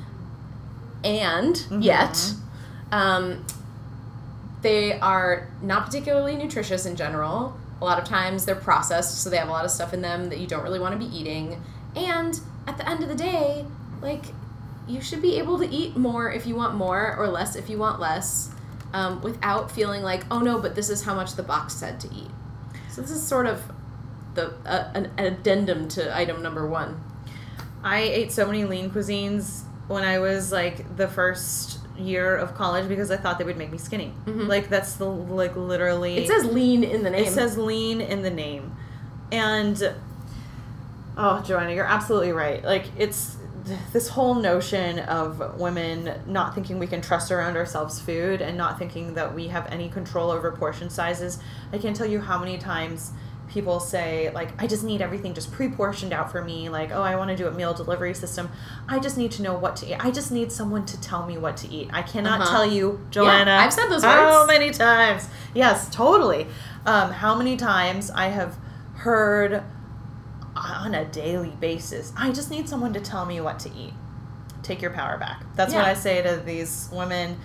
And 1.04 1.84
yet, 1.84 2.34
um, 2.92 3.46
they 4.62 5.00
are 5.00 5.50
not 5.62 5.86
particularly 5.86 6.36
nutritious 6.36 6.86
in 6.86 6.96
general. 6.96 7.58
A 7.82 7.86
lot 7.86 8.00
of 8.00 8.06
times 8.06 8.46
they're 8.46 8.56
processed, 8.56 9.22
so 9.22 9.30
they 9.30 9.38
have 9.38 9.50
a 9.50 9.52
lot 9.52 9.66
of 9.66 9.72
stuff 9.72 9.94
in 9.94 10.02
them 10.02 10.30
that 10.30 10.40
you 10.40 10.48
don't 10.48 10.64
really 10.64 10.80
want 10.80 11.00
to 11.00 11.08
be 11.08 11.16
eating. 11.16 11.62
And 11.96 12.40
at 12.68 12.78
the 12.78 12.90
end 12.90 13.04
of 13.04 13.10
the 13.10 13.16
day, 13.16 13.66
like, 14.02 14.26
you 14.88 15.02
should 15.02 15.22
be 15.22 15.38
able 15.38 15.58
to 15.60 15.68
eat 15.68 15.98
more 15.98 16.32
if 16.32 16.46
you 16.46 16.56
want 16.56 16.76
more, 16.76 17.16
or 17.18 17.28
less 17.28 17.56
if 17.56 17.70
you 17.70 17.78
want 17.78 18.00
less, 18.00 18.52
um, 18.94 19.22
without 19.22 19.70
feeling 19.72 20.04
like, 20.04 20.24
oh 20.32 20.40
no, 20.40 20.60
but 20.60 20.76
this 20.76 20.90
is 20.90 21.04
how 21.04 21.14
much 21.14 21.36
the 21.36 21.44
box 21.44 21.74
said 21.74 22.00
to 22.00 22.08
eat. 22.14 22.32
So 22.90 23.02
this 23.02 23.12
is 23.12 23.22
sort 23.22 23.46
of 23.46 23.62
the 24.36 24.54
uh, 24.66 24.92
an 24.94 25.12
addendum 25.18 25.88
to 25.90 26.16
item 26.16 26.42
number 26.42 26.68
one. 26.68 27.02
I 27.84 28.00
ate 28.00 28.32
so 28.32 28.46
many 28.46 28.64
lean 28.64 28.90
cuisines 28.90 29.64
when 29.88 30.04
I 30.04 30.20
was 30.20 30.52
like 30.52 30.96
the 30.98 31.08
first 31.08 31.80
year 31.98 32.36
of 32.36 32.56
college 32.56 32.88
because 32.88 33.12
I 33.12 33.18
thought 33.18 33.38
they 33.38 33.44
would 33.46 33.58
make 33.58 33.72
me 33.72 33.78
skinny. 33.78 34.14
Mm-hmm. 34.26 34.48
Like 34.48 34.70
that's 34.70 34.94
the 34.96 35.06
like 35.06 35.56
literally 35.56 36.18
It 36.18 36.28
says 36.28 36.46
lean 36.46 36.84
in 36.84 37.04
the 37.04 37.10
name. 37.10 37.26
it 37.26 37.32
says 37.32 37.58
lean 37.58 38.02
in 38.02 38.22
the 38.22 38.30
name. 38.30 38.76
And 39.32 39.96
oh, 41.18 41.42
Joanna, 41.46 41.74
you're 41.74 41.86
absolutely 41.86 42.32
right. 42.32 42.64
Like 42.64 42.86
it's 42.98 43.38
this 43.94 44.10
whole 44.10 44.36
notion 44.36 45.00
of 45.00 45.60
women 45.60 46.22
not 46.28 46.54
thinking 46.54 46.78
we 46.78 46.86
can 46.88 47.02
trust 47.02 47.32
around 47.32 47.58
ourselves 47.58 48.00
food 48.00 48.42
and 48.42 48.58
not 48.58 48.78
thinking 48.78 49.16
that 49.16 49.34
we 49.34 49.48
have 49.48 49.66
any 49.72 49.90
control 49.90 50.30
over 50.30 50.52
portion 50.52 50.90
sizes. 50.90 51.40
I 51.74 51.80
can't 51.80 51.96
tell 51.96 52.06
you 52.06 52.20
how 52.22 52.38
many 52.38 52.58
times 52.58 53.12
people 53.48 53.80
say 53.80 54.32
like 54.34 54.50
I 54.62 54.66
just 54.68 54.84
need 54.84 55.02
everything 55.02 55.34
just 55.34 55.52
pre-portioned 55.52 56.12
out 56.14 56.32
for 56.32 56.44
me 56.44 56.68
like 56.70 56.92
oh 56.92 57.02
I 57.04 57.16
want 57.16 57.30
to 57.30 57.36
do 57.38 57.48
a 57.48 57.52
meal 57.52 57.74
delivery 57.74 58.14
system. 58.14 58.50
I 58.88 59.00
just 59.00 59.18
need 59.18 59.32
to 59.34 59.44
know 59.44 59.56
what 59.56 59.76
to 59.78 59.88
eat. 59.88 60.04
I 60.04 60.12
just 60.12 60.32
need 60.32 60.52
someone 60.52 60.86
to 60.88 61.00
tell 61.00 61.26
me 61.26 61.38
what 61.38 61.56
to 61.58 61.68
eat. 61.72 61.90
I 61.94 62.02
cannot 62.02 62.42
Uh-huh. 62.42 62.52
tell 62.52 62.66
you 62.66 63.00
Joanna 63.12 63.52
I've 63.52 63.72
said 63.74 63.88
those 63.90 64.04
how 64.04 64.40
words. 64.42 64.48
many 64.48 64.72
times? 64.72 65.28
Yes 65.54 65.90
totally. 65.90 66.48
Um, 66.86 67.12
how 67.12 67.36
many 67.36 67.56
times 67.58 68.10
I 68.12 68.28
have 68.28 68.58
heard 68.96 69.64
on 70.56 70.96
a 70.96 71.06
daily 71.06 71.54
basis 71.60 72.14
I 72.18 72.32
just 72.32 72.50
need 72.50 72.68
someone 72.70 72.94
to 72.94 73.00
tell 73.00 73.26
me 73.26 73.42
what 73.42 73.60
to 73.60 73.70
eat. 73.76 73.94
Take 74.64 74.82
your 74.82 74.92
power 74.92 75.18
back. 75.18 75.44
That's 75.56 75.74
what 75.74 75.86
I 75.86 75.94
say 75.94 76.22
to 76.24 76.42
these 76.44 76.90
women 76.92 77.38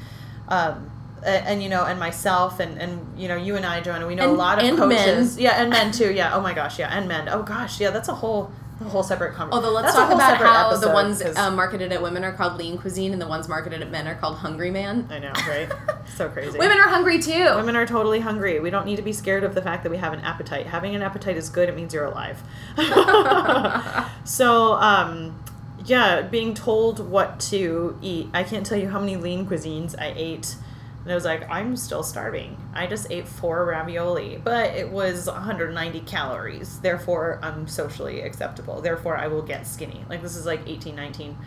um, 0.48 0.90
and, 1.24 1.46
and 1.46 1.62
you 1.62 1.68
know 1.68 1.84
and 1.84 1.98
myself 1.98 2.60
and 2.60 2.78
and 2.78 3.18
you 3.20 3.28
know 3.28 3.36
you 3.36 3.56
and 3.56 3.66
I 3.66 3.80
Joanna 3.80 4.06
we 4.06 4.14
know 4.14 4.24
And- 4.24 4.32
a 4.32 4.36
lot 4.36 4.58
of 4.58 4.64
and 4.64 4.78
coaches 4.78 5.38
yeah 5.38 5.60
and 5.60 5.70
men 5.70 5.92
too 5.92 6.12
yeah 6.12 6.34
oh 6.34 6.40
my 6.40 6.54
gosh 6.54 6.78
yeah 6.78 6.96
and 6.96 7.08
men 7.08 7.28
oh 7.28 7.42
gosh 7.42 7.80
yeah 7.80 7.90
that's 7.90 8.08
a 8.08 8.14
whole 8.14 8.52
a 8.80 8.84
whole 8.84 9.02
separate 9.02 9.34
conversation 9.34 9.64
Although 9.64 9.74
let's 9.74 9.94
that's 9.94 9.96
talk 9.96 10.14
about 10.14 10.38
how 10.38 10.74
the 10.76 10.88
ones 10.88 11.22
um, 11.36 11.54
marketed 11.54 11.92
at 11.92 12.02
women 12.02 12.24
are 12.24 12.32
called 12.32 12.56
lean 12.56 12.78
cuisine 12.78 13.12
and 13.12 13.20
the 13.20 13.26
ones 13.26 13.46
marketed 13.46 13.82
at 13.82 13.90
men 13.90 14.08
are 14.08 14.14
called 14.14 14.38
hungry 14.38 14.70
man. 14.70 15.06
I 15.10 15.18
know 15.18 15.32
right 15.46 15.70
so 16.16 16.30
crazy 16.30 16.58
Women 16.58 16.78
are 16.78 16.88
hungry 16.88 17.18
too. 17.18 17.44
Women 17.56 17.76
are 17.76 17.86
totally 17.86 18.20
hungry. 18.20 18.58
We 18.58 18.70
don't 18.70 18.86
need 18.86 18.96
to 18.96 19.02
be 19.02 19.12
scared 19.12 19.44
of 19.44 19.54
the 19.54 19.60
fact 19.60 19.82
that 19.82 19.90
we 19.90 19.98
have 19.98 20.14
an 20.14 20.20
appetite. 20.20 20.66
Having 20.66 20.94
an 20.94 21.02
appetite 21.02 21.36
is 21.36 21.50
good. 21.50 21.68
It 21.68 21.76
means 21.76 21.92
you're 21.92 22.06
alive. 22.06 22.42
so, 24.24 24.74
um, 24.74 25.38
yeah, 25.84 26.22
being 26.22 26.54
told 26.54 27.06
what 27.10 27.38
to 27.40 27.98
eat. 28.00 28.28
I 28.32 28.44
can't 28.44 28.64
tell 28.64 28.78
you 28.78 28.88
how 28.88 28.98
many 29.00 29.16
lean 29.16 29.46
cuisines 29.46 29.94
I 29.98 30.12
ate. 30.16 30.56
And 31.02 31.10
I 31.10 31.14
was 31.14 31.24
like, 31.24 31.48
I'm 31.50 31.76
still 31.76 32.02
starving. 32.02 32.58
I 32.74 32.86
just 32.86 33.10
ate 33.10 33.26
four 33.26 33.64
ravioli, 33.64 34.40
but 34.42 34.74
it 34.74 34.90
was 34.90 35.26
190 35.26 36.00
calories. 36.00 36.78
Therefore, 36.80 37.40
I'm 37.42 37.66
socially 37.66 38.20
acceptable. 38.20 38.82
Therefore, 38.82 39.16
I 39.16 39.28
will 39.28 39.42
get 39.42 39.66
skinny. 39.66 40.04
Like, 40.10 40.20
this 40.20 40.36
is 40.36 40.44
like 40.44 40.60
18, 40.66 40.94
19, 40.94 41.38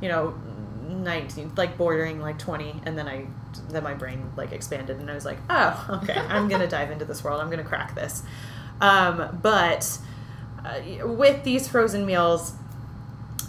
you 0.00 0.08
know, 0.08 0.34
19, 0.88 1.52
like 1.56 1.76
bordering 1.76 2.20
like 2.20 2.38
20. 2.38 2.82
And 2.86 2.96
then 2.96 3.06
I, 3.06 3.26
then 3.68 3.82
my 3.82 3.94
brain 3.94 4.32
like 4.36 4.52
expanded 4.52 4.98
and 4.98 5.10
I 5.10 5.14
was 5.14 5.26
like, 5.26 5.38
oh, 5.50 6.00
okay, 6.02 6.18
I'm 6.18 6.48
going 6.48 6.62
to 6.62 6.68
dive 6.68 6.90
into 6.90 7.04
this 7.04 7.22
world. 7.22 7.40
I'm 7.40 7.48
going 7.48 7.62
to 7.62 7.68
crack 7.68 7.94
this. 7.94 8.22
Um, 8.80 9.38
but 9.42 9.98
uh, 10.64 11.06
with 11.06 11.44
these 11.44 11.68
frozen 11.68 12.06
meals, 12.06 12.54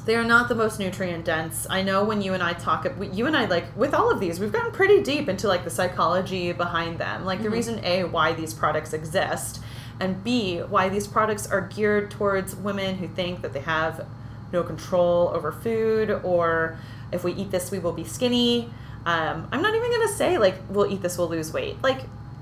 they 0.06 0.16
are 0.16 0.24
not 0.24 0.50
the 0.50 0.56
most 0.56 0.80
nutrient 0.80 1.24
dense. 1.24 1.66
I 1.70 1.82
know 1.82 2.04
when 2.04 2.22
you 2.22 2.34
and 2.34 2.44
I 2.44 2.54
talk, 2.54 2.86
you 3.14 3.26
and 3.26 3.38
I 3.38 3.46
like 3.46 3.76
with 3.76 3.94
all 3.94 4.12
of 4.12 4.20
these, 4.20 4.40
we've 4.40 4.52
gotten 4.52 4.72
pretty 4.72 5.02
deep 5.02 5.30
into 5.30 5.48
like 5.48 5.64
the 5.64 5.70
psychology 5.70 6.52
behind 6.52 7.00
them, 7.00 7.26
like 7.26 7.42
the 7.42 7.50
reason 7.50 7.80
a 7.84 8.04
why 8.04 8.34
these 8.34 8.54
products 8.54 8.92
exist, 8.94 9.62
and 10.00 10.24
b 10.24 10.60
why 10.60 10.90
these 10.90 11.08
products 11.08 11.48
are 11.48 11.62
geared 11.62 12.12
towards 12.12 12.56
women 12.56 12.98
who 12.98 13.08
think 13.08 13.42
that 13.42 13.54
they 13.54 13.62
have 13.62 14.06
no 14.52 14.62
control 14.62 15.30
over 15.34 15.52
food 15.52 16.12
or 16.24 16.78
if 17.12 17.24
we 17.24 17.34
eat 17.34 17.52
this 17.52 17.72
we 17.72 17.80
will 17.80 17.94
be 17.94 18.04
skinny. 18.04 18.70
Um, 19.06 19.48
I'm 19.52 19.62
not 19.62 19.74
even 19.74 19.90
gonna 19.90 20.10
say 20.10 20.38
like 20.38 20.56
we'll 20.70 20.92
eat 20.92 21.02
this 21.02 21.18
we'll 21.18 21.30
lose 21.30 21.54
weight. 21.54 21.82
Like 21.82 22.02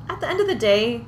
at 0.09 0.19
the 0.19 0.27
end 0.27 0.39
of 0.39 0.47
the 0.47 0.55
day, 0.55 1.05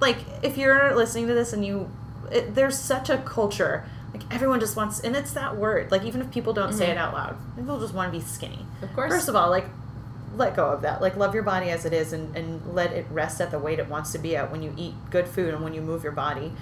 like 0.00 0.18
if 0.42 0.58
you're 0.58 0.96
listening 0.96 1.28
to 1.28 1.34
this 1.34 1.52
and 1.52 1.64
you 1.64 1.88
it, 2.32 2.54
there's 2.54 2.78
such 2.78 3.08
a 3.10 3.18
culture 3.18 3.88
like 4.18 4.34
everyone 4.34 4.60
just 4.60 4.76
wants 4.76 5.00
and 5.00 5.14
it's 5.16 5.32
that 5.32 5.56
word 5.56 5.90
like 5.90 6.02
even 6.04 6.20
if 6.20 6.30
people 6.30 6.52
don't 6.52 6.72
say 6.72 6.90
it 6.90 6.96
out 6.98 7.12
loud 7.14 7.36
they'll 7.56 7.80
just 7.80 7.94
want 7.94 8.12
to 8.12 8.18
be 8.18 8.24
skinny 8.24 8.64
Of 8.82 8.92
course. 8.94 9.10
first 9.10 9.28
of 9.28 9.36
all 9.36 9.50
like 9.50 9.66
let 10.36 10.54
go 10.54 10.66
of 10.66 10.82
that. 10.82 11.00
Like 11.00 11.16
love 11.16 11.34
your 11.34 11.42
body 11.42 11.70
as 11.70 11.84
it 11.84 11.92
is 11.92 12.12
and, 12.12 12.36
and 12.36 12.62
let 12.72 12.92
it 12.92 13.06
rest 13.10 13.40
at 13.40 13.50
the 13.50 13.58
weight 13.58 13.80
it 13.80 13.88
wants 13.88 14.12
to 14.12 14.18
be 14.18 14.36
at 14.36 14.52
when 14.52 14.62
you 14.62 14.72
eat 14.76 14.94
good 15.10 15.26
food 15.26 15.52
and 15.52 15.64
when 15.64 15.74
you 15.74 15.80
move 15.80 16.04
your 16.04 16.12
body. 16.12 16.52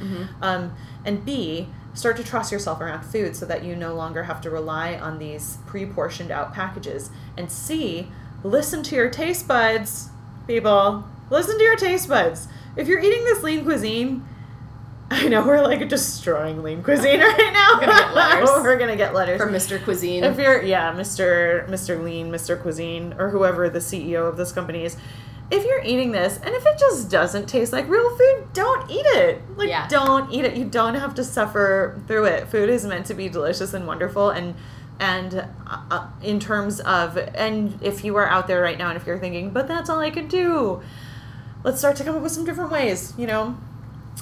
Um, 0.41 0.75
and 1.05 1.23
B, 1.27 1.69
start 1.93 2.17
to 2.17 2.25
trust 2.25 2.53
yourself 2.53 2.81
around 2.81 3.03
food 3.05 3.37
so 3.37 3.45
that 3.45 3.65
you 3.65 3.77
no 3.77 3.95
longer 3.95 4.23
have 4.23 4.41
to 4.43 4.51
rely 4.51 4.95
on 4.95 5.19
these 5.19 5.59
pre-portioned 5.67 6.31
out 6.31 6.55
packages. 6.55 7.11
And 7.37 7.51
C, 7.53 8.09
listen 8.43 8.83
to 8.85 8.95
your 8.95 9.11
taste 9.11 9.47
buds, 9.47 10.09
people. 10.47 11.05
Listen 11.29 11.59
to 11.59 11.65
your 11.65 11.77
taste 11.77 12.09
buds. 12.09 12.49
If 12.77 12.89
you're 12.89 13.01
eating 13.01 13.25
this 13.25 13.43
lean 13.43 13.63
cuisine, 13.65 14.25
I 15.11 15.29
know 15.29 15.47
we're 15.47 15.63
like 15.63 15.89
destroying 15.89 16.63
lean 16.63 16.83
cuisine 16.83 17.21
right 17.21 17.51
now. 17.53 17.79
We're 17.81 17.87
gonna 17.87 17.97
get 18.03 18.15
letters. 18.15 18.49
we're 18.63 18.79
gonna 18.79 18.97
get 18.97 19.15
letters. 19.15 19.41
For 19.41 19.49
Mr. 19.49 19.83
Cuisine. 19.83 20.25
If 20.25 20.39
you're 20.39 20.63
yeah, 20.63 20.93
Mr. 20.93 21.69
Mr. 21.69 22.03
Lean, 22.03 22.31
Mr. 22.31 22.61
Cuisine, 22.61 23.15
or 23.19 23.31
whoever 23.31 23.69
the 23.71 23.79
CEO 23.79 24.29
of 24.29 24.37
this 24.37 24.51
company 24.51 24.85
is, 24.85 24.97
if 25.51 25.65
you're 25.65 25.83
eating 25.85 26.11
this 26.11 26.39
and 26.39 26.55
if 26.55 26.67
it 26.67 26.77
just 26.79 27.09
doesn't 27.09 27.47
taste 27.47 27.73
like 27.73 27.89
real 27.89 28.17
food, 28.17 28.49
don't 28.53 28.91
eat 28.91 29.07
it. 29.07 29.43
Like 29.57 29.69
Yeah. 29.69 29.87
don't 29.87 30.33
eat 30.33 30.45
it. 30.45 30.57
You 30.57 30.65
don't 30.65 30.95
have 30.97 31.15
to 31.15 31.25
suffer 31.25 32.01
through 32.09 32.25
it. 32.25 32.49
Food 32.49 32.69
is 32.69 32.85
meant 32.85 33.07
to 33.07 33.15
be 33.15 33.29
delicious 33.29 33.75
and 33.75 33.87
wonderful 33.87 34.31
and 34.31 34.55
and 34.99 35.47
uh, 35.69 35.83
uh, 35.91 36.07
in 36.23 36.41
terms 36.41 36.81
of 36.81 37.17
and 37.17 37.79
if 37.81 38.03
you 38.03 38.17
are 38.17 38.27
out 38.27 38.49
there 38.49 38.61
right 38.61 38.79
now 38.79 38.89
and 38.89 38.97
if 38.97 39.07
you're 39.07 39.19
thinking, 39.21 39.51
but 39.51 39.69
that's 39.69 39.89
all 39.89 40.01
I 40.01 40.11
can 40.11 40.27
do. 40.27 40.83
Let's 41.63 41.79
start 41.79 41.95
to 41.97 42.05
come 42.05 42.17
up 42.17 42.23
with 42.23 42.33
some 42.33 42.45
different 42.45 42.73
ways, 42.73 43.15
you 43.17 43.29
know 43.29 43.57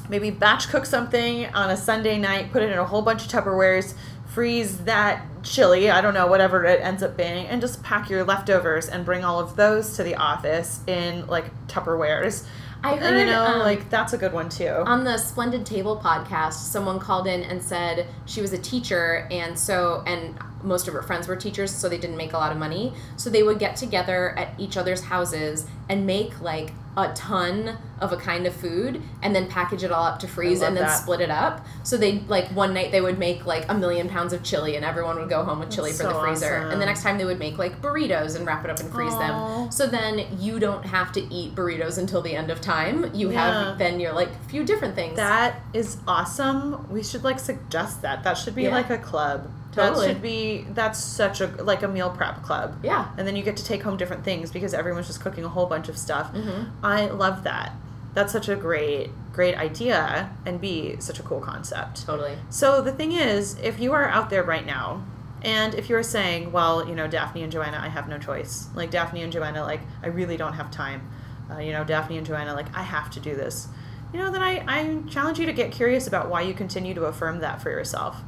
maybe 0.08 0.30
batch 0.30 0.68
cook 0.68 0.86
something 0.86 1.46
on 1.46 1.70
a 1.70 1.76
Sunday 1.76 2.18
night, 2.18 2.52
put 2.52 2.62
it 2.62 2.70
in 2.70 2.78
a 2.78 2.84
whole 2.84 3.02
bunch 3.02 3.24
of 3.24 3.30
Tupperwares, 3.30 3.94
freeze 4.26 4.78
that 4.84 5.24
chili, 5.42 5.90
I 5.90 6.00
don't 6.00 6.14
know, 6.14 6.26
whatever 6.26 6.64
it 6.64 6.80
ends 6.80 7.02
up 7.02 7.16
being, 7.16 7.46
and 7.46 7.60
just 7.60 7.82
pack 7.82 8.10
your 8.10 8.24
leftovers 8.24 8.88
and 8.88 9.04
bring 9.04 9.24
all 9.24 9.38
of 9.38 9.56
those 9.56 9.96
to 9.96 10.02
the 10.02 10.16
office 10.16 10.80
in 10.86 11.26
like 11.26 11.44
Tupperwares. 11.68 12.46
I 12.82 12.92
and 12.92 13.00
you 13.00 13.06
heard, 13.06 13.26
know, 13.26 13.44
um, 13.44 13.58
like 13.60 13.88
that's 13.88 14.12
a 14.12 14.18
good 14.18 14.32
one 14.32 14.50
too. 14.50 14.68
on 14.68 15.04
the 15.04 15.16
Splendid 15.16 15.64
Table 15.64 15.98
podcast, 16.02 16.54
someone 16.54 16.98
called 16.98 17.26
in 17.26 17.42
and 17.42 17.62
said 17.62 18.06
she 18.26 18.42
was 18.42 18.52
a 18.52 18.58
teacher, 18.58 19.26
and 19.30 19.58
so 19.58 20.02
and 20.06 20.34
most 20.64 20.88
of 20.88 20.94
her 20.94 21.02
friends 21.02 21.28
were 21.28 21.36
teachers, 21.36 21.70
so 21.70 21.88
they 21.88 21.98
didn't 21.98 22.16
make 22.16 22.32
a 22.32 22.38
lot 22.38 22.50
of 22.52 22.58
money. 22.58 22.92
So 23.16 23.30
they 23.30 23.42
would 23.42 23.58
get 23.58 23.76
together 23.76 24.36
at 24.38 24.58
each 24.58 24.76
other's 24.76 25.02
houses 25.04 25.66
and 25.88 26.06
make 26.06 26.40
like 26.40 26.72
a 26.96 27.12
ton 27.14 27.76
of 28.00 28.12
a 28.12 28.16
kind 28.16 28.46
of 28.46 28.54
food, 28.54 29.02
and 29.22 29.34
then 29.34 29.48
package 29.48 29.82
it 29.82 29.90
all 29.90 30.04
up 30.04 30.20
to 30.20 30.28
freeze, 30.28 30.62
and 30.62 30.76
then 30.76 30.84
that. 30.84 30.94
split 30.94 31.20
it 31.20 31.30
up. 31.30 31.66
So 31.82 31.96
they 31.96 32.20
like 32.28 32.46
one 32.50 32.72
night 32.72 32.92
they 32.92 33.00
would 33.00 33.18
make 33.18 33.46
like 33.46 33.68
a 33.68 33.74
million 33.74 34.08
pounds 34.08 34.32
of 34.32 34.42
chili, 34.44 34.76
and 34.76 34.84
everyone 34.84 35.18
would 35.18 35.28
go 35.28 35.42
home 35.42 35.58
with 35.58 35.70
chili 35.72 35.90
That's 35.90 36.00
for 36.02 36.08
the 36.08 36.14
so 36.14 36.20
freezer. 36.22 36.54
And 36.70 36.80
the 36.80 36.86
next 36.86 37.02
time 37.02 37.18
they 37.18 37.24
would 37.24 37.40
make 37.40 37.58
like 37.58 37.82
burritos 37.82 38.36
and 38.36 38.46
wrap 38.46 38.64
it 38.64 38.70
up 38.70 38.78
and 38.78 38.90
freeze 38.92 39.12
Aw. 39.12 39.18
them. 39.64 39.72
So 39.72 39.86
then 39.88 40.24
you 40.38 40.60
don't 40.60 40.84
have 40.86 41.10
to 41.12 41.20
eat 41.34 41.54
burritos 41.56 41.98
until 41.98 42.22
the 42.22 42.34
end 42.34 42.50
of 42.50 42.60
time. 42.60 43.10
You 43.12 43.32
Yeah. 43.32 43.64
have 43.70 43.78
then 43.78 43.98
you're 43.98 44.12
like 44.12 44.28
a 44.28 44.48
few 44.48 44.64
different 44.64 44.94
things. 44.94 45.16
That 45.16 45.60
is 45.72 45.96
awesome. 46.06 46.88
We 46.92 47.02
should 47.02 47.24
like 47.24 47.40
suggest 47.40 48.02
that. 48.02 48.22
That 48.22 48.38
should 48.38 48.54
be 48.54 48.62
Yeah. 48.64 48.70
like 48.70 48.90
a 48.90 48.98
club. 48.98 49.50
Totally. 49.74 50.06
That 50.06 50.12
should 50.14 50.22
be 50.22 50.66
that's 50.70 50.98
such 51.02 51.40
a 51.40 51.46
like 51.62 51.82
a 51.82 51.88
meal 51.88 52.10
prep 52.10 52.42
club. 52.42 52.78
Yeah. 52.82 53.08
And 53.18 53.26
then 53.26 53.36
you 53.36 53.42
get 53.42 53.56
to 53.58 53.64
take 53.64 53.82
home 53.82 53.96
different 53.96 54.24
things 54.24 54.50
because 54.50 54.72
everyone's 54.74 55.06
just 55.06 55.20
cooking 55.20 55.44
a 55.44 55.48
whole 55.48 55.66
bunch 55.66 55.88
of 55.88 55.98
stuff. 55.98 56.32
Mhm. 56.32 56.70
I 56.82 57.06
love 57.06 57.44
that. 57.44 57.72
That's 58.14 58.32
such 58.32 58.48
a 58.48 58.56
great 58.56 59.10
great 59.32 59.56
idea 59.56 60.30
and 60.46 60.60
be 60.60 60.96
such 61.00 61.18
a 61.18 61.22
cool 61.24 61.40
concept. 61.40 62.06
Totally. 62.06 62.38
So 62.50 62.80
the 62.80 62.92
thing 62.92 63.12
is, 63.12 63.58
if 63.60 63.80
you 63.80 63.92
are 63.92 64.08
out 64.08 64.30
there 64.30 64.44
right 64.44 64.64
now, 64.64 65.02
and 65.42 65.74
if 65.74 65.88
you're 65.88 66.04
saying, 66.04 66.52
well, 66.52 66.88
you 66.88 66.94
know, 66.94 67.08
Daphne 67.08 67.42
and 67.42 67.50
Joanna, 67.50 67.78
I 67.82 67.88
have 67.88 68.08
no 68.08 68.16
choice. 68.18 68.68
Like 68.76 68.90
Daphne 68.92 69.22
and 69.22 69.32
Joanna, 69.32 69.62
like 69.64 69.80
I 70.02 70.06
really 70.06 70.36
don't 70.36 70.52
have 70.54 70.70
time. 70.70 71.02
Uh, 71.50 71.58
you 71.58 71.72
know, 71.72 71.82
Daphne 71.84 72.16
and 72.16 72.26
Joanna, 72.26 72.54
like 72.54 72.74
I 72.76 72.82
have 72.82 73.10
to 73.10 73.20
do 73.20 73.34
this. 73.34 73.66
You 74.12 74.20
know, 74.20 74.30
then 74.30 74.40
I, 74.42 74.64
I 74.68 74.98
challenge 75.10 75.40
you 75.40 75.46
to 75.46 75.52
get 75.52 75.72
curious 75.72 76.06
about 76.06 76.30
why 76.30 76.42
you 76.42 76.54
continue 76.54 76.94
to 76.94 77.06
affirm 77.06 77.40
that 77.40 77.60
for 77.60 77.70
yourself. 77.70 78.18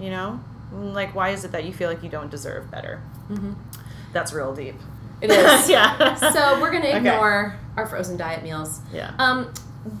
You 0.00 0.10
know, 0.10 0.40
like 0.72 1.14
why 1.14 1.30
is 1.30 1.44
it 1.44 1.52
that 1.52 1.64
you 1.64 1.72
feel 1.72 1.88
like 1.88 2.02
you 2.02 2.08
don't 2.08 2.30
deserve 2.30 2.70
better? 2.70 3.00
Mm-hmm. 3.30 3.52
That's 4.12 4.32
real 4.32 4.54
deep. 4.54 4.74
It 5.20 5.30
is. 5.30 5.68
yeah. 5.70 6.14
so 6.16 6.60
we're 6.60 6.70
gonna 6.70 6.86
Okay. 6.88 6.96
ignore 6.96 7.56
our 7.76 7.86
frozen 7.86 8.16
diet 8.16 8.42
meals. 8.42 8.80
Yeah. 8.92 9.12
Um, 9.18 9.52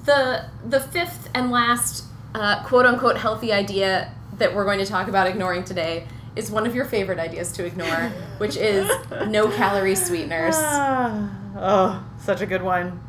the 0.04 0.46
the 0.68 0.80
fifth 0.80 1.28
and 1.34 1.50
last 1.50 2.04
uh, 2.34 2.62
quote 2.64 2.86
unquote 2.86 3.18
healthy 3.18 3.52
idea 3.52 4.12
that 4.38 4.54
we're 4.54 4.64
going 4.64 4.78
to 4.78 4.86
talk 4.86 5.08
about 5.08 5.26
ignoring 5.26 5.62
today 5.64 6.06
is 6.34 6.50
one 6.50 6.66
of 6.66 6.74
your 6.74 6.84
favorite 6.86 7.18
ideas 7.18 7.52
to 7.52 7.64
ignore, 7.64 8.10
which 8.38 8.56
is 8.56 8.90
no 9.28 9.48
calorie 9.50 9.94
sweeteners. 9.94 10.54
Ah, 10.56 11.30
oh, 11.56 12.04
such 12.18 12.40
a 12.40 12.46
good 12.46 12.62
one. 12.62 13.00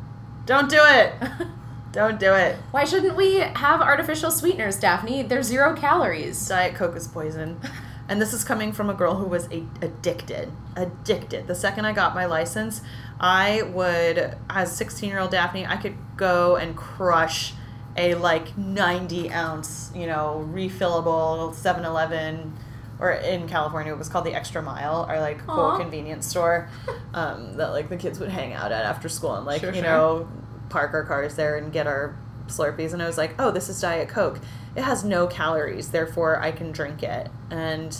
Don't 0.46 0.68
do 0.68 0.78
it. 0.80 1.14
Don't 1.94 2.18
do 2.18 2.34
it. 2.34 2.56
Why 2.72 2.84
shouldn't 2.84 3.14
we 3.16 3.36
have 3.36 3.80
artificial 3.80 4.32
sweeteners, 4.32 4.78
Daphne? 4.80 5.22
They're 5.22 5.44
zero 5.44 5.74
calories. 5.76 6.48
Diet 6.48 6.74
Coke 6.74 6.96
is 6.96 7.06
poison. 7.06 7.60
And 8.08 8.20
this 8.20 8.32
is 8.34 8.42
coming 8.44 8.72
from 8.72 8.90
a 8.90 8.94
girl 8.94 9.14
who 9.14 9.26
was 9.26 9.46
a- 9.52 9.62
addicted. 9.80 10.50
Addicted. 10.76 11.46
The 11.46 11.54
second 11.54 11.84
I 11.86 11.92
got 11.92 12.14
my 12.14 12.26
license, 12.26 12.80
I 13.20 13.62
would, 13.62 14.36
as 14.50 14.76
16 14.76 15.08
year 15.08 15.20
old 15.20 15.30
Daphne, 15.30 15.64
I 15.64 15.76
could 15.76 15.94
go 16.16 16.56
and 16.56 16.76
crush 16.76 17.54
a 17.96 18.14
like 18.16 18.58
90 18.58 19.30
ounce, 19.30 19.92
you 19.94 20.06
know, 20.08 20.46
refillable 20.52 21.54
7 21.54 21.84
Eleven, 21.84 22.52
or 22.98 23.12
in 23.12 23.48
California, 23.48 23.92
it 23.92 23.98
was 23.98 24.08
called 24.08 24.24
the 24.26 24.34
Extra 24.34 24.60
Mile, 24.62 25.06
or 25.08 25.20
like 25.20 25.46
cool 25.46 25.76
convenience 25.78 26.26
store 26.26 26.68
um, 27.14 27.56
that 27.56 27.68
like 27.70 27.88
the 27.88 27.96
kids 27.96 28.18
would 28.18 28.28
hang 28.30 28.52
out 28.52 28.72
at 28.72 28.84
after 28.84 29.08
school 29.08 29.34
and 29.36 29.46
like, 29.46 29.60
Sure, 29.60 29.70
you 29.70 29.76
sure. 29.76 29.82
know, 29.84 30.28
park 30.74 30.92
our 30.92 31.04
cars 31.04 31.36
there 31.36 31.56
and 31.56 31.72
get 31.72 31.86
our 31.86 32.16
Slurpees. 32.48 32.92
And 32.92 33.00
I 33.00 33.06
was 33.06 33.16
like, 33.16 33.36
oh, 33.38 33.52
this 33.52 33.68
is 33.68 33.80
Diet 33.80 34.08
Coke. 34.08 34.40
It 34.74 34.82
has 34.82 35.04
no 35.04 35.28
calories, 35.28 35.92
therefore 35.92 36.40
I 36.40 36.50
can 36.50 36.72
drink 36.72 37.04
it. 37.04 37.30
And 37.48 37.96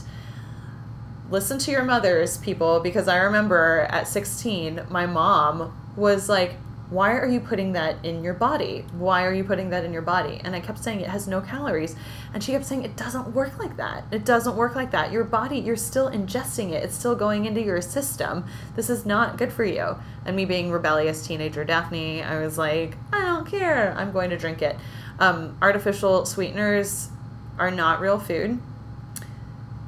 listen 1.30 1.58
to 1.60 1.70
your 1.70 1.84
mothers, 1.84 2.36
people, 2.38 2.80
because 2.80 3.06
I 3.06 3.18
remember 3.18 3.86
at 3.90 4.08
16, 4.08 4.86
my 4.90 5.06
mom 5.06 5.72
was 5.94 6.28
like, 6.28 6.56
why 6.94 7.12
are 7.12 7.28
you 7.28 7.40
putting 7.40 7.72
that 7.72 8.02
in 8.04 8.22
your 8.22 8.34
body? 8.34 8.84
Why 8.92 9.24
are 9.24 9.34
you 9.34 9.44
putting 9.44 9.70
that 9.70 9.84
in 9.84 9.92
your 9.92 10.02
body? 10.02 10.40
And 10.44 10.54
I 10.54 10.60
kept 10.60 10.78
saying 10.78 11.00
it 11.00 11.08
has 11.08 11.28
no 11.28 11.40
calories. 11.40 11.96
And 12.32 12.42
she 12.42 12.52
kept 12.52 12.64
saying 12.64 12.84
it 12.84 12.96
doesn't 12.96 13.34
work 13.34 13.58
like 13.58 13.76
that. 13.76 14.04
It 14.10 14.24
doesn't 14.24 14.56
work 14.56 14.74
like 14.74 14.92
that. 14.92 15.12
Your 15.12 15.24
body, 15.24 15.58
you're 15.58 15.76
still 15.76 16.10
ingesting 16.10 16.70
it. 16.70 16.84
It's 16.84 16.96
still 16.96 17.14
going 17.14 17.44
into 17.44 17.60
your 17.60 17.80
system. 17.82 18.46
This 18.76 18.88
is 18.88 19.04
not 19.04 19.36
good 19.36 19.52
for 19.52 19.64
you. 19.64 19.96
And 20.24 20.36
me 20.36 20.44
being 20.44 20.70
rebellious 20.70 21.26
teenager 21.26 21.64
Daphne, 21.64 22.22
I 22.22 22.40
was 22.40 22.56
like, 22.56 22.96
I 23.12 23.22
don't 23.22 23.46
care. 23.46 23.94
I'm 23.98 24.12
going 24.12 24.30
to 24.30 24.38
drink 24.38 24.62
it. 24.62 24.76
Um, 25.18 25.58
artificial 25.60 26.24
sweeteners 26.24 27.10
are 27.58 27.70
not 27.70 28.00
real 28.00 28.18
food 28.18 28.60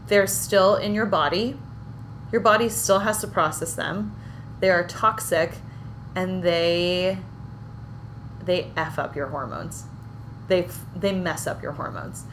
they're 0.09 0.27
still 0.27 0.77
in 0.77 0.95
your 0.95 1.07
body. 1.07 1.57
Your 2.33 2.41
body 2.41 2.69
still 2.69 3.01
has 3.01 3.21
to 3.21 3.27
process 3.27 3.75
them. 3.75 4.15
They 4.61 4.71
are 4.71 4.87
toxic 4.87 5.55
and 6.17 6.43
they 6.43 7.19
they 8.45 8.73
f 8.77 8.99
up 8.99 9.15
your 9.15 9.29
hormones. 9.29 9.85
They 10.49 10.69
they 10.97 11.13
mess 11.13 11.47
up 11.47 11.63
your 11.63 11.73
hormones. 11.73 12.25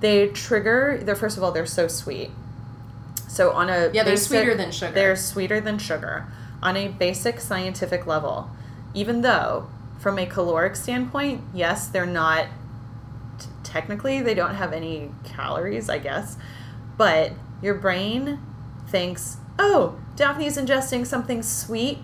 They 0.00 0.28
trigger. 0.28 1.00
They're 1.02 1.16
first 1.16 1.36
of 1.36 1.42
all 1.42 1.50
they're 1.52 1.66
so 1.66 1.88
sweet. 1.88 2.30
So 3.28 3.52
on 3.52 3.68
a 3.68 3.90
Yeah, 3.92 4.02
they're 4.04 4.12
basic- 4.12 4.28
sweeter 4.28 4.54
than 4.54 4.70
sugar. 4.70 4.92
They're 4.92 5.16
sweeter 5.16 5.60
than 5.60 5.78
sugar 5.78 6.26
on 6.62 6.76
a 6.76 6.88
basic 6.88 7.40
scientific 7.40 8.06
level. 8.06 8.50
Even 8.94 9.22
though 9.22 9.68
from 9.98 10.18
a 10.18 10.26
caloric 10.26 10.76
standpoint, 10.76 11.40
yes, 11.54 11.86
they're 11.86 12.04
not 12.06 12.46
t- 13.38 13.46
technically 13.62 14.20
they 14.20 14.34
don't 14.34 14.56
have 14.56 14.72
any 14.72 15.10
calories, 15.24 15.88
I 15.88 15.98
guess. 15.98 16.36
But 16.98 17.32
your 17.62 17.74
brain 17.74 18.38
thinks, 18.88 19.38
"Oh, 19.58 19.94
Daphne's 20.16 20.58
ingesting 20.58 21.06
something 21.06 21.42
sweet. 21.42 21.98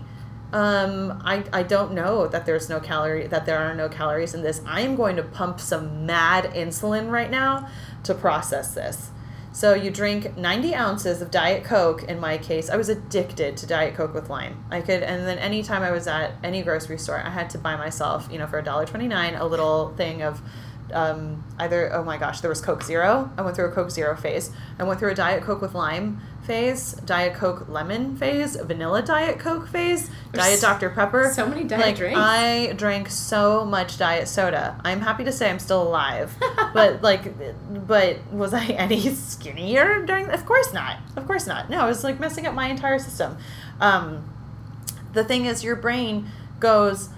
Um, 0.51 1.21
I, 1.23 1.43
I 1.53 1.63
don't 1.63 1.93
know 1.93 2.27
that 2.27 2.45
there's 2.45 2.69
no 2.69 2.79
calorie 2.79 3.27
that 3.27 3.45
there 3.45 3.59
are 3.59 3.75
no 3.75 3.87
calories 3.87 4.33
in 4.33 4.41
this. 4.41 4.61
I 4.65 4.81
am 4.81 4.95
going 4.95 5.15
to 5.17 5.23
pump 5.23 5.59
some 5.59 6.05
mad 6.05 6.45
insulin 6.55 7.11
right 7.11 7.29
now 7.29 7.69
to 8.03 8.13
process 8.13 8.73
this." 8.73 9.11
So 9.51 9.73
you 9.73 9.89
drink 9.89 10.37
90 10.37 10.75
ounces 10.75 11.21
of 11.21 11.31
Diet 11.31 11.63
Coke. 11.63 12.03
In 12.03 12.19
my 12.19 12.37
case, 12.37 12.69
I 12.69 12.77
was 12.77 12.87
addicted 12.87 13.57
to 13.57 13.65
Diet 13.65 13.95
Coke 13.95 14.13
with 14.13 14.29
lime. 14.29 14.63
I 14.69 14.81
could, 14.81 15.01
and 15.01 15.25
then 15.25 15.39
anytime 15.39 15.81
I 15.81 15.91
was 15.91 16.07
at 16.07 16.33
any 16.43 16.61
grocery 16.61 16.99
store, 16.99 17.19
I 17.19 17.29
had 17.29 17.49
to 17.51 17.57
buy 17.57 17.75
myself, 17.75 18.29
you 18.31 18.37
know, 18.37 18.45
for 18.45 18.61
$1.29, 18.61 19.39
a 19.39 19.45
little 19.45 19.89
thing 19.95 20.21
of 20.21 20.41
um, 20.93 21.43
either 21.57 21.93
oh 21.93 22.03
my 22.03 22.17
gosh 22.17 22.41
there 22.41 22.49
was 22.49 22.61
coke 22.61 22.83
zero 22.83 23.31
i 23.37 23.43
went 23.43 23.55
through 23.55 23.67
a 23.67 23.71
coke 23.71 23.91
zero 23.91 24.15
phase 24.15 24.51
i 24.79 24.83
went 24.83 24.99
through 24.99 25.11
a 25.11 25.15
diet 25.15 25.43
coke 25.43 25.61
with 25.61 25.75
lime 25.75 26.19
phase 26.49 26.93
diet 27.05 27.35
coke 27.35 27.69
lemon 27.69 28.15
phase 28.17 28.55
vanilla 28.55 29.03
diet 29.03 29.37
coke 29.37 29.67
phase 29.67 30.09
There's 30.31 30.45
diet 30.45 30.61
dr 30.61 30.89
pepper. 30.95 31.31
so 31.31 31.45
many 31.45 31.63
diet 31.63 31.85
like 31.85 31.95
drinks. 31.95 32.19
i 32.19 32.73
drank 32.75 33.07
so 33.09 33.63
much 33.65 33.99
diet 33.99 34.27
soda. 34.27 34.81
I'm 34.83 35.01
happy 35.01 35.23
to 35.25 35.31
say 35.31 35.51
i'm 35.51 35.59
still 35.59 35.83
alive. 35.83 36.35
But 36.73 37.03
like 37.03 37.23
but 37.87 38.17
was 38.31 38.51
i 38.55 38.65
any 38.65 39.13
skinnier 39.13 40.03
during 40.07 40.27
of 40.31 40.43
course 40.47 40.73
not. 40.73 40.97
Of 41.15 41.27
course 41.27 41.45
not. 41.45 41.69
No 41.69 41.85
it 41.85 41.87
was 41.87 42.03
like 42.03 42.19
messing 42.19 42.47
up 42.47 42.55
my 42.55 42.67
entire 42.67 42.97
system. 42.97 43.37
Um 43.79 44.05
the 45.13 45.23
thing 45.23 45.45
is, 45.45 45.63
your 45.63 45.75
brain 45.75 46.29
goes, 46.59 47.09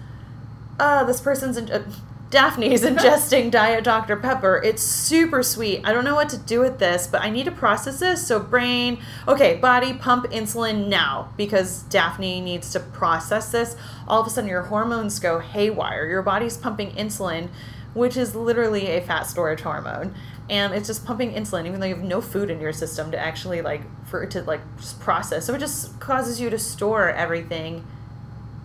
"Uh, 0.79 1.03
this 1.05 1.19
person's 1.21 1.55
in- 1.57 1.71
uh, 1.71 1.83
Daphne's 2.31 2.81
ingesting 2.81 3.51
Diet 3.51 3.83
Dr 3.83 4.15
Pepper. 4.15 4.61
It's 4.63 4.81
super 4.81 5.43
sweet. 5.43 5.81
I 5.83 5.91
don't 5.91 6.05
know 6.05 6.15
what 6.15 6.29
to 6.29 6.37
do 6.37 6.61
with 6.61 6.79
this, 6.79 7.05
but 7.05 7.21
I 7.21 7.29
need 7.29 7.43
to 7.43 7.51
process 7.51 7.99
this. 7.99 8.25
So 8.25 8.39
brain, 8.39 8.99
okay, 9.27 9.57
body 9.57 9.93
pump 9.93 10.31
insulin 10.31 10.87
now 10.87 11.33
because 11.35 11.83
Daphne 11.83 12.39
needs 12.39 12.71
to 12.71 12.79
process 12.79 13.51
this. 13.51 13.75
All 14.07 14.21
of 14.21 14.27
a 14.27 14.29
sudden, 14.29 14.49
your 14.49 14.63
hormones 14.63 15.19
go 15.19 15.39
haywire. 15.39 16.07
Your 16.07 16.23
body's 16.23 16.57
pumping 16.57 16.91
insulin." 16.91 17.49
Which 17.93 18.15
is 18.15 18.35
literally 18.35 18.87
a 18.87 19.01
fat 19.01 19.23
storage 19.23 19.59
hormone 19.59 20.15
and 20.49 20.73
it's 20.73 20.87
just 20.87 21.05
pumping 21.05 21.33
insulin 21.33 21.67
even 21.67 21.81
though 21.81 21.85
you 21.85 21.95
have 21.95 22.03
no 22.05 22.21
food 22.21 22.49
in 22.49 22.61
your 22.61 22.71
system 22.71 23.11
to 23.11 23.17
actually 23.19 23.61
like 23.61 23.81
for 24.05 24.23
it 24.23 24.31
to 24.31 24.41
like 24.43 24.61
process 25.01 25.45
so 25.45 25.53
it 25.53 25.59
just 25.59 25.99
causes 25.99 26.39
you 26.39 26.49
to 26.49 26.57
store 26.57 27.09
everything 27.09 27.85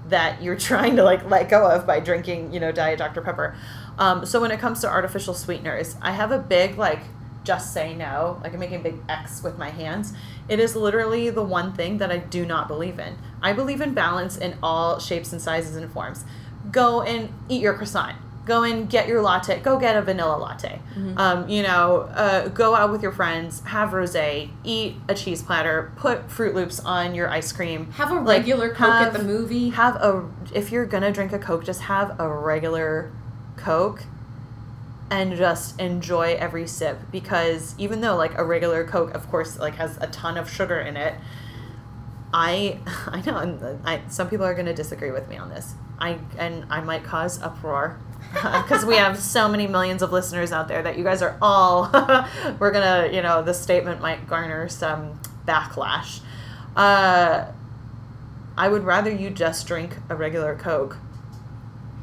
that 0.08 0.42
you're 0.42 0.56
trying 0.70 0.96
to 0.96 1.02
like 1.02 1.28
let 1.28 1.48
go 1.48 1.70
of 1.70 1.86
by 1.86 2.00
drinking 2.00 2.52
you 2.52 2.60
know 2.60 2.72
diet 2.72 2.98
dr 2.98 3.20
pepper. 3.22 3.56
Um, 3.98 4.26
so 4.26 4.40
when 4.40 4.50
it 4.50 4.60
comes 4.60 4.80
to 4.80 4.88
artificial 4.88 5.32
sweeteners 5.34 5.96
i 6.02 6.12
have 6.12 6.30
a 6.30 6.38
big 6.38 6.76
like 6.76 7.00
just 7.44 7.72
say 7.72 7.94
no 7.94 8.40
like 8.42 8.52
i'm 8.52 8.60
making 8.60 8.80
a 8.80 8.82
big 8.82 8.98
x 9.08 9.42
with 9.42 9.58
my 9.58 9.70
hands. 9.70 10.12
It 10.48 10.60
is 10.60 10.76
literally 10.76 11.30
the 11.30 11.42
one 11.42 11.72
thing 11.72 11.98
that 11.98 12.10
i 12.10 12.18
do 12.18 12.44
not 12.46 12.68
believe 12.68 12.98
in. 12.98 13.16
I 13.42 13.52
believe 13.52 13.80
in 13.80 13.94
balance 13.94 14.36
in 14.36 14.58
all 14.62 14.98
shapes 14.98 15.32
and 15.32 15.40
sizes 15.40 15.76
and 15.76 15.92
forms. 15.92 16.24
Go 16.70 17.02
and 17.02 17.32
eat 17.48 17.62
your 17.62 17.74
croissant 17.74 18.16
go 18.46 18.62
and 18.62 18.88
get 18.88 19.06
your 19.08 19.20
latte. 19.20 19.60
Go 19.60 19.78
get 19.78 19.96
a 19.96 20.02
vanilla 20.02 20.36
latte. 20.38 20.80
Mm-hmm. 20.96 21.18
um, 21.18 21.48
you 21.48 21.62
know 21.62 22.08
uh, 22.14 22.48
go 22.48 22.74
out 22.74 22.90
with 22.90 23.02
your 23.02 23.12
friends 23.12 23.60
have 23.66 23.90
rosé 23.90 24.48
eat 24.64 24.96
a 25.08 25.14
cheese 25.14 25.42
platter 25.42 25.92
put 25.96 26.28
Froot 26.28 26.54
Loops 26.54 26.80
on 26.80 27.14
your 27.14 27.28
ice 27.28 27.52
cream. 27.52 27.90
Have 27.92 28.10
a 28.10 28.14
Like, 28.14 28.38
regular 28.38 28.70
Coke 28.72 28.88
at 28.94 29.12
the 29.12 29.22
movie. 29.22 29.68
have 29.70 29.96
a 29.96 30.24
if 30.54 30.72
you're 30.72 30.86
gonna 30.86 31.12
drink 31.12 31.32
a 31.34 31.38
coke 31.38 31.64
just 31.64 31.82
have 31.82 32.18
a 32.18 32.26
regular 32.26 33.10
coke 33.56 34.04
and 35.10 35.36
just 35.36 35.78
enjoy 35.80 36.34
every 36.38 36.66
sip. 36.66 36.98
Because 37.12 37.74
even 37.78 38.00
though 38.00 38.16
like 38.16 38.36
a 38.38 38.44
regular 38.44 38.84
coke 38.84 39.14
of 39.14 39.28
course 39.30 39.58
like 39.58 39.74
has 39.74 39.98
a 40.00 40.06
ton 40.06 40.38
of 40.38 40.50
sugar 40.50 40.78
in 40.80 40.96
it 40.96 41.14
i 42.32 42.78
i 43.08 43.20
know 43.26 43.36
and 43.38 43.80
I, 43.86 44.02
some 44.08 44.28
people 44.28 44.46
are 44.46 44.54
gonna 44.54 44.74
disagree 44.74 45.10
with 45.10 45.28
me 45.28 45.36
on 45.36 45.48
this. 45.50 45.74
I 45.98 46.18
and 46.38 46.64
i 46.70 46.80
might 46.80 47.04
cause 47.04 47.40
uproar 47.42 47.98
because 48.34 48.84
we 48.84 48.96
have 48.96 49.18
so 49.18 49.48
many 49.48 49.66
millions 49.66 50.02
of 50.02 50.12
listeners 50.12 50.52
out 50.52 50.68
there 50.68 50.82
that 50.82 50.98
you 50.98 51.04
guys 51.04 51.22
are 51.22 51.36
all 51.40 51.90
we're 52.58 52.70
gonna 52.70 53.08
you 53.12 53.22
know 53.22 53.42
this 53.42 53.60
statement 53.60 54.00
might 54.00 54.26
garner 54.26 54.68
some 54.68 55.18
backlash 55.46 56.20
uh 56.74 57.46
I 58.56 58.68
would 58.68 58.84
rather 58.84 59.10
you 59.10 59.30
just 59.30 59.66
drink 59.66 59.98
a 60.08 60.16
regular 60.16 60.56
Coke 60.56 60.96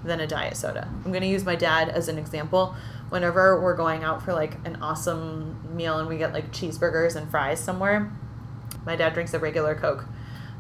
than 0.04 0.20
a 0.20 0.28
diet 0.28 0.56
soda. 0.56 0.88
I'm 1.04 1.12
to 1.12 1.26
use 1.26 1.46
my 1.46 1.56
dad 1.56 1.90
as 1.90 2.08
an 2.08 2.18
example. 2.18 2.76
Whenever 3.10 3.60
we're 3.62 3.76
going 3.76 4.04
out 4.04 4.22
for 4.22 4.34
like 4.34 4.56
an 4.66 4.78
awesome 4.82 5.76
meal 5.76 5.98
and 5.98 6.08
we 6.08 6.18
get 6.18 6.34
like 6.34 6.52
cheeseburgers 6.52 7.16
and 7.16 7.30
fries 7.30 7.60
somewhere, 7.60 8.12
my 8.86 8.96
dad 8.96 9.14
drinks 9.14 9.34
a 9.34 9.40
regular 9.40 9.76
Coke 9.76 10.06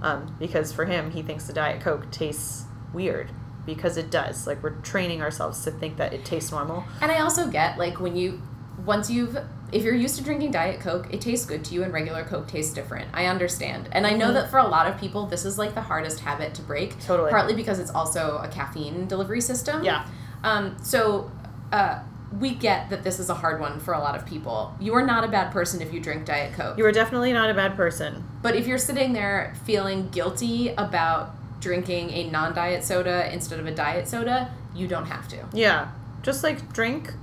um, 0.01 0.36
because 0.39 0.72
for 0.72 0.86
him, 0.86 1.11
he 1.11 1.22
thinks 1.22 1.45
the 1.45 1.53
diet 1.53 1.82
Coke 1.82 2.09
tastes 2.09 2.66
weird 2.93 3.30
because 3.66 3.97
it 3.97 4.09
does. 4.11 4.45
Like 4.47 4.61
we're 4.64 4.76
training 4.82 5.22
ourselves 5.22 5.64
to 5.66 5.72
think 5.72 5.97
that 5.97 6.14
it 6.14 6.26
tastes 6.26 6.51
normal. 6.51 6.84
And 7.01 7.11
I 7.11 7.20
also 7.20 7.47
get 7.49 7.78
like 7.78 7.99
when 7.99 8.16
you 8.16 8.41
once 8.86 9.09
you've 9.09 9.38
if 9.72 9.84
you're 9.84 9.95
used 9.95 10.18
to 10.18 10.24
drinking 10.24 10.51
diet 10.51 10.80
coke, 10.80 11.07
it 11.11 11.20
tastes 11.22 11.45
good 11.47 11.64
to 11.66 11.74
you 11.74 11.84
and 11.84 11.91
regular 11.91 12.24
coke 12.24 12.47
tastes 12.47 12.74
different. 12.74 13.07
I 13.14 13.26
understand. 13.26 13.89
And 13.91 14.05
I 14.05 14.11
know 14.11 14.30
Mhm. 14.30 14.34
that 14.36 14.51
for 14.51 14.57
a 14.59 14.68
lot 14.68 14.88
of 14.88 14.99
people 14.99 15.26
this 15.26 15.45
is 15.45 15.57
like 15.57 15.74
the 15.74 15.82
hardest 15.82 16.20
habit 16.20 16.53
to 16.55 16.61
break. 16.61 16.99
Totally. 17.03 17.32
Partly 17.32 17.55
because 17.55 17.80
it's 17.80 17.91
also 17.91 18.39
a 18.43 18.47
caffeine 18.47 19.07
delivery 19.07 19.41
system. 19.41 19.84
Yeah. 19.84 20.05
Um 20.43 20.76
so 20.84 21.32
uh 21.72 21.99
we 22.39 22.55
get 22.55 22.89
that 22.89 23.03
this 23.03 23.20
is 23.20 23.30
a 23.30 23.36
hard 23.36 23.61
one 23.61 23.80
for 23.80 23.93
a 23.93 23.99
lot 23.99 24.16
of 24.16 24.26
people. 24.26 24.74
You 24.80 24.95
are 24.95 25.05
not 25.05 25.24
a 25.24 25.28
bad 25.28 25.51
person 25.51 25.84
if 25.84 25.93
you 25.93 25.99
drink 25.99 26.26
Diet 26.26 26.53
Coke. 26.53 26.80
You 26.80 26.86
are 26.86 26.91
definitely 26.91 27.32
not 27.32 27.51
a 27.51 27.53
bad 27.53 27.76
person. 27.76 28.24
But 28.41 28.55
if 28.55 28.66
you're 28.66 28.80
sitting 28.80 29.14
there 29.14 29.53
feeling 29.66 30.09
guilty 30.09 30.70
about 30.76 31.36
drinking 31.64 32.11
a 32.11 32.30
non 32.30 32.53
diet 32.53 32.84
soda 32.84 33.32
instead 33.34 33.59
of 33.59 33.66
a 33.66 33.72
diet 33.74 34.07
soda, 34.07 34.53
you 34.76 34.88
don't 34.88 35.05
have 35.05 35.28
to. 35.30 35.45
Yeah. 35.53 35.91
Just 36.22 36.43
like 36.43 36.74
drink 36.74 37.14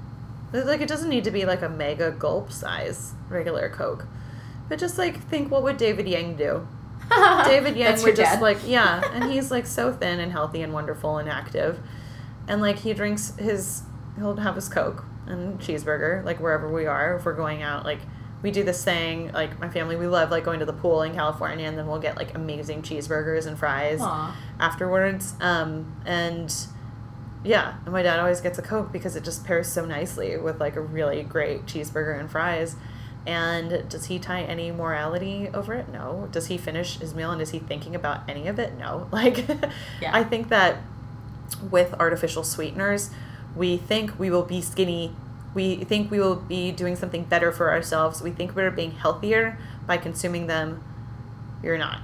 like 0.52 0.80
it 0.80 0.88
doesn't 0.88 1.08
need 1.08 1.24
to 1.24 1.30
be 1.30 1.44
like 1.44 1.62
a 1.62 1.68
mega 1.68 2.10
gulp 2.10 2.50
size 2.50 3.12
regular 3.28 3.68
Coke. 3.68 4.06
But 4.68 4.78
just 4.78 4.98
like 4.98 5.20
think 5.28 5.50
what 5.50 5.62
would 5.62 5.76
David 5.76 6.08
Yang 6.08 6.36
do? 6.36 6.68
David 7.44 7.76
Yang 7.76 8.02
would 8.02 8.16
just 8.16 8.34
dad. 8.34 8.42
like 8.42 8.58
yeah, 8.66 9.02
and 9.12 9.30
he's 9.32 9.50
like 9.50 9.66
so 9.66 9.92
thin 9.92 10.20
and 10.20 10.32
healthy 10.32 10.62
and 10.62 10.72
wonderful 10.72 11.18
and 11.18 11.28
active. 11.28 11.80
And 12.48 12.60
like 12.60 12.78
he 12.78 12.92
drinks 12.94 13.36
his 13.36 13.82
he'll 14.16 14.36
have 14.36 14.56
his 14.56 14.68
Coke 14.68 15.04
and 15.26 15.60
cheeseburger, 15.60 16.24
like 16.24 16.40
wherever 16.40 16.70
we 16.70 16.86
are, 16.86 17.16
if 17.16 17.24
we're 17.24 17.34
going 17.34 17.62
out, 17.62 17.84
like 17.84 18.00
we 18.42 18.50
do 18.50 18.62
this 18.64 18.82
thing, 18.82 19.32
like 19.32 19.58
my 19.60 19.68
family, 19.68 19.96
we 19.96 20.06
love 20.06 20.30
like 20.30 20.44
going 20.44 20.60
to 20.60 20.66
the 20.66 20.72
pool 20.72 21.02
in 21.02 21.14
California 21.14 21.66
and 21.66 21.76
then 21.76 21.86
we'll 21.86 22.00
get 22.00 22.16
like 22.16 22.34
amazing 22.34 22.82
cheeseburgers 22.82 23.46
and 23.46 23.58
fries 23.58 24.00
Aw. 24.00 24.36
afterwards. 24.58 25.34
Um, 25.40 25.94
and 26.06 26.54
yeah, 27.44 27.74
and 27.84 27.92
my 27.92 28.02
dad 28.02 28.18
always 28.18 28.40
gets 28.40 28.58
a 28.58 28.62
Coke 28.62 28.92
because 28.92 29.16
it 29.16 29.24
just 29.24 29.44
pairs 29.44 29.68
so 29.70 29.84
nicely 29.84 30.36
with 30.36 30.58
like 30.60 30.76
a 30.76 30.80
really 30.80 31.22
great 31.22 31.66
cheeseburger 31.66 32.18
and 32.18 32.30
fries. 32.30 32.76
And 33.26 33.86
does 33.90 34.06
he 34.06 34.18
tie 34.18 34.42
any 34.42 34.70
morality 34.72 35.50
over 35.52 35.74
it? 35.74 35.90
No. 35.90 36.28
Does 36.32 36.46
he 36.46 36.56
finish 36.56 36.98
his 36.98 37.14
meal 37.14 37.30
and 37.30 37.42
is 37.42 37.50
he 37.50 37.58
thinking 37.58 37.94
about 37.94 38.28
any 38.28 38.46
of 38.48 38.58
it? 38.58 38.78
No. 38.78 39.08
Like, 39.12 39.46
Yeah. 40.00 40.10
I 40.14 40.24
think 40.24 40.48
that 40.48 40.78
with 41.70 41.92
artificial 42.00 42.42
sweeteners, 42.44 43.10
we 43.54 43.76
think 43.76 44.18
we 44.18 44.30
will 44.30 44.44
be 44.44 44.62
skinny. 44.62 45.14
We 45.54 45.84
think 45.84 46.10
we 46.10 46.20
will 46.20 46.36
be 46.36 46.70
doing 46.72 46.96
something 46.96 47.24
better 47.24 47.50
for 47.50 47.70
ourselves. 47.70 48.22
We 48.22 48.30
think 48.30 48.54
we're 48.54 48.70
being 48.70 48.92
healthier 48.92 49.58
by 49.86 49.96
consuming 49.96 50.46
them. 50.46 50.82
You're 51.62 51.78
not. 51.78 52.00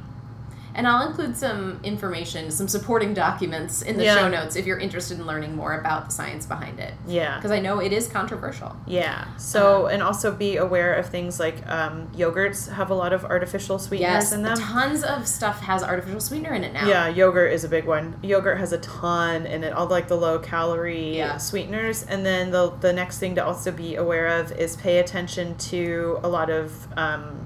And 0.77 0.87
I'll 0.87 1.09
include 1.09 1.37
some 1.37 1.81
information, 1.83 2.51
some 2.51 2.69
supporting 2.69 3.15
documents 3.15 3.81
in 3.83 3.97
the 3.97 4.05
Yeah. 4.05 4.15
show 4.15 4.29
notes 4.29 4.57
if 4.57 4.67
you're 4.67 4.79
interested 4.79 5.19
in 5.19 5.27
learning 5.27 5.57
more 5.57 5.73
about 5.81 6.07
the 6.07 6.13
science 6.13 6.45
behind 6.45 6.79
it. 6.79 6.93
Yeah. 7.07 7.37
Because 7.37 7.51
I 7.51 7.61
know 7.61 7.81
it 7.81 7.93
is 7.95 8.07
controversial. 8.09 8.77
Yeah. 8.87 9.25
So, 9.39 9.87
Um, 9.87 9.93
and 9.95 10.03
also 10.03 10.31
be 10.33 10.59
aware 10.59 10.93
of 10.95 11.07
things 11.07 11.41
like 11.41 11.67
um, 11.69 12.09
yogurts 12.15 12.71
have 12.71 12.91
a 12.91 12.95
lot 12.95 13.15
of 13.15 13.25
artificial 13.25 13.79
sweeteners 13.79 14.25
Yes, 14.25 14.33
in 14.33 14.43
them. 14.43 14.57
tons 14.59 15.03
of 15.03 15.27
stuff 15.27 15.61
has 15.63 15.83
artificial 15.83 16.21
sweetener 16.21 16.53
in 16.53 16.63
it 16.63 16.75
now. 16.75 16.87
Yeah, 16.87 17.09
yogurt 17.09 17.53
is 17.53 17.65
a 17.65 17.69
big 17.69 17.87
one. 17.87 18.17
Yogurt 18.23 18.59
has 18.59 18.73
a 18.73 18.79
ton 18.79 19.47
in 19.47 19.65
it, 19.65 19.73
all 19.73 19.87
like 19.87 20.09
the 20.09 20.17
low 20.17 20.39
calorie 20.39 21.17
Yeah. 21.17 21.39
sweeteners. 21.39 22.05
And 22.07 22.27
then 22.27 22.51
the 22.51 22.73
the 22.81 22.93
next 22.93 23.19
thing 23.19 23.35
to 23.37 23.45
also 23.45 23.71
be 23.73 23.97
aware 23.97 24.27
of 24.27 24.53
is 24.53 24.77
pay 24.77 24.99
attention 24.99 25.55
to 25.57 26.21
a 26.23 26.29
lot 26.29 26.51
of 26.51 26.87
um, 26.99 27.46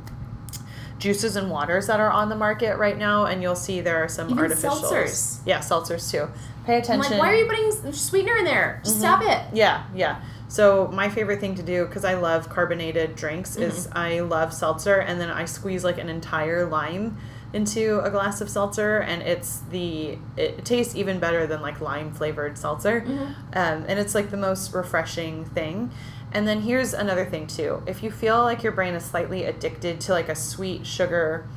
juices 1.01 1.35
and 1.35 1.51
waters 1.51 1.89
that 1.89 1.99
are 1.99 2.11
on 2.11 2.29
the 2.29 2.37
market 2.37 2.77
right 2.79 2.97
now, 2.97 3.25
and 3.25 3.43
you'll 3.43 3.57
see 3.57 3.81
there 3.81 4.05
are 4.05 4.09
some 4.09 4.29
Even 4.31 4.39
artificial 4.39 4.77
seltzers. 4.77 5.41
Yeah, 5.45 5.59
seltzers 5.59 6.09
too. 6.11 6.29
Pay 6.67 6.77
I'm 6.77 6.83
attention. 6.83 7.13
like, 7.13 7.21
why 7.21 7.33
are 7.33 7.37
you 7.37 7.47
putting 7.47 7.93
sweetener 7.93 8.37
in 8.37 8.45
there? 8.45 8.81
Just 8.85 8.99
stop 9.01 9.23
it. 9.23 9.41
Yeah, 9.57 9.85
yeah. 9.95 10.21
So 10.49 10.89
my 10.93 11.09
favorite 11.09 11.41
thing 11.41 11.55
to 11.57 11.63
do 11.63 11.87
because 11.87 12.05
I 12.05 12.15
love 12.15 12.49
carbonated 12.49 13.17
drinks 13.17 13.57
is 13.57 13.87
Mm-hmm. 13.87 13.99
I 13.99 14.21
love 14.21 14.53
seltzer 14.53 14.97
and 15.01 15.21
then 15.21 15.31
I 15.31 15.45
squeeze 15.47 15.85
like 15.85 15.99
an 15.99 16.09
entire 16.09 16.67
lime 16.67 17.17
into 17.53 18.01
a 18.01 18.11
glass 18.11 18.41
of 18.41 18.49
seltzer 18.51 18.99
and 18.99 19.23
it's 19.23 19.59
the 19.71 20.19
it 20.37 20.65
tastes 20.65 20.95
even 20.97 21.19
better 21.19 21.47
than 21.47 21.61
like 21.63 21.81
lime 21.81 22.13
flavored 22.13 22.57
seltzer 22.59 23.01
Mhm. 23.01 23.27
um, 23.57 23.85
and 23.89 23.99
it's 23.99 24.15
like 24.15 24.31
the 24.31 24.37
most 24.37 24.73
refreshing 24.75 25.45
thing 25.47 25.91
and 26.33 26.47
then 26.47 26.63
here's 26.63 26.95
another 26.95 27.25
thing 27.25 27.47
too. 27.47 27.83
If 27.87 28.03
you 28.03 28.11
feel 28.11 28.43
like 28.43 28.63
your 28.63 28.73
brain 28.73 28.95
is 28.95 29.05
slightly 29.05 29.45
addicted 29.45 30.01
to 30.03 30.13
like 30.13 30.29
a 30.29 30.37
sweet 30.37 30.87
sugar 30.87 31.49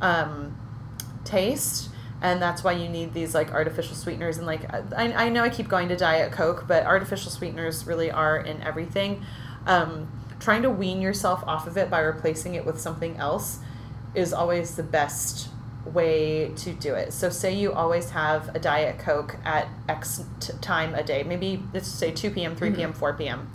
um, 0.00 0.56
taste 1.24 1.90
and 2.22 2.40
that's 2.40 2.64
why 2.64 2.72
you 2.72 2.88
need 2.88 3.12
these 3.12 3.34
like 3.34 3.52
artificial 3.52 3.94
sweeteners 3.94 4.38
and 4.38 4.46
like 4.46 4.72
I, 4.72 5.12
I 5.12 5.28
know 5.28 5.42
i 5.42 5.48
keep 5.48 5.68
going 5.68 5.88
to 5.88 5.96
diet 5.96 6.32
coke 6.32 6.64
but 6.66 6.86
artificial 6.86 7.30
sweeteners 7.30 7.86
really 7.86 8.10
are 8.10 8.38
in 8.38 8.62
everything. 8.62 9.24
Um, 9.66 10.10
trying 10.40 10.62
to 10.62 10.70
wean 10.70 11.00
yourself 11.00 11.42
off 11.46 11.66
of 11.66 11.76
it 11.76 11.90
by 11.90 12.00
replacing 12.00 12.54
it 12.54 12.64
with 12.66 12.80
something 12.80 13.16
else 13.16 13.60
is 14.14 14.32
always 14.32 14.76
the 14.76 14.82
best 14.82 15.48
way 15.86 16.50
to 16.56 16.72
do 16.72 16.94
it. 16.94 17.12
So 17.12 17.30
say 17.30 17.54
you 17.54 17.72
always 17.72 18.10
have 18.10 18.54
a 18.54 18.58
diet 18.58 18.98
coke 18.98 19.36
at 19.44 19.68
x 19.88 20.24
t- 20.40 20.52
time 20.60 20.94
a 20.94 21.02
day. 21.02 21.22
Maybe 21.22 21.62
let's 21.72 21.88
say 21.88 22.10
2 22.10 22.30
p.m 22.30 22.56
3 22.56 22.72
p.m 22.72 22.92
4 22.92 23.14
p.m 23.14 23.50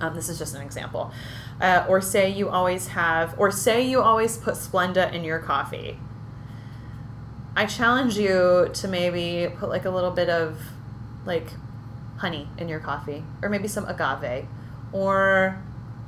um, 0.00 0.14
this 0.14 0.28
is 0.28 0.38
just 0.38 0.54
an 0.54 0.62
example 0.62 1.12
uh, 1.60 1.84
or 1.88 2.00
say 2.00 2.28
you 2.28 2.48
always 2.48 2.88
have 2.88 3.34
or 3.38 3.50
say 3.50 3.82
you 3.82 4.00
always 4.00 4.36
put 4.36 4.54
splenda 4.54 5.12
in 5.12 5.24
your 5.24 5.38
coffee 5.38 5.98
I 7.54 7.66
challenge 7.66 8.16
you 8.16 8.70
to 8.72 8.88
maybe 8.88 9.52
put 9.58 9.68
like 9.68 9.84
a 9.84 9.90
little 9.90 10.10
bit 10.10 10.30
of 10.30 10.58
like 11.26 11.48
honey 12.16 12.48
in 12.56 12.68
your 12.68 12.80
coffee 12.80 13.24
or 13.42 13.48
maybe 13.50 13.68
some 13.68 13.84
agave 13.86 14.46
or 14.92 15.62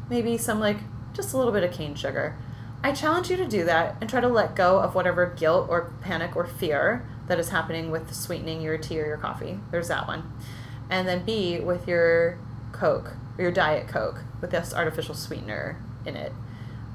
maybe 0.08 0.38
some 0.38 0.58
like 0.58 0.78
just 1.12 1.34
a 1.34 1.36
little 1.36 1.52
bit 1.52 1.62
of 1.62 1.72
cane 1.72 1.94
sugar. 1.94 2.36
I 2.82 2.92
challenge 2.92 3.30
you 3.30 3.36
to 3.36 3.46
do 3.46 3.64
that 3.64 3.96
and 4.00 4.08
try 4.08 4.20
to 4.20 4.28
let 4.28 4.56
go 4.56 4.78
of 4.78 4.94
whatever 4.94 5.26
guilt 5.26 5.68
or 5.68 5.92
panic 6.00 6.34
or 6.34 6.46
fear 6.46 7.06
that 7.28 7.38
is 7.38 7.50
happening 7.50 7.90
with 7.90 8.14
sweetening 8.14 8.62
your 8.62 8.78
tea 8.78 9.00
or 9.00 9.06
your 9.06 9.16
coffee. 9.16 9.58
There's 9.70 9.88
that 9.88 10.06
one. 10.06 10.32
And 10.90 11.08
then 11.08 11.24
B, 11.24 11.60
with 11.60 11.88
your 11.88 12.38
Coke, 12.72 13.14
or 13.36 13.42
your 13.42 13.52
Diet 13.52 13.88
Coke, 13.88 14.20
with 14.40 14.50
this 14.50 14.74
artificial 14.74 15.14
sweetener 15.14 15.76
in 16.06 16.16
it. 16.16 16.32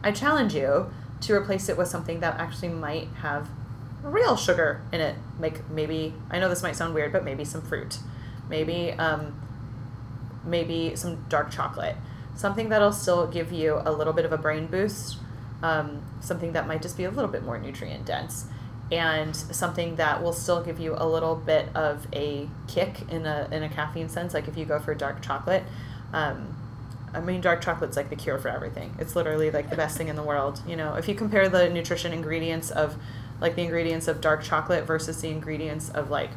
I 0.03 0.11
challenge 0.11 0.53
you 0.53 0.91
to 1.21 1.33
replace 1.33 1.67
it 1.69 1.77
with 1.77 1.87
something 1.87 2.21
that 2.21 2.39
actually 2.39 2.69
might 2.69 3.07
have 3.21 3.49
real 4.03 4.37
sugar 4.37 4.81
in 4.93 5.01
it. 5.01 5.15
Like 5.39 5.69
maybe, 5.69 6.13
I 6.29 6.39
know 6.39 6.49
this 6.49 6.63
might 6.63 6.75
sound 6.75 6.93
weird, 6.93 7.11
but 7.11 7.23
maybe 7.23 7.43
some 7.43 7.61
fruit. 7.61 7.99
Maybe, 8.49 8.93
um, 8.93 9.39
maybe 10.45 10.95
some 10.95 11.25
dark 11.27 11.51
chocolate. 11.51 11.95
Something 12.35 12.69
that'll 12.69 12.93
still 12.93 13.27
give 13.27 13.51
you 13.51 13.81
a 13.83 13.91
little 13.91 14.13
bit 14.13 14.23
of 14.23 14.31
a 14.31 14.37
brain 14.37 14.67
boost. 14.67 15.17
Um, 15.61 16.03
something 16.21 16.53
that 16.53 16.67
might 16.67 16.81
just 16.81 16.95
be 16.95 17.03
a 17.03 17.11
little 17.11 17.29
bit 17.29 17.43
more 17.43 17.57
nutrient 17.57 18.05
dense 18.05 18.45
and 18.91 19.35
something 19.35 19.97
that 19.97 20.23
will 20.23 20.33
still 20.33 20.63
give 20.63 20.79
you 20.79 20.95
a 20.97 21.05
little 21.05 21.35
bit 21.35 21.73
of 21.75 22.07
a 22.13 22.49
kick 22.67 23.01
in 23.09 23.25
a 23.25 23.47
in 23.51 23.63
a 23.63 23.69
caffeine 23.69 24.09
sense. 24.09 24.33
Like 24.33 24.47
if 24.47 24.57
you 24.57 24.65
go 24.65 24.79
for 24.79 24.95
dark 24.95 25.21
chocolate, 25.21 25.63
um, 26.13 26.55
I 27.13 27.19
mean 27.19 27.41
dark 27.41 27.61
chocolate's 27.61 27.97
like 27.97 28.09
the 28.09 28.15
cure 28.15 28.37
for 28.37 28.49
everything. 28.49 28.95
It's 28.99 29.15
literally 29.15 29.51
like 29.51 29.69
the 29.69 29.75
best 29.75 29.97
thing 29.97 30.07
in 30.09 30.15
the 30.15 30.23
world. 30.23 30.61
You 30.67 30.75
know, 30.75 30.95
if 30.95 31.07
you 31.07 31.15
compare 31.15 31.49
the 31.49 31.69
nutrition 31.69 32.13
ingredients 32.13 32.69
of 32.71 32.95
like 33.41 33.55
the 33.55 33.61
ingredients 33.63 34.07
of 34.07 34.19
dark 34.21 34.43
chocolate 34.43 34.85
versus 34.85 35.21
the 35.21 35.29
ingredients 35.29 35.89
of 35.89 36.09
like 36.09 36.29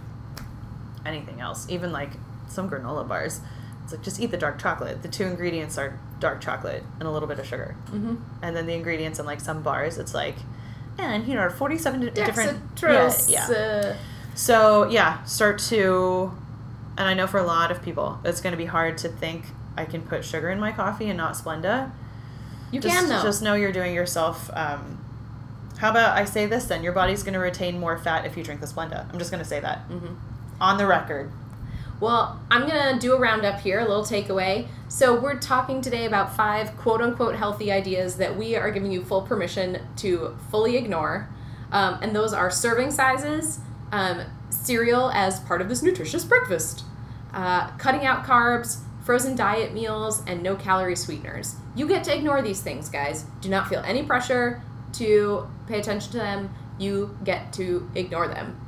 anything 1.05 1.41
else, 1.41 1.67
even 1.69 1.93
like 1.93 2.11
some 2.49 2.71
granola 2.71 3.07
bars. 3.07 3.41
It's 3.85 3.93
like 3.93 4.03
just 4.03 4.21
eat 4.21 4.31
the 4.31 4.37
dark 4.37 4.61
chocolate. 4.61 5.03
The 5.03 5.09
two 5.09 5.25
ingredients 5.25 5.77
are 5.79 5.99
dark 6.21 6.41
chocolate 6.41 6.85
and 7.01 7.09
a 7.09 7.11
little 7.11 7.27
bit 7.29 7.39
of 7.41 7.47
sugar, 7.47 7.75
Mm-hmm. 7.87 8.15
and 8.43 8.57
then 8.57 8.67
the 8.67 8.75
ingredients 8.75 9.19
in 9.19 9.27
like 9.27 9.41
some 9.41 9.63
bars, 9.63 9.99
it's 9.99 10.15
like, 10.15 10.37
and 10.99 11.27
you 11.27 11.35
know, 11.35 11.49
forty-seven 11.51 12.01
di- 12.01 12.11
different. 12.11 12.77
Dextrose. 12.77 13.29
Yeah, 13.29 13.49
yeah. 13.51 13.97
So 14.37 14.89
yeah, 14.89 15.23
start 15.25 15.59
to, 15.71 16.33
and 16.97 17.09
I 17.09 17.15
know 17.15 17.27
for 17.27 17.39
a 17.39 17.43
lot 17.45 17.73
of 17.73 17.83
people, 17.83 18.21
it's 18.25 18.41
going 18.41 18.53
to 18.53 18.57
be 18.57 18.67
hard 18.67 18.97
to 18.99 19.09
think 19.09 19.47
I 19.77 19.85
can 19.85 20.03
put 20.03 20.25
sugar 20.25 20.51
in 20.51 20.61
my 20.61 20.73
coffee 20.73 21.09
and 21.09 21.17
not 21.17 21.35
Splenda. 21.35 21.91
you 22.71 22.81
just, 22.81 22.95
can 22.95 23.09
though. 23.09 23.23
Just 23.23 23.43
know 23.43 23.55
you're 23.55 23.73
doing 23.73 23.95
yourself. 23.95 24.51
Um, 24.53 24.99
how 25.79 25.91
about 25.91 26.17
I 26.17 26.25
say 26.25 26.47
this 26.47 26.67
then? 26.67 26.83
Your 26.83 26.93
body's 26.93 27.23
going 27.23 27.35
to 27.35 27.41
retain 27.41 27.79
more 27.81 27.99
fat 27.99 28.25
if 28.27 28.37
you 28.37 28.45
drink 28.45 28.61
the 28.61 28.67
Splenda. 28.67 29.11
I'm 29.13 29.19
just 29.19 29.31
going 29.31 29.43
to 29.43 29.49
say 29.49 29.61
that 29.61 29.79
hmm 29.81 30.15
on 30.61 30.79
the 30.79 30.87
record. 30.87 31.33
Well, 31.99 32.41
I'm 32.51 32.69
going 32.69 32.95
to 32.95 33.01
do 33.01 33.15
a 33.15 33.19
roundup 33.19 33.61
here, 33.61 33.81
a 33.81 33.85
little 33.85 34.05
takeaway. 34.05 34.69
So, 34.89 35.19
we're 35.19 35.39
talking 35.39 35.81
today 35.81 36.05
about 36.05 36.37
five 36.37 36.77
quote 36.77 37.01
unquote 37.01 37.35
healthy 37.35 37.73
ideas 37.73 38.17
that 38.17 38.37
we 38.37 38.55
are 38.57 38.71
giving 38.71 38.93
you 38.93 39.05
full 39.05 39.23
permission 39.23 39.81
to 39.97 40.37
fully 40.51 40.77
ignore. 40.77 41.29
Um, 41.73 41.99
and 42.03 42.15
those 42.15 42.33
are 42.33 42.51
serving 42.51 42.91
sizes, 42.91 43.61
um, 43.91 44.23
cereal 44.51 45.11
as 45.11 45.41
part 45.41 45.61
of 45.61 45.69
this 45.69 45.83
nutritious 45.83 46.25
breakfast, 46.25 46.85
uh, 47.33 47.71
cutting 47.79 48.05
out 48.05 48.25
carbs, 48.25 48.81
frozen 49.03 49.37
diet 49.37 49.73
meals, 49.73 50.23
and 50.27 50.43
no 50.43 50.57
calorie 50.57 50.97
sweeteners. 50.97 51.57
You 51.75 51.89
get 51.89 52.05
to 52.05 52.17
ignore 52.17 52.43
these 52.43 52.61
things, 52.61 52.89
guys. 52.89 53.25
Do 53.41 53.49
not 53.49 53.69
feel 53.69 53.81
any 53.81 54.03
pressure 54.03 54.63
to 54.95 55.47
pay 55.67 55.81
attention 55.81 56.13
to 56.13 56.19
them. 56.19 56.55
You 56.79 57.17
get 57.25 57.53
to 57.55 57.89
ignore 57.95 58.29
them. 58.29 58.59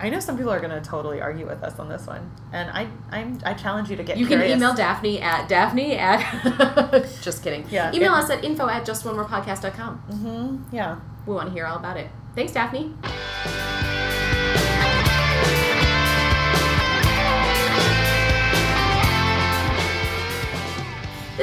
I 0.00 0.10
know 0.10 0.20
some 0.20 0.36
people 0.36 0.52
are 0.52 0.60
going 0.60 0.70
to 0.70 0.80
totally 0.80 1.20
argue 1.20 1.46
with 1.46 1.62
us 1.64 1.78
on 1.78 1.88
this 1.88 2.06
one, 2.06 2.30
and 2.52 2.70
I 2.70 2.88
I'm, 3.10 3.40
I 3.44 3.54
challenge 3.54 3.90
you 3.90 3.96
to 3.96 4.04
get. 4.04 4.16
You 4.16 4.26
curious. 4.28 4.48
can 4.48 4.58
email 4.58 4.74
Daphne 4.74 5.20
at 5.20 5.48
Daphne 5.48 5.96
at. 5.96 7.06
just 7.22 7.42
kidding. 7.42 7.66
Yeah, 7.68 7.92
Email 7.92 8.12
us 8.12 8.30
at 8.30 8.44
info 8.44 8.68
at 8.68 8.86
justonemorepodcast.com. 8.86 10.02
Mm-hmm. 10.10 10.74
Yeah. 10.74 11.00
We 11.26 11.34
want 11.34 11.48
to 11.48 11.52
hear 11.52 11.66
all 11.66 11.76
about 11.76 11.96
it. 11.96 12.10
Thanks, 12.34 12.52
Daphne. 12.52 12.94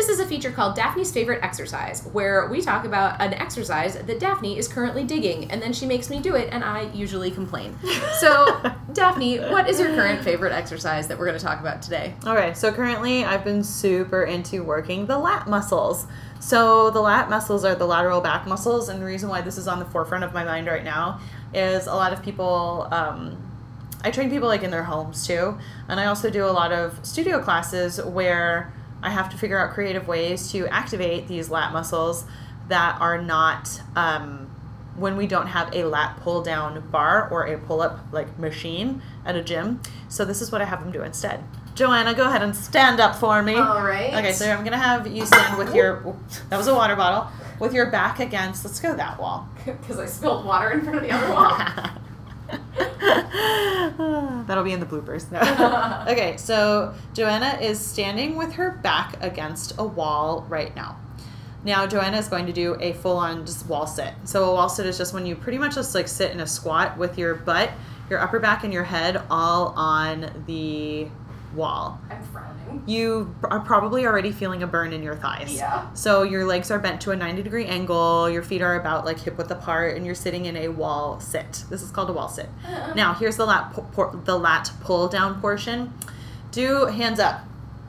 This 0.05 0.19
is 0.19 0.23
a 0.23 0.29
feature 0.29 0.51
called 0.51 0.75
Daphne's 0.75 1.11
Favorite 1.11 1.43
Exercise, 1.43 2.05
where 2.13 2.47
we 2.47 2.61
talk 2.61 2.85
about 2.85 3.19
an 3.19 3.33
exercise 3.33 3.95
that 3.95 4.19
Daphne 4.19 4.55
is 4.55 4.67
currently 4.67 5.03
digging, 5.03 5.49
and 5.49 5.59
then 5.59 5.73
she 5.73 5.87
makes 5.87 6.11
me 6.11 6.19
do 6.19 6.35
it, 6.35 6.47
and 6.51 6.63
I 6.63 6.91
usually 6.93 7.31
complain. 7.31 7.75
So, 8.19 8.61
Daphne, 8.93 9.39
what 9.39 9.67
is 9.67 9.79
your 9.79 9.89
current 9.89 10.23
favorite 10.23 10.53
exercise 10.53 11.07
that 11.07 11.17
we're 11.17 11.25
going 11.25 11.37
to 11.39 11.43
talk 11.43 11.59
about 11.59 11.81
today? 11.81 12.13
Okay, 12.23 12.53
so 12.53 12.71
currently 12.71 13.25
I've 13.25 13.43
been 13.43 13.63
super 13.63 14.23
into 14.23 14.63
working 14.63 15.07
the 15.07 15.17
lat 15.17 15.47
muscles. 15.47 16.05
So 16.39 16.91
the 16.91 17.01
lat 17.01 17.27
muscles 17.27 17.65
are 17.65 17.73
the 17.73 17.87
lateral 17.87 18.21
back 18.21 18.45
muscles, 18.45 18.89
and 18.89 19.01
the 19.01 19.05
reason 19.05 19.27
why 19.27 19.41
this 19.41 19.57
is 19.57 19.67
on 19.67 19.79
the 19.79 19.85
forefront 19.85 20.23
of 20.23 20.33
my 20.33 20.43
mind 20.43 20.67
right 20.67 20.83
now 20.83 21.19
is 21.51 21.87
a 21.87 21.95
lot 21.95 22.13
of 22.13 22.21
people. 22.21 22.87
Um, 22.91 23.41
I 24.03 24.11
train 24.11 24.29
people 24.29 24.47
like 24.47 24.61
in 24.61 24.69
their 24.69 24.83
homes 24.83 25.25
too, 25.25 25.57
and 25.87 25.99
I 25.99 26.05
also 26.05 26.29
do 26.29 26.45
a 26.45 26.53
lot 26.53 26.71
of 26.71 27.03
studio 27.03 27.41
classes 27.41 27.99
where 27.99 28.71
I 29.07 29.11
have 29.11 29.29
to 29.31 29.37
figure 29.37 29.59
out 29.59 29.73
creative 29.73 30.07
ways 30.07 30.51
to 30.51 30.67
activate 30.67 31.27
these 31.27 31.49
lat 31.49 31.73
muscles 31.73 32.25
that 32.67 32.99
are 32.99 33.21
not 33.21 33.81
um, 33.95 34.49
when 34.95 35.17
we 35.17 35.27
don't 35.27 35.47
have 35.47 35.73
a 35.75 35.83
lat 35.85 36.17
pull 36.21 36.41
down 36.41 36.89
bar 36.89 37.29
or 37.29 37.45
a 37.45 37.57
pull 37.57 37.81
up 37.81 37.99
like 38.11 38.39
machine 38.39 39.01
at 39.25 39.35
a 39.35 39.43
gym. 39.43 39.81
So 40.09 40.25
this 40.25 40.41
is 40.41 40.51
what 40.51 40.61
I 40.61 40.65
have 40.65 40.79
them 40.81 40.91
do 40.91 41.03
instead. 41.03 41.43
Joanna, 41.75 42.13
go 42.13 42.25
ahead 42.27 42.41
and 42.41 42.55
stand 42.55 43.01
up 43.01 43.15
for 43.17 43.43
me. 43.43 43.55
All 43.55 43.83
right. 43.83 44.13
Okay, 44.13 44.31
so 44.31 44.49
I'm 44.49 44.63
gonna 44.63 44.77
have 44.77 45.05
you 45.07 45.25
stand 45.25 45.57
with 45.57 45.75
your 45.75 46.15
that 46.49 46.57
was 46.57 46.67
a 46.67 46.73
water 46.73 46.95
bottle 46.95 47.29
with 47.59 47.73
your 47.73 47.91
back 47.91 48.19
against. 48.19 48.63
Let's 48.63 48.79
go 48.79 48.95
that 48.95 49.19
wall. 49.19 49.49
Because 49.65 49.99
I 49.99 50.05
spilled 50.05 50.45
water 50.45 50.71
in 50.71 50.81
front 50.81 50.97
of 50.97 51.03
the 51.03 51.11
other 51.11 51.33
wall. 51.33 51.57
That'll 54.47 54.63
be 54.63 54.73
in 54.73 54.79
the 54.79 54.85
bloopers. 54.85 55.31
No. 55.31 55.39
okay, 56.11 56.37
so 56.37 56.93
Joanna 57.13 57.57
is 57.61 57.79
standing 57.79 58.35
with 58.35 58.53
her 58.53 58.71
back 58.71 59.17
against 59.21 59.73
a 59.77 59.83
wall 59.83 60.45
right 60.49 60.75
now. 60.75 60.97
Now 61.63 61.87
Joanna 61.87 62.17
is 62.17 62.27
going 62.27 62.45
to 62.45 62.53
do 62.53 62.75
a 62.79 62.93
full-on 62.93 63.45
just 63.45 63.65
wall 63.65 63.87
sit. 63.87 64.13
So 64.23 64.51
a 64.51 64.53
wall 64.53 64.69
sit 64.69 64.85
is 64.85 64.97
just 64.97 65.13
when 65.13 65.25
you 65.25 65.35
pretty 65.35 65.57
much 65.57 65.75
just 65.75 65.95
like 65.95 66.07
sit 66.07 66.31
in 66.31 66.39
a 66.39 66.47
squat 66.47 66.97
with 66.97 67.17
your 67.17 67.33
butt, 67.33 67.71
your 68.09 68.19
upper 68.19 68.39
back, 68.39 68.63
and 68.63 68.71
your 68.71 68.83
head 68.83 69.21
all 69.31 69.73
on 69.75 70.43
the 70.45 71.07
wall. 71.55 71.99
I'm 72.09 72.21
frowning. 72.23 72.83
You 72.85 73.33
are 73.43 73.59
probably 73.59 74.05
already 74.05 74.31
feeling 74.31 74.61
a 74.63 74.67
burn 74.67 74.93
in 74.93 75.01
your 75.01 75.15
thighs. 75.15 75.55
Yeah. 75.55 75.91
So 75.93 76.23
your 76.23 76.45
legs 76.45 76.69
are 76.71 76.79
bent 76.79 77.01
to 77.01 77.11
a 77.11 77.15
90 77.15 77.43
degree 77.43 77.65
angle, 77.65 78.29
your 78.29 78.43
feet 78.43 78.61
are 78.61 78.79
about 78.79 79.05
like 79.05 79.19
hip 79.19 79.37
width 79.37 79.51
apart, 79.51 79.95
and 79.95 80.05
you're 80.05 80.15
sitting 80.15 80.45
in 80.45 80.55
a 80.57 80.67
wall 80.69 81.19
sit. 81.19 81.63
This 81.69 81.81
is 81.81 81.91
called 81.91 82.09
a 82.09 82.13
wall 82.13 82.29
sit. 82.29 82.49
Now, 82.95 83.13
here's 83.13 83.37
the 83.37 83.45
lat, 83.45 83.73
pu- 83.73 83.81
por- 83.93 84.19
the 84.25 84.37
lat 84.37 84.71
pull 84.81 85.07
down 85.07 85.41
portion. 85.41 85.93
Do 86.51 86.85
hands 86.85 87.19
up. 87.19 87.41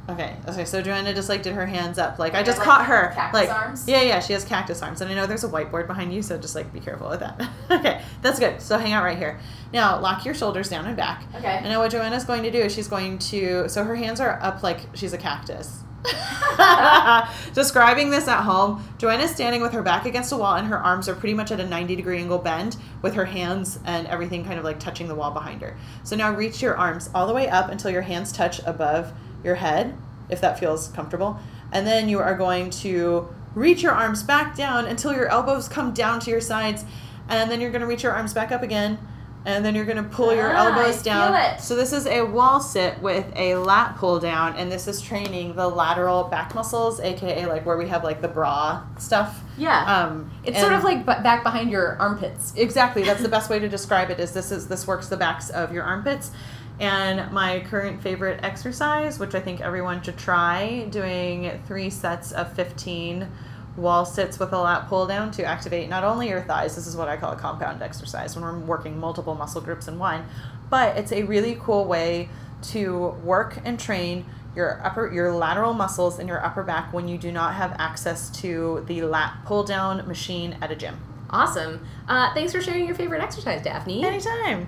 Okay, 0.08 0.36
okay, 0.46 0.64
so 0.64 0.80
Joanna 0.80 1.12
just 1.12 1.28
like 1.28 1.42
did 1.42 1.54
her 1.54 1.66
hands 1.66 1.98
up. 1.98 2.18
Like 2.18 2.34
I 2.34 2.42
just 2.44 2.58
like, 2.58 2.64
caught 2.64 2.86
her. 2.86 3.12
cactus 3.12 3.34
like 3.34 3.50
arms? 3.50 3.88
Yeah, 3.88 4.02
yeah, 4.02 4.20
she 4.20 4.34
has 4.34 4.44
cactus 4.44 4.80
arms. 4.80 5.00
And 5.00 5.10
I 5.10 5.14
know 5.14 5.26
there's 5.26 5.42
a 5.42 5.48
whiteboard 5.48 5.88
behind 5.88 6.14
you, 6.14 6.22
so 6.22 6.38
just 6.38 6.54
like 6.54 6.72
be 6.72 6.78
careful 6.78 7.08
with 7.08 7.20
that. 7.20 7.48
okay, 7.70 8.02
that's 8.22 8.38
good. 8.38 8.60
So 8.60 8.78
hang 8.78 8.92
out 8.92 9.02
right 9.02 9.18
here. 9.18 9.40
Now 9.72 9.98
lock 10.00 10.24
your 10.24 10.34
shoulders 10.34 10.68
down 10.68 10.86
and 10.86 10.96
back. 10.96 11.24
Okay. 11.34 11.56
And 11.56 11.64
now 11.64 11.80
what 11.80 11.90
Joanna's 11.90 12.24
going 12.24 12.44
to 12.44 12.52
do 12.52 12.58
is 12.58 12.74
she's 12.74 12.86
going 12.86 13.18
to 13.18 13.68
so 13.68 13.82
her 13.82 13.96
hands 13.96 14.20
are 14.20 14.40
up 14.40 14.62
like 14.62 14.80
she's 14.94 15.12
a 15.12 15.18
cactus. 15.18 15.80
Describing 17.54 18.10
this 18.10 18.28
at 18.28 18.42
home, 18.42 18.86
Joanna's 18.98 19.32
standing 19.32 19.60
with 19.60 19.72
her 19.72 19.82
back 19.82 20.06
against 20.06 20.30
a 20.30 20.36
wall 20.36 20.54
and 20.54 20.68
her 20.68 20.78
arms 20.78 21.08
are 21.08 21.16
pretty 21.16 21.34
much 21.34 21.50
at 21.50 21.58
a 21.58 21.66
90 21.66 21.96
degree 21.96 22.18
angle 22.18 22.38
bend 22.38 22.76
with 23.02 23.14
her 23.14 23.24
hands 23.24 23.80
and 23.84 24.06
everything 24.06 24.44
kind 24.44 24.56
of 24.58 24.64
like 24.64 24.78
touching 24.78 25.08
the 25.08 25.16
wall 25.16 25.32
behind 25.32 25.62
her. 25.62 25.76
So 26.04 26.14
now 26.14 26.32
reach 26.32 26.62
your 26.62 26.76
arms 26.76 27.10
all 27.12 27.26
the 27.26 27.34
way 27.34 27.48
up 27.48 27.70
until 27.70 27.90
your 27.90 28.02
hands 28.02 28.30
touch 28.30 28.60
above 28.64 29.12
your 29.44 29.56
head, 29.56 29.94
if 30.28 30.40
that 30.40 30.58
feels 30.58 30.88
comfortable. 30.88 31.38
And 31.72 31.86
then 31.86 32.08
you 32.08 32.18
are 32.20 32.34
going 32.36 32.70
to 32.70 33.28
reach 33.54 33.82
your 33.82 33.92
arms 33.92 34.22
back 34.22 34.56
down 34.56 34.86
until 34.86 35.12
your 35.14 35.28
elbows 35.28 35.68
come 35.68 35.92
down 35.92 36.20
to 36.20 36.30
your 36.30 36.40
sides. 36.40 36.84
And 37.28 37.50
then 37.50 37.60
you're 37.60 37.70
going 37.70 37.80
to 37.80 37.86
reach 37.86 38.02
your 38.02 38.12
arms 38.12 38.32
back 38.34 38.52
up 38.52 38.62
again. 38.62 38.98
And 39.44 39.64
then 39.64 39.76
you're 39.76 39.84
going 39.84 39.96
to 40.02 40.02
pull 40.02 40.34
your 40.34 40.52
Ah, 40.52 40.66
elbows 40.66 41.02
down. 41.04 41.30
So 41.60 41.76
this 41.76 41.92
is 41.92 42.06
a 42.08 42.22
wall 42.22 42.58
sit 42.60 43.00
with 43.00 43.26
a 43.36 43.54
lat 43.54 43.96
pull 43.96 44.18
down, 44.18 44.56
and 44.56 44.72
this 44.72 44.88
is 44.88 45.00
training 45.00 45.54
the 45.54 45.68
lateral 45.68 46.24
back 46.24 46.52
muscles, 46.56 46.98
aka 46.98 47.46
like 47.46 47.64
where 47.64 47.76
we 47.76 47.86
have 47.86 48.02
like 48.02 48.20
the 48.20 48.26
bra 48.26 48.82
stuff. 48.98 49.40
Yeah. 49.56 49.84
Um, 49.84 50.32
it's 50.42 50.58
sort 50.58 50.72
of 50.72 50.82
like 50.82 50.98
b- 51.06 51.22
back 51.22 51.44
behind 51.44 51.70
your 51.70 51.96
armpits. 52.00 52.54
exactly. 52.56 53.04
That's 53.04 53.22
the 53.22 53.28
best 53.28 53.48
way 53.48 53.60
to 53.60 53.68
describe 53.68 54.10
it. 54.10 54.18
Is 54.18 54.32
this 54.32 54.50
is 54.50 54.66
this 54.66 54.84
works 54.84 55.06
the 55.06 55.16
backs 55.16 55.48
of 55.50 55.72
your 55.72 55.84
armpits. 55.84 56.32
And 56.78 57.32
my 57.32 57.60
current 57.60 58.02
favorite 58.02 58.40
exercise, 58.42 59.18
which 59.18 59.34
I 59.34 59.40
think 59.40 59.60
everyone 59.60 60.02
should 60.02 60.18
try, 60.18 60.86
doing 60.90 61.60
three 61.66 61.88
sets 61.88 62.32
of 62.32 62.52
15 62.52 63.28
wall 63.76 64.04
sits 64.04 64.38
with 64.38 64.52
a 64.52 64.58
lat 64.58 64.88
pull 64.88 65.06
down 65.06 65.30
to 65.30 65.44
activate 65.44 65.88
not 65.88 66.04
only 66.04 66.28
your 66.28 66.42
thighs, 66.42 66.74
this 66.74 66.86
is 66.86 66.96
what 66.96 67.08
I 67.08 67.16
call 67.16 67.32
a 67.32 67.36
compound 67.36 67.82
exercise 67.82 68.34
when 68.34 68.44
we're 68.44 68.58
working 68.58 68.98
multiple 68.98 69.34
muscle 69.34 69.60
groups 69.60 69.88
in 69.88 69.98
one, 69.98 70.24
but 70.70 70.96
it's 70.96 71.12
a 71.12 71.22
really 71.24 71.58
cool 71.60 71.84
way 71.84 72.28
to 72.62 73.08
work 73.22 73.58
and 73.64 73.78
train 73.78 74.24
your 74.54 74.80
upper 74.84 75.12
your 75.12 75.34
lateral 75.34 75.74
muscles 75.74 76.18
in 76.18 76.26
your 76.26 76.44
upper 76.44 76.62
back 76.62 76.92
when 76.92 77.06
you 77.06 77.18
do 77.18 77.30
not 77.30 77.54
have 77.54 77.76
access 77.78 78.30
to 78.30 78.82
the 78.86 79.02
lat 79.02 79.36
pull 79.44 79.62
down 79.62 80.06
machine 80.08 80.56
at 80.62 80.70
a 80.70 80.76
gym. 80.76 80.98
Awesome. 81.28 81.86
Uh, 82.08 82.32
thanks 82.32 82.52
for 82.52 82.62
sharing 82.62 82.86
your 82.86 82.94
favorite 82.94 83.22
exercise, 83.22 83.62
Daphne. 83.62 84.04
Anytime. 84.04 84.66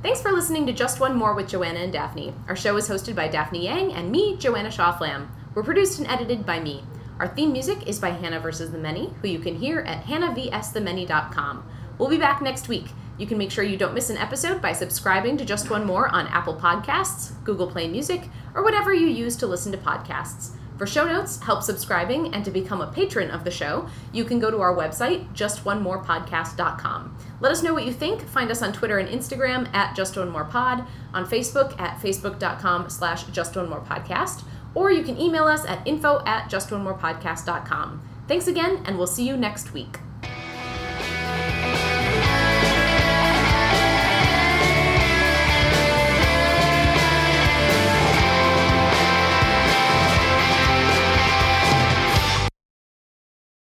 Thanks 0.00 0.22
for 0.22 0.30
listening 0.30 0.64
to 0.66 0.72
Just 0.72 1.00
One 1.00 1.16
More 1.16 1.34
with 1.34 1.48
Joanna 1.48 1.80
and 1.80 1.92
Daphne. 1.92 2.32
Our 2.46 2.54
show 2.54 2.76
is 2.76 2.88
hosted 2.88 3.16
by 3.16 3.26
Daphne 3.26 3.64
Yang 3.64 3.94
and 3.94 4.12
me, 4.12 4.36
Joanna 4.36 4.70
Shaw 4.70 4.92
Flamm. 4.96 5.28
We're 5.56 5.64
produced 5.64 5.98
and 5.98 6.06
edited 6.06 6.46
by 6.46 6.60
me. 6.60 6.84
Our 7.18 7.26
theme 7.26 7.50
music 7.50 7.88
is 7.88 7.98
by 7.98 8.10
Hannah 8.10 8.38
vs. 8.38 8.70
the 8.70 8.78
Many, 8.78 9.12
who 9.20 9.26
you 9.26 9.40
can 9.40 9.56
hear 9.56 9.80
at 9.80 10.04
hannahvsthemany.com. 10.04 11.68
We'll 11.98 12.08
be 12.08 12.16
back 12.16 12.40
next 12.40 12.68
week. 12.68 12.90
You 13.18 13.26
can 13.26 13.38
make 13.38 13.50
sure 13.50 13.64
you 13.64 13.76
don't 13.76 13.92
miss 13.92 14.08
an 14.08 14.18
episode 14.18 14.62
by 14.62 14.72
subscribing 14.72 15.36
to 15.36 15.44
Just 15.44 15.68
One 15.68 15.84
More 15.84 16.06
on 16.06 16.28
Apple 16.28 16.54
Podcasts, 16.54 17.32
Google 17.42 17.66
Play 17.66 17.88
Music, 17.88 18.28
or 18.54 18.62
whatever 18.62 18.94
you 18.94 19.08
use 19.08 19.34
to 19.38 19.48
listen 19.48 19.72
to 19.72 19.78
podcasts. 19.78 20.52
For 20.78 20.86
show 20.86 21.04
notes, 21.04 21.42
help 21.42 21.64
subscribing, 21.64 22.32
and 22.32 22.44
to 22.44 22.52
become 22.52 22.80
a 22.80 22.92
patron 22.92 23.30
of 23.32 23.42
the 23.42 23.50
show, 23.50 23.88
you 24.12 24.24
can 24.24 24.38
go 24.38 24.48
to 24.48 24.60
our 24.60 24.74
website, 24.74 25.28
justonemorepodcast.com. 25.34 27.18
Let 27.40 27.52
us 27.52 27.62
know 27.64 27.74
what 27.74 27.84
you 27.84 27.92
think. 27.92 28.22
Find 28.22 28.50
us 28.50 28.62
on 28.62 28.72
Twitter 28.72 28.98
and 28.98 29.08
Instagram 29.08 29.72
at 29.74 29.96
justonemorepod, 29.96 30.86
on 31.12 31.26
Facebook 31.26 31.78
at 31.80 31.98
facebook.com 32.00 32.88
slash 32.90 33.24
justonemorepodcast, 33.24 34.44
or 34.74 34.92
you 34.92 35.02
can 35.02 35.20
email 35.20 35.44
us 35.44 35.66
at 35.66 35.84
info 35.86 36.22
at 36.24 36.48
justonemorepodcast.com. 36.48 38.02
Thanks 38.28 38.46
again, 38.46 38.82
and 38.84 38.96
we'll 38.96 39.08
see 39.08 39.26
you 39.26 39.36
next 39.36 39.72
week. 39.72 39.98